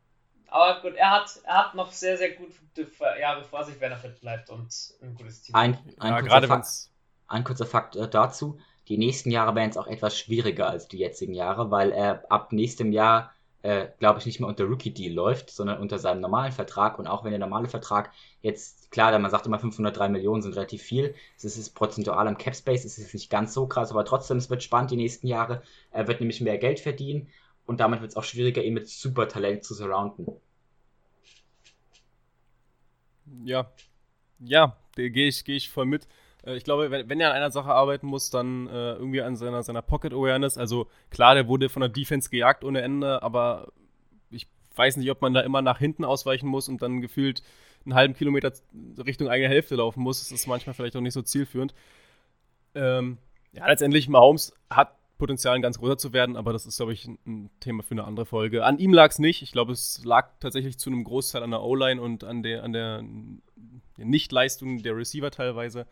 Aber 0.49 0.83
gut, 0.83 0.97
er 0.97 1.11
hat, 1.11 1.41
er 1.45 1.55
hat 1.55 1.75
noch 1.75 1.93
sehr, 1.93 2.19
sehr 2.19 2.33
gute 2.33 2.91
Jahre 3.19 3.45
vor 3.45 3.65
sich, 3.65 3.81
wenn 3.81 3.93
er 3.93 3.97
fit 3.97 4.21
bleibt 4.21 4.51
und 4.51 4.69
ein 5.01 5.15
gutes 5.15 5.43
Team. 5.43 5.55
Ein, 5.55 5.79
ein, 5.99 6.13
ja, 6.13 6.21
kurzer, 6.21 6.49
Fakt, 6.49 6.69
ein 7.29 7.45
kurzer 7.45 7.67
Fakt 7.67 7.97
äh, 7.97 8.09
dazu. 8.09 8.59
Die 8.89 8.99
nächsten 8.99 9.31
Jahre 9.31 9.55
werden 9.55 9.71
es 9.71 9.77
auch 9.77 9.87
etwas 9.87 10.19
schwieriger 10.19 10.69
als 10.69 10.89
die 10.89 10.99
jetzigen 10.99 11.33
Jahre, 11.33 11.71
weil 11.71 11.93
er 11.93 12.25
ab 12.29 12.53
nächstem 12.53 12.93
Jahr 12.93 13.33
äh, 13.63 13.87
glaube 14.01 14.19
ich, 14.19 14.27
nicht 14.27 14.41
mehr 14.41 14.49
unter 14.49 14.65
Rookie-Deal 14.65 15.15
läuft, 15.15 15.51
sondern 15.51 15.81
unter 15.81 16.01
seinem 16.01 16.21
normalen 16.21 16.51
Vertrag. 16.51 16.99
Und 16.99 17.07
auch 17.07 17.23
wenn 17.23 17.31
der 17.31 17.39
normale 17.39 17.69
Vertrag 17.69 18.11
jetzt, 18.41 18.91
klar, 18.91 19.17
man 19.17 19.31
sagt 19.31 19.47
immer 19.47 19.61
503 19.61 20.09
Millionen 20.09 20.43
sind 20.43 20.57
relativ 20.57 20.83
viel, 20.83 21.15
es 21.37 21.45
ist 21.45 21.71
prozentual 21.77 22.27
am 22.27 22.37
Cap-Space, 22.37 22.85
es 22.85 22.99
ist 22.99 23.15
nicht 23.15 23.31
ganz 23.31 23.55
so 23.55 23.69
krass, 23.69 23.93
aber 23.93 24.05
trotzdem, 24.05 24.39
es 24.39 24.51
wird 24.51 24.65
spannend 24.65 24.91
die 24.91 24.97
nächsten 24.97 25.29
Jahre. 25.29 25.63
Er 25.93 26.09
wird 26.09 26.19
nämlich 26.19 26.41
mehr 26.41 26.59
Geld 26.59 26.81
verdienen 26.81 27.29
und 27.73 27.81
damit 27.81 28.03
wird 28.03 28.11
es 28.11 28.17
auch 28.19 28.25
schwieriger, 28.25 28.63
ihn 28.63 28.75
mit 28.75 28.87
Supertalent 28.87 29.65
zu 29.65 29.73
surrounden. 29.73 30.27
Ja, 33.45 33.73
ja, 34.39 34.77
gehe 34.95 35.29
ich, 35.29 35.43
geh 35.47 35.57
ich 35.57 35.71
voll 35.71 35.87
mit. 35.87 36.07
Äh, 36.45 36.57
ich 36.57 36.65
glaube, 36.65 36.91
wenn, 36.91 37.09
wenn, 37.09 37.19
er 37.19 37.31
an 37.31 37.37
einer 37.37 37.51
Sache 37.51 37.73
arbeiten 37.73 38.07
muss, 38.07 38.29
dann 38.29 38.67
äh, 38.67 38.93
irgendwie 38.93 39.23
an 39.23 39.37
seiner, 39.37 39.63
seiner 39.63 39.81
Pocket 39.81 40.13
Awareness. 40.13 40.59
Also 40.59 40.87
klar, 41.09 41.35
der 41.35 41.49
wurde 41.49 41.71
von 41.71 41.81
der 41.81 41.89
Defense 41.89 42.29
gejagt 42.29 42.63
ohne 42.63 42.83
Ende, 42.83 43.23
aber 43.23 43.73
ich 44.31 44.47
weiß 44.77 44.99
nicht, 44.99 45.11
ob 45.11 45.23
man 45.23 45.33
da 45.33 45.41
immer 45.41 45.63
nach 45.63 45.79
hinten 45.79 46.05
ausweichen 46.05 46.47
muss 46.47 46.69
und 46.69 46.83
dann 46.83 47.01
gefühlt 47.01 47.43
einen 47.87 47.95
halben 47.95 48.13
Kilometer 48.13 48.53
Richtung 48.99 49.29
eigene 49.29 49.49
Hälfte 49.49 49.77
laufen 49.77 50.03
muss. 50.03 50.19
Das 50.19 50.31
ist 50.31 50.47
manchmal 50.47 50.75
vielleicht 50.75 50.95
auch 50.95 51.01
nicht 51.01 51.15
so 51.15 51.23
zielführend. 51.23 51.73
Ähm, 52.75 53.17
ja, 53.53 53.67
letztendlich, 53.67 54.11
Mahomes 54.11 54.55
hat 54.69 54.95
Potenzial, 55.23 55.61
ganz 55.61 55.79
großer 55.79 55.99
zu 55.99 56.13
werden, 56.13 56.37
aber 56.37 56.53
das 56.53 56.67
ist, 56.67 56.77
glaube 56.77 56.93
ich, 56.93 57.07
ein 57.07 57.51
Thema 57.61 57.83
für 57.83 57.93
eine 57.93 58.05
andere 58.05 58.27
Folge. 58.27 58.65
An 58.65 58.79
ihm 58.79 58.93
lag 58.93 59.11
es 59.11 59.19
nicht. 59.19 59.43
Ich 59.43 59.53
glaube, 59.53 59.73
es 59.73 60.05
lag 60.05 60.31
tatsächlich 60.41 60.79
zu 60.79 60.91
einem 60.91 61.05
Großteil 61.05 61.43
an 61.43 61.51
der 61.51 61.63
O-Line 61.63 62.01
und 62.01 62.25
an 62.25 62.43
der, 62.43 62.65
an 62.65 62.73
der 62.73 63.05
Nichtleistung 63.97 64.83
der 64.83 64.97
Receiver 64.97 65.31
teilweise 65.31 65.87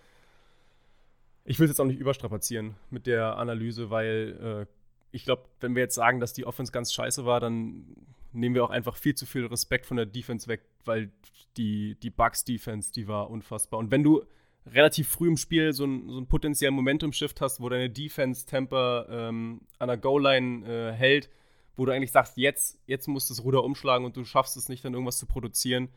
ich 1.44 1.58
will 1.58 1.64
es 1.64 1.70
jetzt 1.70 1.80
auch 1.80 1.86
nicht 1.86 1.98
überstrapazieren 1.98 2.76
mit 2.90 3.06
der 3.06 3.36
Analyse, 3.36 3.90
weil 3.90 4.66
äh, 4.68 4.72
ich 5.10 5.24
glaube, 5.24 5.42
wenn 5.60 5.74
wir 5.74 5.82
jetzt 5.82 5.94
sagen, 5.94 6.20
dass 6.20 6.32
die 6.32 6.46
Offense 6.46 6.70
ganz 6.70 6.92
scheiße 6.92 7.24
war, 7.24 7.40
dann 7.40 7.96
nehmen 8.32 8.54
wir 8.54 8.64
auch 8.64 8.70
einfach 8.70 8.96
viel 8.96 9.14
zu 9.14 9.26
viel 9.26 9.46
Respekt 9.46 9.86
von 9.86 9.96
der 9.96 10.06
Defense 10.06 10.46
weg, 10.46 10.62
weil 10.84 11.10
die, 11.56 11.96
die 11.96 12.10
Bucks-Defense, 12.10 12.92
die 12.92 13.08
war 13.08 13.30
unfassbar. 13.30 13.80
Und 13.80 13.90
wenn 13.90 14.04
du 14.04 14.22
relativ 14.66 15.08
früh 15.08 15.28
im 15.28 15.36
Spiel 15.36 15.72
so, 15.72 15.84
ein, 15.84 16.08
so 16.08 16.16
einen 16.16 16.26
potenziellen 16.26 16.74
Momentum-Shift 16.74 17.40
hast, 17.40 17.60
wo 17.60 17.68
deine 17.68 17.90
Defense-Temper 17.90 19.06
ähm, 19.10 19.62
an 19.78 19.88
der 19.88 19.96
Goal-Line 19.96 20.66
äh, 20.66 20.92
hält, 20.92 21.30
wo 21.76 21.86
du 21.86 21.92
eigentlich 21.92 22.12
sagst, 22.12 22.36
jetzt, 22.36 22.78
jetzt 22.86 23.08
musst 23.08 23.30
du 23.30 23.34
das 23.34 23.44
Ruder 23.44 23.64
umschlagen 23.64 24.04
und 24.04 24.16
du 24.16 24.24
schaffst 24.24 24.56
es 24.56 24.68
nicht, 24.68 24.84
dann 24.84 24.92
irgendwas 24.92 25.18
zu 25.18 25.26
produzieren, 25.26 25.88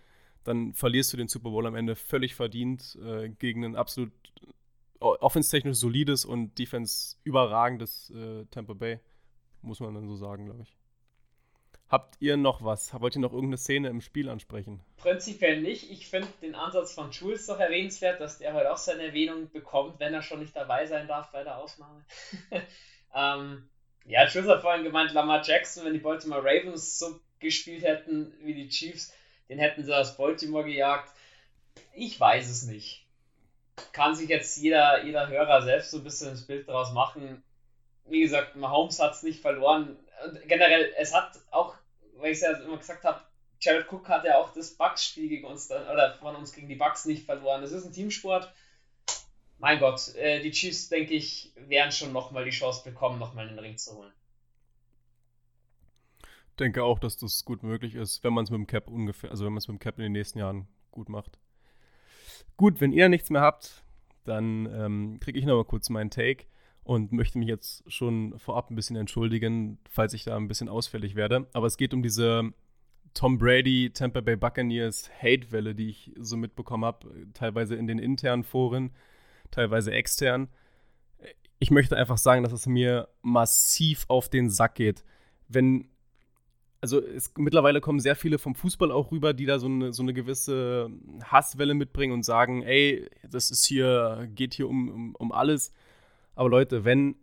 dann 0.44 0.74
verlierst 0.74 1.12
du 1.14 1.18
den 1.18 1.28
Super 1.28 1.50
Bowl 1.50 1.68
am 1.68 1.76
Ende 1.76 1.96
völlig 1.96 2.36
verdient 2.36 2.98
äh, 3.04 3.30
gegen 3.30 3.66
einen 3.66 3.76
absolut 3.76 4.12
offense-technisch 5.00 5.78
solides 5.78 6.24
und 6.24 6.58
defense 6.58 7.18
überragendes 7.24 8.10
äh, 8.12 8.46
Tampa 8.46 8.74
Bay, 8.74 9.00
muss 9.62 9.82
man 9.82 9.94
dann 9.94 10.08
so 10.08 10.16
sagen, 10.16 10.46
glaube 10.46 10.64
ich. 10.64 10.78
Habt 11.90 12.16
ihr 12.20 12.38
noch 12.38 12.64
was? 12.64 13.00
Wollt 13.00 13.16
ihr 13.16 13.22
noch 13.22 13.34
irgendeine 13.34 13.58
Szene 13.58 13.90
im 13.90 14.02
Spiel 14.02 14.30
ansprechen? 14.30 14.84
Prinzipiell 14.98 15.62
nicht. 15.62 15.92
Ich 15.92 16.08
finde 16.08 16.28
den 16.42 16.56
Ansatz 16.56 16.94
von 16.94 17.12
Jules 17.12 17.46
doch 17.46 17.60
erwähnenswert, 17.60 18.20
dass 18.20 18.40
der 18.40 18.54
heute 18.54 18.72
auch 18.72 18.78
seine 18.78 19.04
Erwähnung 19.04 19.52
bekommt, 19.52 20.00
wenn 20.00 20.14
er 20.14 20.24
schon 20.24 20.40
nicht 20.40 20.56
dabei 20.56 20.86
sein 20.88 21.08
darf 21.08 21.32
bei 21.32 21.44
der 21.44 21.58
Ausnahme. 21.58 22.04
ähm, 23.16 23.70
ja, 24.06 24.28
Jules 24.28 24.48
hat 24.48 24.62
vorhin 24.62 24.84
gemeint, 24.84 25.14
Lamar 25.14 25.44
Jackson, 25.46 25.86
wenn 25.86 25.94
die 25.94 26.00
Baltimore 26.00 26.44
Ravens 26.44 26.98
so 26.98 27.20
gespielt 27.40 27.84
hätten 27.84 28.34
wie 28.42 28.54
die 28.54 28.70
Chiefs, 28.70 29.14
den 29.50 29.60
hätten 29.60 29.84
sie 29.84 29.96
aus 29.96 30.18
Baltimore 30.18 30.66
gejagt. 30.66 31.10
Ich 31.94 32.20
weiß 32.20 32.50
es 32.50 32.64
nicht 32.64 33.04
kann 33.92 34.16
sich 34.16 34.30
jetzt 34.30 34.58
jeder, 34.58 35.04
jeder 35.04 35.28
Hörer 35.28 35.62
selbst 35.62 35.92
so 35.92 35.98
ein 35.98 36.04
bisschen 36.04 36.32
das 36.32 36.46
Bild 36.46 36.68
daraus 36.68 36.92
machen. 36.94 37.44
Wie 38.06 38.22
gesagt, 38.22 38.56
Mahomes 38.56 39.00
hat 39.00 39.14
es 39.14 39.24
nicht 39.24 39.42
verloren. 39.42 39.98
Generell, 40.48 40.94
es 40.98 41.14
hat 41.14 41.40
auch, 41.52 41.76
weil 42.18 42.32
ich 42.32 42.38
es 42.38 42.42
ja 42.42 42.52
immer 42.52 42.78
gesagt 42.78 43.04
habe, 43.04 43.22
Jared 43.60 43.92
Cook 43.92 44.10
hat 44.10 44.26
ja 44.26 44.38
auch 44.38 44.54
das 44.54 44.76
Bucks-Spiel 44.76 45.30
gegen 45.30 45.48
uns 45.48 45.68
dann, 45.68 45.88
oder 45.88 46.16
von 46.16 46.36
uns 46.36 46.54
gegen 46.54 46.68
die 46.68 46.76
Bucks 46.76 47.06
nicht 47.06 47.26
verloren. 47.26 47.64
Es 47.64 47.72
ist 47.72 47.86
ein 47.86 47.94
Teamsport. 47.94 48.52
Mein 49.58 49.80
Gott, 49.80 50.14
äh, 50.16 50.42
die 50.42 50.52
Chiefs, 50.52 50.90
denke 50.90 51.14
ich, 51.14 51.54
werden 51.56 51.92
schon 51.92 52.12
nochmal 52.12 52.44
die 52.44 52.52
Chance 52.52 52.84
bekommen, 52.84 53.20
nochmal 53.20 53.48
den 53.48 53.60
Ring 53.60 53.78
zu 53.78 53.96
holen. 53.96 54.12
Denke 56.60 56.84
auch, 56.84 57.00
dass 57.00 57.18
das 57.18 57.46
gut 57.46 57.64
möglich 57.64 57.96
ist, 57.96 58.24
wenn 58.24 58.34
man 58.34 58.44
es 58.44 58.52
mit 58.52 58.58
dem 58.58 58.68
Cap 58.68 58.90
ungefähr, 58.90 59.32
also 59.32 59.46
wenn 59.46 59.54
man 59.54 59.60
es 59.60 59.68
mit 59.68 59.78
dem 59.78 59.80
Cap 59.80 59.98
in 59.98 60.04
den 60.04 60.12
nächsten 60.12 60.40
Jahren 60.40 60.68
gut 60.92 61.08
macht. 61.08 61.40
Gut, 62.58 62.82
wenn 62.82 62.92
ihr 62.92 63.10
nichts 63.10 63.30
mehr 63.30 63.42
habt, 63.42 63.84
dann 64.26 64.66
ähm, 64.66 65.20
kriege 65.20 65.40
ich 65.40 65.46
nochmal 65.46 65.66
kurz 65.66 65.90
meinen 65.90 66.12
Take 66.12 66.46
und 66.84 67.12
möchte 67.12 67.38
mich 67.38 67.48
jetzt 67.48 67.90
schon 67.92 68.38
vorab 68.38 68.70
ein 68.70 68.76
bisschen 68.76 68.96
entschuldigen, 68.96 69.78
falls 69.90 70.14
ich 70.14 70.26
da 70.26 70.36
ein 70.36 70.48
bisschen 70.48 70.70
ausfällig 70.70 71.16
werde. 71.16 71.48
Aber 71.54 71.68
es 71.68 71.78
geht 71.78 71.94
um 71.94 72.04
diese 72.04 72.54
Tom 73.14 73.38
Brady, 73.38 73.92
Tampa 73.94 74.22
Bay 74.22 74.36
Buccaneers 74.36 75.10
Hate-Welle, 75.22 75.76
die 75.76 75.90
ich 75.90 76.12
so 76.20 76.36
mitbekommen 76.36 76.84
habe, 76.86 77.08
teilweise 77.34 77.76
in 77.76 77.88
den 77.88 78.00
internen 78.00 78.44
Foren, 78.44 78.92
teilweise 79.52 79.92
extern. 79.92 80.50
Ich 81.60 81.72
möchte 81.72 81.96
einfach 81.96 82.18
sagen, 82.18 82.44
dass 82.44 82.52
es 82.52 82.66
mir 82.66 83.08
massiv 83.22 84.06
auf 84.08 84.30
den 84.30 84.50
Sack 84.50 84.76
geht. 84.76 85.06
Wenn, 85.48 85.88
also 86.82 87.00
es, 87.00 87.32
mittlerweile 87.38 87.80
kommen 87.80 88.00
sehr 88.00 88.16
viele 88.16 88.40
vom 88.40 88.56
Fußball 88.56 88.92
auch 88.92 89.12
rüber, 89.12 89.34
die 89.34 89.46
da 89.46 89.60
so 89.60 89.68
eine, 89.68 89.94
so 89.94 90.04
eine 90.04 90.14
gewisse 90.14 90.90
Hasswelle 91.24 91.76
mitbringen 91.76 92.14
und 92.14 92.24
sagen, 92.24 92.64
ey, 92.64 93.10
das 93.30 93.52
ist 93.52 93.64
hier, 93.64 94.28
geht 94.34 94.56
hier 94.56 94.68
um, 94.68 94.90
um, 94.90 95.16
um 95.16 95.32
alles. 95.32 95.72
Aber 96.36 96.50
Leute, 96.50 96.86
wenn 96.86 97.16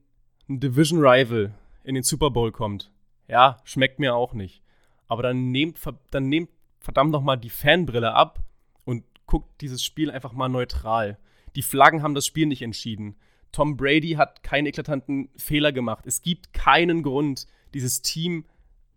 ein 0.49 0.61
Division 0.61 1.01
Rival 1.01 1.55
in 1.85 1.95
den 1.95 2.05
Super 2.05 2.31
Bowl 2.31 2.53
kommt, 2.53 2.91
ja, 3.29 3.59
schmeckt 3.65 3.99
mir 3.99 4.15
auch 4.15 4.35
nicht. 4.35 4.63
Aber 5.07 5.23
dann 5.23 5.51
nehmt, 5.51 5.79
dann 6.11 6.29
nehmt 6.29 6.51
verdammt 6.79 7.11
nochmal 7.11 7.39
die 7.39 7.51
Fanbrille 7.51 8.15
ab 8.15 8.41
und 8.85 9.05
guckt 9.27 9.61
dieses 9.61 9.83
Spiel 9.83 10.11
einfach 10.11 10.33
mal 10.33 10.49
neutral. 10.49 11.19
Die 11.57 11.63
Flaggen 11.63 12.03
haben 12.03 12.15
das 12.15 12.27
Spiel 12.27 12.47
nicht 12.47 12.63
entschieden. 12.63 13.17
Tom 13.53 13.77
Brady 13.77 14.13
hat 14.13 14.43
keine 14.43 14.69
eklatanten 14.69 15.29
Fehler 15.37 15.73
gemacht. 15.73 16.07
Es 16.07 16.23
gibt 16.23 16.53
keinen 16.53 17.03
Grund, 17.03 17.47
dieses 17.75 18.03
Team 18.03 18.45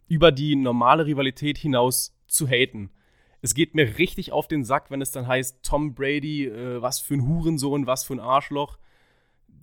über 0.07 0.31
die 0.31 0.55
normale 0.55 1.05
Rivalität 1.05 1.57
hinaus 1.57 2.15
zu 2.27 2.47
haten. 2.47 2.91
Es 3.41 3.55
geht 3.55 3.75
mir 3.75 3.97
richtig 3.97 4.31
auf 4.31 4.47
den 4.47 4.63
Sack, 4.63 4.89
wenn 4.89 5.01
es 5.01 5.11
dann 5.11 5.27
heißt, 5.27 5.63
Tom 5.63 5.95
Brady, 5.95 6.45
äh, 6.45 6.81
was 6.81 6.99
für 6.99 7.15
ein 7.15 7.27
Hurensohn, 7.27 7.87
was 7.87 8.03
für 8.03 8.13
ein 8.13 8.19
Arschloch 8.19 8.77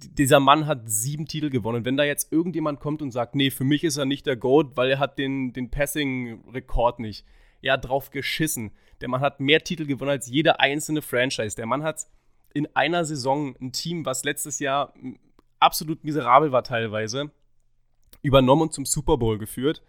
dieser 0.02 0.40
Mann 0.40 0.66
hat 0.66 0.88
sieben 0.88 1.26
Titel 1.26 1.50
gewonnen. 1.50 1.84
Wenn 1.84 1.96
da 1.96 2.04
jetzt 2.04 2.32
irgendjemand 2.32 2.80
kommt 2.80 3.02
und 3.02 3.10
sagt, 3.10 3.34
nee, 3.34 3.50
für 3.50 3.64
mich 3.64 3.84
ist 3.84 3.96
er 3.96 4.04
nicht 4.04 4.26
der 4.26 4.36
GOAT, 4.36 4.76
weil 4.76 4.90
er 4.90 4.98
hat 4.98 5.18
den, 5.18 5.52
den 5.52 5.70
Passing-Rekord 5.70 7.00
nicht. 7.00 7.24
Ja, 7.60 7.76
drauf 7.76 8.10
geschissen. 8.10 8.72
Der 9.00 9.08
Mann 9.08 9.20
hat 9.20 9.40
mehr 9.40 9.62
Titel 9.62 9.86
gewonnen 9.86 10.10
als 10.10 10.28
jeder 10.28 10.60
einzelne 10.60 11.02
Franchise. 11.02 11.56
Der 11.56 11.66
Mann 11.66 11.82
hat 11.82 12.06
in 12.54 12.68
einer 12.74 13.04
Saison 13.04 13.54
ein 13.60 13.72
Team, 13.72 14.04
was 14.04 14.24
letztes 14.24 14.58
Jahr 14.58 14.94
absolut 15.58 16.04
miserabel 16.04 16.52
war 16.52 16.64
teilweise, 16.64 17.30
übernommen 18.22 18.62
und 18.62 18.72
zum 18.72 18.86
Super 18.86 19.18
Bowl 19.18 19.38
geführt. 19.38 19.82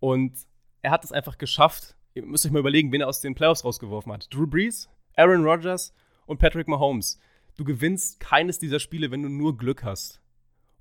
Und 0.00 0.32
er 0.80 0.90
hat 0.90 1.04
es 1.04 1.12
einfach 1.12 1.38
geschafft. 1.38 1.96
Ihr 2.14 2.24
müsst 2.24 2.46
euch 2.46 2.52
mal 2.52 2.60
überlegen, 2.60 2.92
wen 2.92 3.00
er 3.00 3.08
aus 3.08 3.20
den 3.20 3.34
Playoffs 3.34 3.64
rausgeworfen 3.64 4.12
hat. 4.12 4.32
Drew 4.32 4.46
Brees, 4.46 4.88
Aaron 5.16 5.44
Rodgers 5.44 5.94
und 6.26 6.38
Patrick 6.38 6.68
Mahomes 6.68 7.18
du 7.56 7.64
gewinnst 7.64 8.20
keines 8.20 8.58
dieser 8.58 8.80
Spiele, 8.80 9.10
wenn 9.10 9.22
du 9.22 9.28
nur 9.28 9.56
Glück 9.56 9.84
hast. 9.84 10.20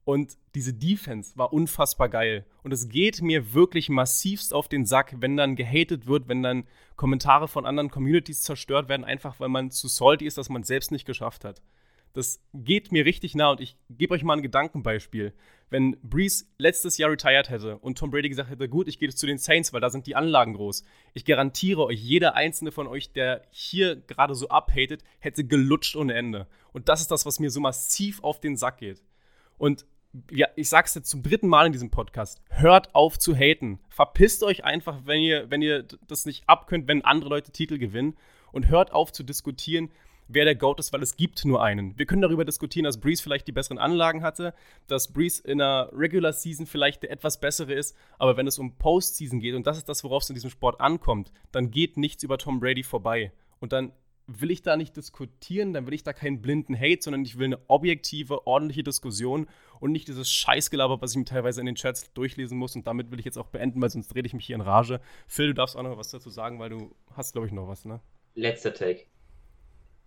Und 0.03 0.37
diese 0.55 0.73
Defense 0.73 1.37
war 1.37 1.53
unfassbar 1.53 2.09
geil. 2.09 2.45
Und 2.63 2.71
es 2.73 2.89
geht 2.89 3.21
mir 3.21 3.53
wirklich 3.53 3.87
massivst 3.87 4.53
auf 4.53 4.67
den 4.67 4.85
Sack, 4.85 5.15
wenn 5.19 5.37
dann 5.37 5.55
gehatet 5.55 6.07
wird, 6.07 6.27
wenn 6.27 6.41
dann 6.41 6.65
Kommentare 6.95 7.47
von 7.47 7.65
anderen 7.65 7.91
Communities 7.91 8.41
zerstört 8.41 8.89
werden, 8.89 9.05
einfach 9.05 9.39
weil 9.39 9.49
man 9.49 9.69
zu 9.71 9.87
salty 9.87 10.25
ist, 10.25 10.37
dass 10.37 10.49
man 10.49 10.63
es 10.63 10.67
selbst 10.67 10.91
nicht 10.91 11.05
geschafft 11.05 11.45
hat. 11.45 11.61
Das 12.13 12.41
geht 12.53 12.91
mir 12.91 13.05
richtig 13.05 13.35
nah 13.35 13.51
und 13.51 13.61
ich 13.61 13.77
gebe 13.89 14.13
euch 14.13 14.23
mal 14.23 14.35
ein 14.37 14.41
Gedankenbeispiel. 14.41 15.33
Wenn 15.69 15.97
Breeze 16.01 16.45
letztes 16.57 16.97
Jahr 16.97 17.11
retired 17.11 17.49
hätte 17.49 17.77
und 17.77 17.97
Tom 17.97 18.11
Brady 18.11 18.27
gesagt 18.27 18.49
hätte, 18.49 18.67
gut, 18.67 18.89
ich 18.89 18.99
gehe 18.99 19.09
zu 19.09 19.25
den 19.25 19.37
Saints, 19.37 19.71
weil 19.71 19.79
da 19.79 19.89
sind 19.89 20.05
die 20.05 20.15
Anlagen 20.15 20.53
groß. 20.53 20.83
Ich 21.13 21.23
garantiere 21.23 21.85
euch, 21.85 21.99
jeder 21.99 22.35
einzelne 22.35 22.73
von 22.73 22.87
euch, 22.87 23.13
der 23.13 23.43
hier 23.51 23.95
gerade 23.95 24.35
so 24.35 24.49
abhatet, 24.49 25.03
hätte 25.19 25.45
gelutscht 25.45 25.95
ohne 25.95 26.13
Ende. 26.13 26.47
Und 26.73 26.89
das 26.89 26.99
ist 26.99 27.11
das, 27.11 27.25
was 27.25 27.39
mir 27.39 27.49
so 27.49 27.61
massiv 27.61 28.21
auf 28.21 28.41
den 28.41 28.57
Sack 28.57 28.79
geht. 28.79 29.01
Und 29.57 29.85
ja, 30.29 30.47
ich 30.57 30.67
sag's 30.67 30.93
jetzt 30.95 31.09
zum 31.09 31.23
dritten 31.23 31.47
Mal 31.47 31.67
in 31.67 31.71
diesem 31.71 31.89
Podcast. 31.89 32.41
Hört 32.49 32.93
auf 32.93 33.17
zu 33.17 33.33
haten. 33.33 33.79
Verpisst 33.89 34.43
euch 34.43 34.65
einfach, 34.65 35.05
wenn 35.05 35.21
ihr, 35.21 35.49
wenn 35.49 35.61
ihr 35.61 35.85
das 36.07 36.25
nicht 36.25 36.43
abkönnt, 36.47 36.87
wenn 36.89 37.05
andere 37.05 37.29
Leute 37.29 37.51
Titel 37.51 37.77
gewinnen. 37.77 38.17
Und 38.51 38.67
hört 38.67 38.91
auf 38.91 39.13
zu 39.13 39.23
diskutieren, 39.23 39.91
wer 40.33 40.45
der 40.45 40.55
GOAT 40.55 40.79
ist, 40.79 40.93
weil 40.93 41.03
es 41.03 41.15
gibt 41.15 41.43
nur 41.45 41.63
einen. 41.63 41.97
Wir 41.97 42.05
können 42.05 42.21
darüber 42.21 42.45
diskutieren, 42.45 42.85
dass 42.85 42.99
Breeze 42.99 43.21
vielleicht 43.21 43.47
die 43.47 43.51
besseren 43.51 43.77
Anlagen 43.77 44.23
hatte, 44.23 44.53
dass 44.87 45.11
Breeze 45.11 45.41
in 45.43 45.61
einer 45.61 45.89
Regular 45.93 46.33
Season 46.33 46.65
vielleicht 46.65 47.03
der 47.03 47.11
etwas 47.11 47.39
bessere 47.39 47.73
ist, 47.73 47.95
aber 48.17 48.37
wenn 48.37 48.47
es 48.47 48.59
um 48.59 48.77
Postseason 48.77 49.39
geht, 49.39 49.55
und 49.55 49.67
das 49.67 49.77
ist 49.77 49.89
das, 49.89 50.03
worauf 50.03 50.23
es 50.23 50.29
in 50.29 50.35
diesem 50.35 50.49
Sport 50.49 50.79
ankommt, 50.79 51.31
dann 51.51 51.71
geht 51.71 51.97
nichts 51.97 52.23
über 52.23 52.37
Tom 52.37 52.59
Brady 52.59 52.83
vorbei. 52.83 53.31
Und 53.59 53.73
dann 53.73 53.91
will 54.27 54.51
ich 54.51 54.61
da 54.61 54.77
nicht 54.77 54.95
diskutieren, 54.95 55.73
dann 55.73 55.85
will 55.87 55.93
ich 55.93 56.03
da 56.03 56.13
keinen 56.13 56.41
blinden 56.41 56.77
Hate, 56.79 57.01
sondern 57.01 57.23
ich 57.23 57.37
will 57.37 57.47
eine 57.47 57.59
objektive, 57.67 58.47
ordentliche 58.47 58.83
Diskussion 58.83 59.47
und 59.79 59.91
nicht 59.91 60.07
dieses 60.07 60.31
Scheißgelaber, 60.31 61.01
was 61.01 61.11
ich 61.11 61.17
mir 61.17 61.25
teilweise 61.25 61.59
in 61.59 61.65
den 61.65 61.75
Chats 61.75 62.13
durchlesen 62.13 62.57
muss. 62.57 62.75
Und 62.75 62.87
damit 62.87 63.11
will 63.11 63.19
ich 63.19 63.25
jetzt 63.25 63.37
auch 63.37 63.47
beenden, 63.47 63.81
weil 63.81 63.89
sonst 63.89 64.15
rede 64.15 64.27
ich 64.27 64.33
mich 64.33 64.45
hier 64.45 64.55
in 64.55 64.61
Rage. 64.61 65.01
Phil, 65.27 65.47
du 65.47 65.53
darfst 65.53 65.75
auch 65.75 65.83
noch 65.83 65.97
was 65.97 66.11
dazu 66.11 66.29
sagen, 66.29 66.59
weil 66.59 66.69
du 66.69 66.95
hast, 67.13 67.33
glaube 67.33 67.47
ich, 67.47 67.53
noch 67.53 67.67
was, 67.67 67.85
ne? 67.85 67.99
Letzter 68.35 68.73
Take 68.73 69.10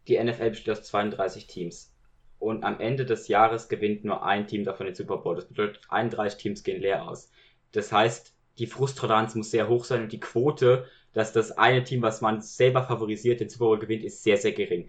die 0.09 0.23
NFL 0.23 0.51
besteht 0.51 0.71
aus 0.71 0.83
32 0.85 1.47
Teams. 1.47 1.93
Und 2.39 2.63
am 2.65 2.79
Ende 2.81 3.07
des 3.07 3.29
Jahres 3.29 3.69
gewinnt 3.69 4.05
nur 4.05 4.25
ein 4.25 4.47
Team 4.47 4.65
davon 4.65 4.87
den 4.87 4.95
Super 4.95 5.19
Bowl. 5.19 5.37
Das 5.37 5.47
bedeutet, 5.47 5.81
31 5.89 6.39
Teams 6.39 6.63
gehen 6.63 6.81
leer 6.81 7.09
aus. 7.09 7.31
Das 7.73 7.91
heißt, 7.91 8.35
die 8.59 8.67
Frusttoleranz 8.67 9.35
muss 9.35 9.51
sehr 9.51 9.69
hoch 9.69 9.85
sein 9.85 10.03
und 10.03 10.13
die 10.13 10.21
Quote, 10.21 10.87
dass 11.13 11.33
das 11.33 11.53
eine 11.53 11.85
Team, 11.85 12.03
was 12.03 12.21
man 12.21 12.43
selber 12.43 12.83
favorisiert, 12.85 13.41
den 13.41 13.49
Super 13.49 13.67
Bowl 13.67 13.79
gewinnt, 13.79 14.05
ist 14.05 14.23
sehr, 14.23 14.37
sehr 14.37 14.53
gering. 14.53 14.89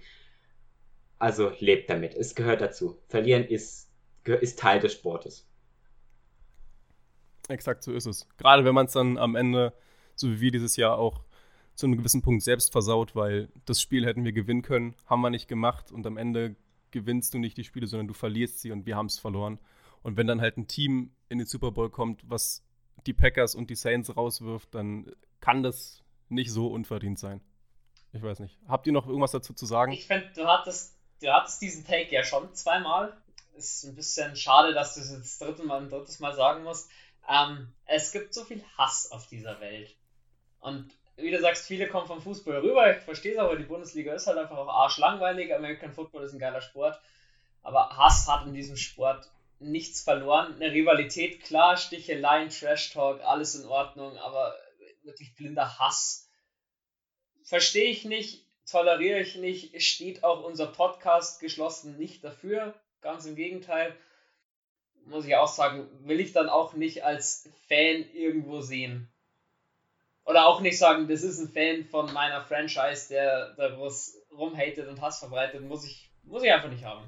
Also 1.17 1.51
lebt 1.59 1.89
damit. 1.89 2.13
Es 2.13 2.35
gehört 2.35 2.61
dazu. 2.61 2.99
Verlieren 3.07 3.45
ist, 3.45 3.89
ist 4.25 4.59
Teil 4.59 4.79
des 4.79 4.93
Sportes. 4.93 5.47
Exakt 7.47 7.83
so 7.83 7.93
ist 7.93 8.05
es. 8.05 8.27
Gerade 8.37 8.65
wenn 8.65 8.75
man 8.75 8.87
es 8.87 8.93
dann 8.93 9.17
am 9.17 9.35
Ende, 9.35 9.73
so 10.15 10.29
wie 10.29 10.41
wir 10.41 10.51
dieses 10.51 10.75
Jahr 10.75 10.97
auch 10.97 11.24
zu 11.75 11.85
einem 11.85 11.97
gewissen 11.97 12.21
Punkt 12.21 12.43
selbst 12.43 12.71
versaut, 12.71 13.15
weil 13.15 13.49
das 13.65 13.81
Spiel 13.81 14.05
hätten 14.05 14.23
wir 14.23 14.31
gewinnen 14.31 14.61
können, 14.61 14.95
haben 15.05 15.21
wir 15.21 15.29
nicht 15.29 15.47
gemacht 15.47 15.91
und 15.91 16.07
am 16.07 16.17
Ende 16.17 16.55
gewinnst 16.91 17.33
du 17.33 17.37
nicht 17.37 17.57
die 17.57 17.65
Spiele, 17.65 17.87
sondern 17.87 18.07
du 18.07 18.13
verlierst 18.13 18.61
sie 18.61 18.71
und 18.71 18.85
wir 18.85 18.95
haben 18.95 19.07
es 19.07 19.19
verloren. 19.19 19.59
Und 20.01 20.17
wenn 20.17 20.27
dann 20.27 20.39
halt 20.39 20.57
ein 20.57 20.67
Team 20.67 21.11
in 21.29 21.39
den 21.39 21.47
Super 21.47 21.71
Bowl 21.71 21.89
kommt, 21.89 22.21
was 22.29 22.63
die 23.05 23.13
Packers 23.13 23.55
und 23.55 23.69
die 23.69 23.75
Saints 23.75 24.15
rauswirft, 24.15 24.73
dann 24.73 25.11
kann 25.41 25.63
das 25.63 26.03
nicht 26.29 26.51
so 26.51 26.67
unverdient 26.67 27.19
sein. 27.19 27.41
Ich 28.13 28.23
weiß 28.23 28.39
nicht. 28.39 28.57
Habt 28.67 28.87
ihr 28.87 28.93
noch 28.93 29.07
irgendwas 29.07 29.31
dazu 29.31 29.53
zu 29.53 29.65
sagen? 29.65 29.91
Ich 29.91 30.07
finde, 30.07 30.31
du 30.35 30.47
hattest, 30.47 30.95
du 31.21 31.27
hattest 31.27 31.61
diesen 31.61 31.85
Take 31.85 32.13
ja 32.13 32.23
schon 32.23 32.53
zweimal. 32.53 33.15
Ist 33.55 33.83
ein 33.83 33.95
bisschen 33.95 34.35
schade, 34.35 34.73
dass 34.73 34.95
du 34.95 35.01
es 35.01 35.11
jetzt 35.11 35.41
dritte 35.41 35.63
Mal, 35.63 35.81
ein 35.81 35.89
drittes 35.89 36.19
Mal 36.19 36.33
sagen 36.33 36.63
musst. 36.63 36.89
Ähm, 37.27 37.73
es 37.85 38.11
gibt 38.11 38.33
so 38.33 38.45
viel 38.45 38.63
Hass 38.77 39.11
auf 39.11 39.27
dieser 39.27 39.59
Welt. 39.59 39.95
Und 40.59 40.91
wie 41.17 41.31
du 41.31 41.39
sagst, 41.39 41.67
viele 41.67 41.87
kommen 41.87 42.07
vom 42.07 42.21
Fußball 42.21 42.59
rüber. 42.59 42.97
Ich 42.97 43.03
verstehe 43.03 43.33
es 43.33 43.37
aber, 43.39 43.55
die 43.55 43.63
Bundesliga 43.63 44.13
ist 44.13 44.27
halt 44.27 44.37
einfach 44.37 44.57
auch 44.57 44.67
arschlangweilig. 44.67 45.53
American 45.53 45.93
Football 45.93 46.23
ist 46.23 46.33
ein 46.33 46.39
geiler 46.39 46.61
Sport. 46.61 46.99
Aber 47.61 47.97
Hass 47.97 48.27
hat 48.27 48.45
in 48.45 48.53
diesem 48.53 48.75
Sport 48.75 49.31
nichts 49.59 50.01
verloren. 50.01 50.55
Eine 50.55 50.73
Rivalität, 50.73 51.41
klar, 51.41 51.77
Sticheleien, 51.77 52.49
Trash 52.49 52.91
Talk, 52.91 53.21
alles 53.21 53.55
in 53.55 53.65
Ordnung, 53.65 54.17
aber 54.17 54.55
wirklich 55.03 55.33
blinder 55.35 55.79
Hass. 55.79 56.29
Verstehe 57.43 57.89
ich 57.89 58.05
nicht, 58.05 58.45
toleriere 58.69 59.19
ich 59.19 59.35
nicht, 59.35 59.81
steht 59.81 60.23
auch 60.23 60.43
unser 60.43 60.67
Podcast 60.67 61.39
geschlossen 61.39 61.97
nicht 61.97 62.23
dafür. 62.23 62.73
Ganz 63.01 63.25
im 63.25 63.35
Gegenteil. 63.35 63.95
Muss 65.05 65.25
ich 65.25 65.35
auch 65.35 65.47
sagen, 65.47 65.87
will 66.07 66.19
ich 66.19 66.33
dann 66.33 66.49
auch 66.49 66.73
nicht 66.73 67.03
als 67.03 67.47
Fan 67.67 68.03
irgendwo 68.13 68.61
sehen. 68.61 69.11
Oder 70.25 70.47
auch 70.47 70.61
nicht 70.61 70.77
sagen, 70.77 71.07
das 71.07 71.23
ist 71.23 71.39
ein 71.39 71.49
Fan 71.49 71.85
von 71.85 72.11
meiner 72.11 72.41
Franchise, 72.41 73.09
der 73.09 73.53
da 73.55 73.79
was 73.79 74.17
rumhatet 74.35 74.87
und 74.87 75.01
Hass 75.01 75.19
verbreitet, 75.19 75.61
muss 75.61 75.85
ich, 75.85 76.09
muss 76.23 76.43
ich 76.43 76.51
einfach 76.51 76.69
nicht 76.69 76.83
haben. 76.83 77.07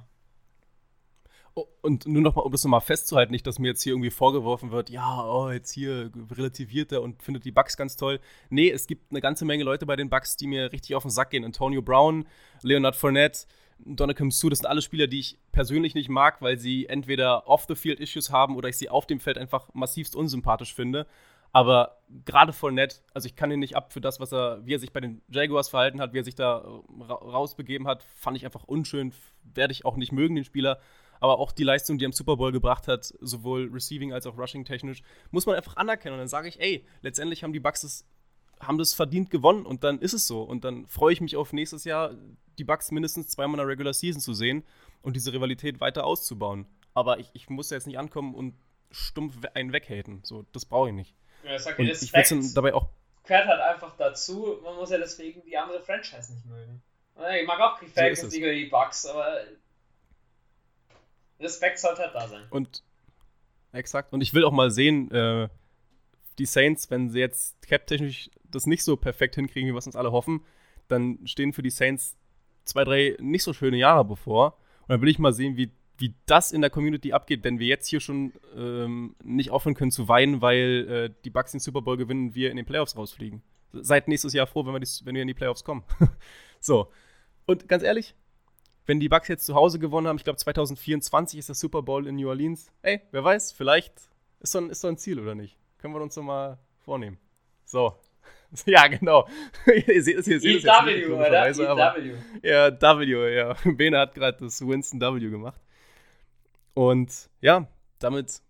Oh, 1.55 1.65
und 1.81 2.05
nur 2.05 2.21
nochmal, 2.21 2.45
um 2.45 2.51
das 2.51 2.63
nochmal 2.63 2.81
festzuhalten, 2.81 3.31
nicht, 3.31 3.47
dass 3.47 3.57
mir 3.57 3.69
jetzt 3.69 3.81
hier 3.81 3.93
irgendwie 3.93 4.11
vorgeworfen 4.11 4.69
wird, 4.69 4.91
ja, 4.91 5.25
oh, 5.25 5.49
jetzt 5.49 5.71
hier 5.71 6.11
relativiert 6.29 6.91
er 6.91 7.01
und 7.01 7.23
findet 7.23 7.45
die 7.45 7.51
Bugs 7.51 7.75
ganz 7.75 7.97
toll. 7.97 8.19
Nee, 8.51 8.69
es 8.69 8.85
gibt 8.85 9.09
eine 9.09 9.21
ganze 9.21 9.43
Menge 9.43 9.63
Leute 9.63 9.87
bei 9.87 9.95
den 9.95 10.11
Bugs, 10.11 10.37
die 10.37 10.45
mir 10.45 10.71
richtig 10.71 10.93
auf 10.93 11.01
den 11.01 11.09
Sack 11.09 11.31
gehen. 11.31 11.43
Antonio 11.43 11.81
Brown, 11.81 12.27
Leonard 12.61 12.95
Fournette, 12.95 13.47
Donovan 13.79 14.29
Sue, 14.29 14.51
das 14.51 14.59
sind 14.59 14.67
alle 14.67 14.83
Spieler, 14.83 15.07
die 15.07 15.19
ich 15.19 15.39
persönlich 15.51 15.95
nicht 15.95 16.09
mag, 16.09 16.43
weil 16.43 16.59
sie 16.59 16.85
entweder 16.87 17.47
off-the-field 17.47 17.99
Issues 17.99 18.31
haben 18.31 18.55
oder 18.55 18.69
ich 18.69 18.77
sie 18.77 18.89
auf 18.89 19.07
dem 19.07 19.19
Feld 19.19 19.39
einfach 19.39 19.67
massivst 19.73 20.15
unsympathisch 20.15 20.75
finde. 20.75 21.07
Aber 21.51 21.97
gerade 22.25 22.53
voll 22.53 22.71
nett. 22.71 23.03
Also 23.13 23.27
ich 23.27 23.35
kann 23.35 23.51
ihn 23.51 23.59
nicht 23.59 23.75
ab 23.75 23.93
für 23.93 24.01
das, 24.01 24.19
was 24.19 24.31
er, 24.31 24.65
wie 24.65 24.75
er 24.75 24.79
sich 24.79 24.93
bei 24.93 24.99
den 24.99 25.21
Jaguars 25.29 25.69
verhalten 25.69 25.99
hat, 26.01 26.13
wie 26.13 26.19
er 26.19 26.23
sich 26.23 26.35
da 26.35 26.57
ra 26.57 27.15
rausbegeben 27.15 27.87
hat, 27.87 28.03
fand 28.03 28.37
ich 28.37 28.45
einfach 28.45 28.63
unschön. 28.63 29.13
Werde 29.43 29.71
ich 29.71 29.85
auch 29.85 29.97
nicht 29.97 30.11
mögen, 30.11 30.35
den 30.35 30.45
Spieler. 30.45 30.79
Aber 31.19 31.39
auch 31.39 31.51
die 31.51 31.63
Leistung, 31.63 31.97
die 31.97 32.05
er 32.05 32.07
im 32.07 32.13
Super 32.13 32.37
Bowl 32.37 32.51
gebracht 32.51 32.87
hat, 32.87 33.05
sowohl 33.19 33.69
receiving 33.73 34.13
als 34.13 34.27
auch 34.27 34.37
rushing 34.37 34.65
technisch, 34.65 35.01
muss 35.31 35.45
man 35.45 35.55
einfach 35.55 35.75
anerkennen. 35.75 36.13
Und 36.13 36.19
dann 36.19 36.27
sage 36.27 36.47
ich, 36.47 36.59
ey, 36.59 36.85
letztendlich 37.01 37.43
haben 37.43 37.53
die 37.53 37.59
Bucks 37.59 37.81
das, 37.81 38.05
haben 38.59 38.77
das 38.77 38.93
verdient 38.93 39.29
gewonnen 39.29 39.65
und 39.65 39.83
dann 39.83 39.99
ist 39.99 40.13
es 40.13 40.27
so. 40.27 40.43
Und 40.43 40.63
dann 40.63 40.85
freue 40.85 41.13
ich 41.13 41.21
mich 41.21 41.35
auf 41.35 41.53
nächstes 41.53 41.85
Jahr, 41.85 42.13
die 42.57 42.63
Bucks 42.63 42.91
mindestens 42.91 43.29
zweimal 43.29 43.55
in 43.55 43.65
der 43.65 43.67
Regular 43.67 43.93
Season 43.93 44.21
zu 44.21 44.33
sehen 44.33 44.63
und 45.01 45.15
diese 45.15 45.33
Rivalität 45.33 45.79
weiter 45.79 46.05
auszubauen. 46.05 46.67
Aber 46.93 47.19
ich, 47.19 47.29
ich 47.33 47.49
muss 47.49 47.69
jetzt 47.69 47.87
nicht 47.87 47.99
ankommen 47.99 48.35
und 48.35 48.55
stumpf 48.91 49.37
einen 49.53 49.73
weghaten. 49.73 50.21
So, 50.23 50.45
das 50.51 50.65
brauche 50.65 50.89
ich 50.89 50.95
nicht. 50.95 51.15
Ja, 51.47 51.59
sag, 51.59 51.79
und 51.79 51.87
ich 51.87 52.11
dabei 52.53 52.73
auch 52.73 52.89
gehört 53.27 53.47
halt 53.47 53.61
einfach 53.61 53.95
dazu. 53.97 54.57
Man 54.63 54.75
muss 54.75 54.89
ja 54.89 54.97
deswegen 54.97 55.43
die 55.43 55.57
andere 55.57 55.81
Franchise 55.81 56.33
nicht 56.33 56.45
mögen. 56.45 56.81
Ich 57.39 57.47
mag 57.47 57.59
auch 57.59 57.79
die 57.79 57.87
Falcons 57.87 58.21
so 58.21 58.29
die 58.29 58.65
Bucks, 58.65 59.05
aber 59.05 59.41
Respekt 61.39 61.79
sollte 61.79 62.03
halt 62.03 62.15
da 62.15 62.27
sein. 62.27 62.45
Und 62.49 62.83
exakt. 63.71 64.13
Und 64.13 64.21
ich 64.21 64.33
will 64.33 64.45
auch 64.45 64.51
mal 64.51 64.71
sehen, 64.71 65.11
äh, 65.11 65.49
die 66.37 66.45
Saints, 66.45 66.89
wenn 66.89 67.09
sie 67.09 67.19
jetzt 67.19 67.61
cap-technisch 67.67 68.29
das 68.43 68.65
nicht 68.65 68.83
so 68.83 68.95
perfekt 68.95 69.35
hinkriegen, 69.35 69.67
wie 69.67 69.73
wir 69.73 69.79
es 69.79 69.87
uns 69.87 69.95
alle 69.95 70.11
hoffen, 70.11 70.45
dann 70.87 71.19
stehen 71.25 71.53
für 71.53 71.63
die 71.63 71.69
Saints 71.69 72.15
zwei, 72.63 72.83
drei 72.83 73.17
nicht 73.19 73.43
so 73.43 73.53
schöne 73.53 73.77
Jahre 73.77 74.05
bevor. 74.05 74.57
Und 74.81 74.89
dann 74.89 75.01
will 75.01 75.09
ich 75.09 75.19
mal 75.19 75.33
sehen, 75.33 75.57
wie 75.57 75.71
wie 75.97 76.13
das 76.25 76.51
in 76.51 76.61
der 76.61 76.69
Community 76.69 77.13
abgeht, 77.13 77.43
wenn 77.43 77.59
wir 77.59 77.67
jetzt 77.67 77.87
hier 77.87 77.99
schon 77.99 78.33
ähm, 78.55 79.15
nicht 79.23 79.51
aufhören 79.51 79.75
können 79.75 79.91
zu 79.91 80.07
weinen, 80.07 80.41
weil 80.41 80.87
äh, 80.89 81.13
die 81.23 81.29
Bucks 81.29 81.51
den 81.51 81.59
Super 81.59 81.81
Bowl 81.81 81.97
gewinnen 81.97 82.35
wir 82.35 82.51
in 82.51 82.57
den 82.57 82.65
Playoffs 82.65 82.95
rausfliegen. 82.95 83.41
Seid 83.73 84.07
nächstes 84.07 84.33
Jahr 84.33 84.47
froh, 84.47 84.65
wenn 84.65 84.73
wir, 84.73 84.79
die, 84.79 84.87
wenn 85.03 85.15
wir 85.15 85.21
in 85.21 85.27
die 85.27 85.33
Playoffs 85.33 85.63
kommen. 85.63 85.83
so. 86.59 86.91
Und 87.45 87.67
ganz 87.67 87.83
ehrlich, 87.83 88.15
wenn 88.85 88.99
die 88.99 89.09
Bucks 89.09 89.27
jetzt 89.27 89.45
zu 89.45 89.55
Hause 89.55 89.79
gewonnen 89.79 90.07
haben, 90.07 90.17
ich 90.17 90.23
glaube 90.23 90.37
2024 90.37 91.39
ist 91.39 91.49
der 91.49 91.55
Super 91.55 91.81
Bowl 91.81 92.07
in 92.07 92.15
New 92.15 92.29
Orleans. 92.29 92.71
Ey, 92.81 93.01
wer 93.11 93.23
weiß, 93.23 93.51
vielleicht 93.51 93.93
ist 94.39 94.51
so 94.51 94.59
ein, 94.59 94.69
ist 94.69 94.81
so 94.81 94.87
ein 94.87 94.97
Ziel 94.97 95.19
oder 95.19 95.35
nicht. 95.35 95.57
Können 95.79 95.93
wir 95.93 96.01
uns 96.01 96.15
doch 96.15 96.23
mal 96.23 96.57
vornehmen. 96.79 97.17
So. 97.65 97.93
Ja, 98.65 98.87
genau. 98.87 99.27
ihr 99.87 100.01
seht 100.01 100.19
es 100.19 100.25
hier. 100.25 100.39
Seht 100.39 100.59
es 100.59 100.63
W, 100.63 101.05
oder? 101.07 101.53
W. 101.53 102.15
Ja, 102.41 102.71
W, 102.71 103.35
ja. 103.35 103.55
Bene 103.65 103.99
hat 103.99 104.15
gerade 104.15 104.37
das 104.39 104.65
Winston 104.65 105.01
W 105.01 105.19
gemacht. 105.29 105.59
Und 106.77 107.31
ja, 107.41 107.67
damit 107.97 108.43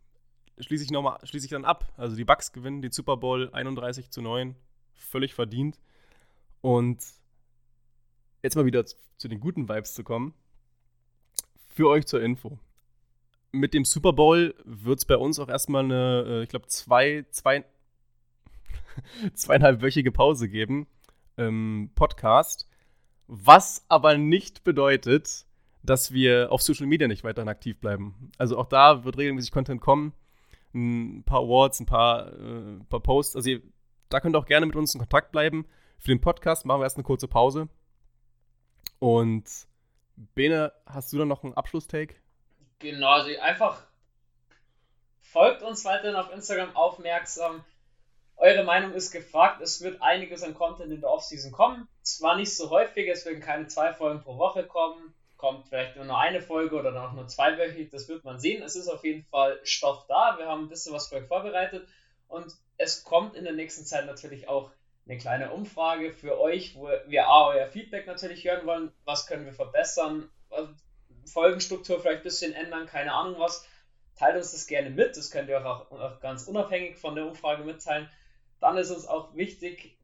schließe 0.60 0.84
ich, 0.84 0.92
noch 0.92 1.02
mal, 1.02 1.18
schließe 1.24 1.46
ich 1.46 1.52
dann 1.52 1.64
ab. 1.64 1.94
Also 1.96 2.18
die 2.18 2.26
Bucks 2.26 2.52
gewinnen 2.52 2.82
den 2.82 2.92
Super 2.92 3.16
Bowl 3.16 3.50
31 3.54 4.12
zu 4.12 4.22
9. 4.22 4.54
Völlig 4.96 5.34
verdient. 5.34 5.80
Und 6.60 7.02
jetzt 8.44 8.58
mal 8.58 8.66
wieder 8.66 8.84
zu 8.86 9.30
den 9.30 9.40
guten 9.40 9.70
Vibes 9.70 9.94
zu 9.94 10.04
kommen. 10.04 10.34
Für 11.70 11.88
euch 11.88 12.06
zur 12.06 12.22
Info. 12.22 12.60
Mit 13.54 13.74
dem 13.74 13.86
Super 13.86 14.12
Bowl 14.12 14.54
wird 14.66 15.00
es 15.00 15.06
bei 15.06 15.16
uns 15.16 15.40
auch 15.40 15.48
erstmal 15.48 15.86
eine, 15.86 16.26
äh, 16.28 16.44
ich 16.44 16.50
glaube, 16.50 16.68
zwei, 16.68 17.26
zwei, 17.30 17.64
zweieinhalbwöchige 19.36 20.12
Pause 20.12 20.50
geben 20.50 20.86
im 21.38 21.92
Podcast. 21.96 22.68
Was 23.28 23.86
aber 23.88 24.18
nicht 24.18 24.66
bedeutet, 24.66 25.47
dass 25.84 26.12
wir 26.12 26.52
auf 26.52 26.62
Social 26.62 26.88
Media 26.88 27.08
nicht 27.08 27.24
weiterhin 27.24 27.50
aktiv 27.50 27.80
bleiben. 27.80 28.32
Also 28.38 28.58
auch 28.58 28.68
da 28.68 29.04
wird 29.04 29.18
regelmäßig 29.18 29.52
Content 29.52 29.82
kommen. 29.82 30.14
Ein 30.74 31.24
paar 31.24 31.42
Awards, 31.42 31.80
ein 31.80 31.86
paar, 31.86 32.34
äh, 32.34 32.80
paar 32.90 33.00
Posts. 33.00 33.36
Also 33.36 33.50
ihr, 33.50 33.62
da 34.10 34.20
könnt 34.20 34.36
ihr 34.36 34.40
auch 34.40 34.46
gerne 34.46 34.66
mit 34.66 34.76
uns 34.76 34.94
in 34.94 35.00
Kontakt 35.00 35.32
bleiben. 35.32 35.66
Für 35.98 36.10
den 36.10 36.22
Podcast 36.22 36.66
machen 36.66 36.82
wir 36.82 36.86
erst 36.86 36.98
eine 36.98 37.04
kurze 37.04 37.28
Pause. 37.28 37.70
Und 39.00 39.46
Bene, 40.16 40.74
hast 40.86 41.14
du 41.14 41.18
da 41.18 41.26
noch 41.26 41.44
einen 41.44 41.54
Abschlusstake? 41.54 42.16
Genau, 42.80 43.10
also 43.10 43.30
einfach 43.40 43.84
folgt 45.22 45.62
uns 45.62 45.86
weiterhin 45.86 46.16
auf 46.16 46.32
Instagram 46.32 46.76
aufmerksam. 46.76 47.64
Eure 48.36 48.64
Meinung 48.64 48.94
ist 48.94 49.12
gefragt. 49.12 49.62
Es 49.62 49.82
wird 49.82 50.02
einiges 50.02 50.44
an 50.44 50.54
Content 50.54 50.92
in 50.92 51.02
der 51.02 51.10
Offseason 51.10 51.52
kommen. 51.52 51.88
Zwar 52.04 52.36
nicht 52.36 52.56
so 52.56 52.70
häufig, 52.70 53.08
es 53.08 53.26
werden 53.26 53.42
keine 53.42 53.68
zwei 53.68 53.94
Folgen 53.94 54.22
pro 54.22 54.38
Woche 54.38 54.66
kommen 54.66 55.14
kommt 55.38 55.68
vielleicht 55.68 55.96
nur 55.96 56.06
noch 56.06 56.18
eine 56.18 56.42
Folge 56.42 56.76
oder 56.76 56.92
noch 56.92 57.14
nur 57.14 57.28
zweiwöchig, 57.28 57.90
das 57.90 58.08
wird 58.10 58.24
man 58.24 58.40
sehen. 58.40 58.62
Es 58.64 58.76
ist 58.76 58.88
auf 58.88 59.04
jeden 59.04 59.24
Fall 59.26 59.60
Stoff 59.64 60.06
da, 60.08 60.36
wir 60.38 60.48
haben 60.48 60.66
ein 60.66 60.70
bisschen 60.70 60.94
was 60.94 61.08
für 61.08 61.16
euch 61.16 61.28
vorbereitet 61.28 61.88
und 62.28 62.56
es 62.78 63.04
kommt 63.04 63.36
in 63.36 63.44
der 63.44 63.54
nächsten 63.54 63.86
Zeit 63.86 64.06
natürlich 64.06 64.48
auch 64.48 64.72
eine 65.08 65.18
kleine 65.18 65.52
Umfrage 65.52 66.12
für 66.12 66.40
euch, 66.40 66.76
wo 66.76 66.90
wir 67.08 67.28
A, 67.28 67.48
euer 67.48 67.68
Feedback 67.68 68.08
natürlich 68.08 68.44
hören 68.44 68.66
wollen, 68.66 68.92
was 69.06 69.26
können 69.26 69.46
wir 69.46 69.54
verbessern, 69.54 70.30
Folgenstruktur 71.26 72.00
vielleicht 72.00 72.22
ein 72.22 72.24
bisschen 72.24 72.54
ändern, 72.54 72.86
keine 72.86 73.14
Ahnung 73.14 73.40
was. 73.40 73.66
Teilt 74.16 74.36
uns 74.36 74.52
das 74.52 74.68
gerne 74.68 74.90
mit, 74.90 75.16
das 75.16 75.30
könnt 75.30 75.50
ihr 75.50 75.66
auch, 75.66 75.92
auch 75.92 76.20
ganz 76.20 76.48
unabhängig 76.48 76.98
von 76.98 77.16
der 77.16 77.28
Umfrage 77.28 77.64
mitteilen. 77.64 78.10
Dann 78.60 78.78
ist 78.78 78.90
uns 78.90 79.08
auch 79.08 79.36
wichtig, 79.36 79.98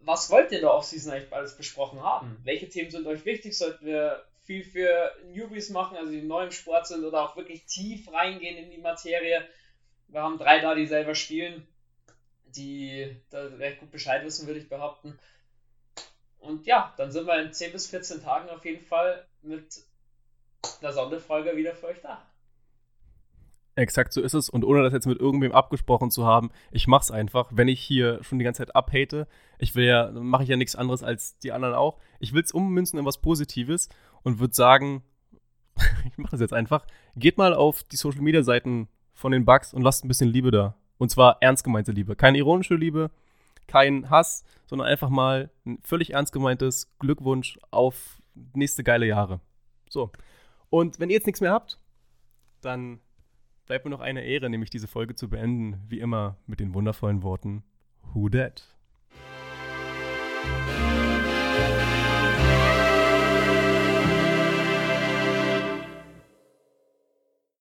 was 0.00 0.30
wollt 0.30 0.52
ihr 0.52 0.62
da 0.62 0.68
Offseason 0.68 1.12
eigentlich 1.12 1.32
alles 1.32 1.56
besprochen 1.56 2.02
haben? 2.02 2.40
Welche 2.44 2.68
Themen 2.68 2.90
sind 2.90 3.06
euch 3.06 3.24
wichtig? 3.24 3.56
Sollten 3.56 3.86
wir 3.86 4.24
viel 4.44 4.62
für 4.62 5.12
Newbies 5.32 5.70
machen, 5.70 5.96
also 5.96 6.12
die 6.12 6.22
neu 6.22 6.44
im 6.44 6.50
Sport 6.50 6.86
sind 6.86 7.04
oder 7.04 7.22
auch 7.22 7.36
wirklich 7.36 7.64
tief 7.64 8.12
reingehen 8.12 8.56
in 8.56 8.70
die 8.70 8.78
Materie. 8.78 9.46
Wir 10.08 10.22
haben 10.22 10.38
drei 10.38 10.60
da, 10.60 10.74
die 10.74 10.86
selber 10.86 11.14
spielen, 11.14 11.66
die 12.46 13.16
da 13.30 13.42
recht 13.46 13.80
gut 13.80 13.90
Bescheid 13.90 14.24
wissen, 14.24 14.46
würde 14.46 14.60
ich 14.60 14.68
behaupten. 14.68 15.18
Und 16.38 16.66
ja, 16.66 16.92
dann 16.98 17.10
sind 17.10 17.26
wir 17.26 17.42
in 17.42 17.52
10 17.52 17.72
bis 17.72 17.86
14 17.86 18.22
Tagen 18.22 18.50
auf 18.50 18.64
jeden 18.64 18.84
Fall 18.84 19.26
mit 19.42 19.82
der 20.82 20.92
Sonderfolge 20.92 21.56
wieder 21.56 21.74
für 21.74 21.86
euch 21.86 22.00
da. 22.02 22.22
Exakt 23.76 24.12
so 24.12 24.20
ist 24.20 24.34
es. 24.34 24.48
Und 24.48 24.64
ohne 24.64 24.82
das 24.82 24.92
jetzt 24.92 25.06
mit 25.06 25.18
irgendwem 25.18 25.52
abgesprochen 25.52 26.10
zu 26.10 26.26
haben, 26.26 26.50
ich 26.70 26.86
mach's 26.86 27.10
einfach. 27.10 27.48
Wenn 27.50 27.66
ich 27.66 27.80
hier 27.80 28.22
schon 28.22 28.38
die 28.38 28.44
ganze 28.44 28.58
Zeit 28.58 28.76
abhate, 28.76 29.26
ich 29.58 29.74
will 29.74 29.86
ja, 29.86 30.10
mache 30.12 30.44
ich 30.44 30.48
ja 30.48 30.56
nichts 30.56 30.76
anderes 30.76 31.02
als 31.02 31.38
die 31.38 31.50
anderen 31.50 31.74
auch. 31.74 31.98
Ich 32.20 32.32
will 32.32 32.42
es 32.42 32.52
ummünzen 32.52 32.98
in 32.98 33.04
was 33.04 33.20
Positives 33.20 33.88
und 34.24 34.40
würde 34.40 34.54
sagen, 34.54 35.02
ich 35.76 36.18
mache 36.18 36.32
das 36.32 36.40
jetzt 36.40 36.52
einfach. 36.52 36.84
Geht 37.14 37.38
mal 37.38 37.54
auf 37.54 37.84
die 37.84 37.96
Social 37.96 38.22
Media 38.22 38.42
Seiten 38.42 38.88
von 39.12 39.30
den 39.30 39.44
Bugs 39.44 39.72
und 39.72 39.82
lasst 39.82 40.04
ein 40.04 40.08
bisschen 40.08 40.28
Liebe 40.28 40.50
da. 40.50 40.74
Und 40.98 41.10
zwar 41.10 41.38
ernst 41.40 41.62
gemeinte 41.62 41.92
Liebe. 41.92 42.16
Keine 42.16 42.38
ironische 42.38 42.74
Liebe, 42.74 43.10
kein 43.68 44.10
Hass, 44.10 44.44
sondern 44.66 44.88
einfach 44.88 45.08
mal 45.08 45.50
ein 45.64 45.78
völlig 45.82 46.14
ernst 46.14 46.32
gemeintes 46.32 46.90
Glückwunsch 46.98 47.58
auf 47.70 48.20
nächste 48.54 48.82
geile 48.82 49.06
Jahre. 49.06 49.40
So. 49.88 50.10
Und 50.70 50.98
wenn 50.98 51.10
ihr 51.10 51.14
jetzt 51.16 51.26
nichts 51.26 51.40
mehr 51.40 51.52
habt, 51.52 51.78
dann 52.60 53.00
bleibt 53.66 53.84
mir 53.84 53.90
noch 53.90 54.00
eine 54.00 54.24
Ehre, 54.24 54.50
nämlich 54.50 54.70
diese 54.70 54.88
Folge 54.88 55.14
zu 55.14 55.28
beenden, 55.28 55.80
wie 55.88 56.00
immer 56.00 56.36
mit 56.46 56.60
den 56.60 56.74
wundervollen 56.74 57.22
Worten 57.22 57.62
Who 58.12 58.28
Dat? 58.28 58.68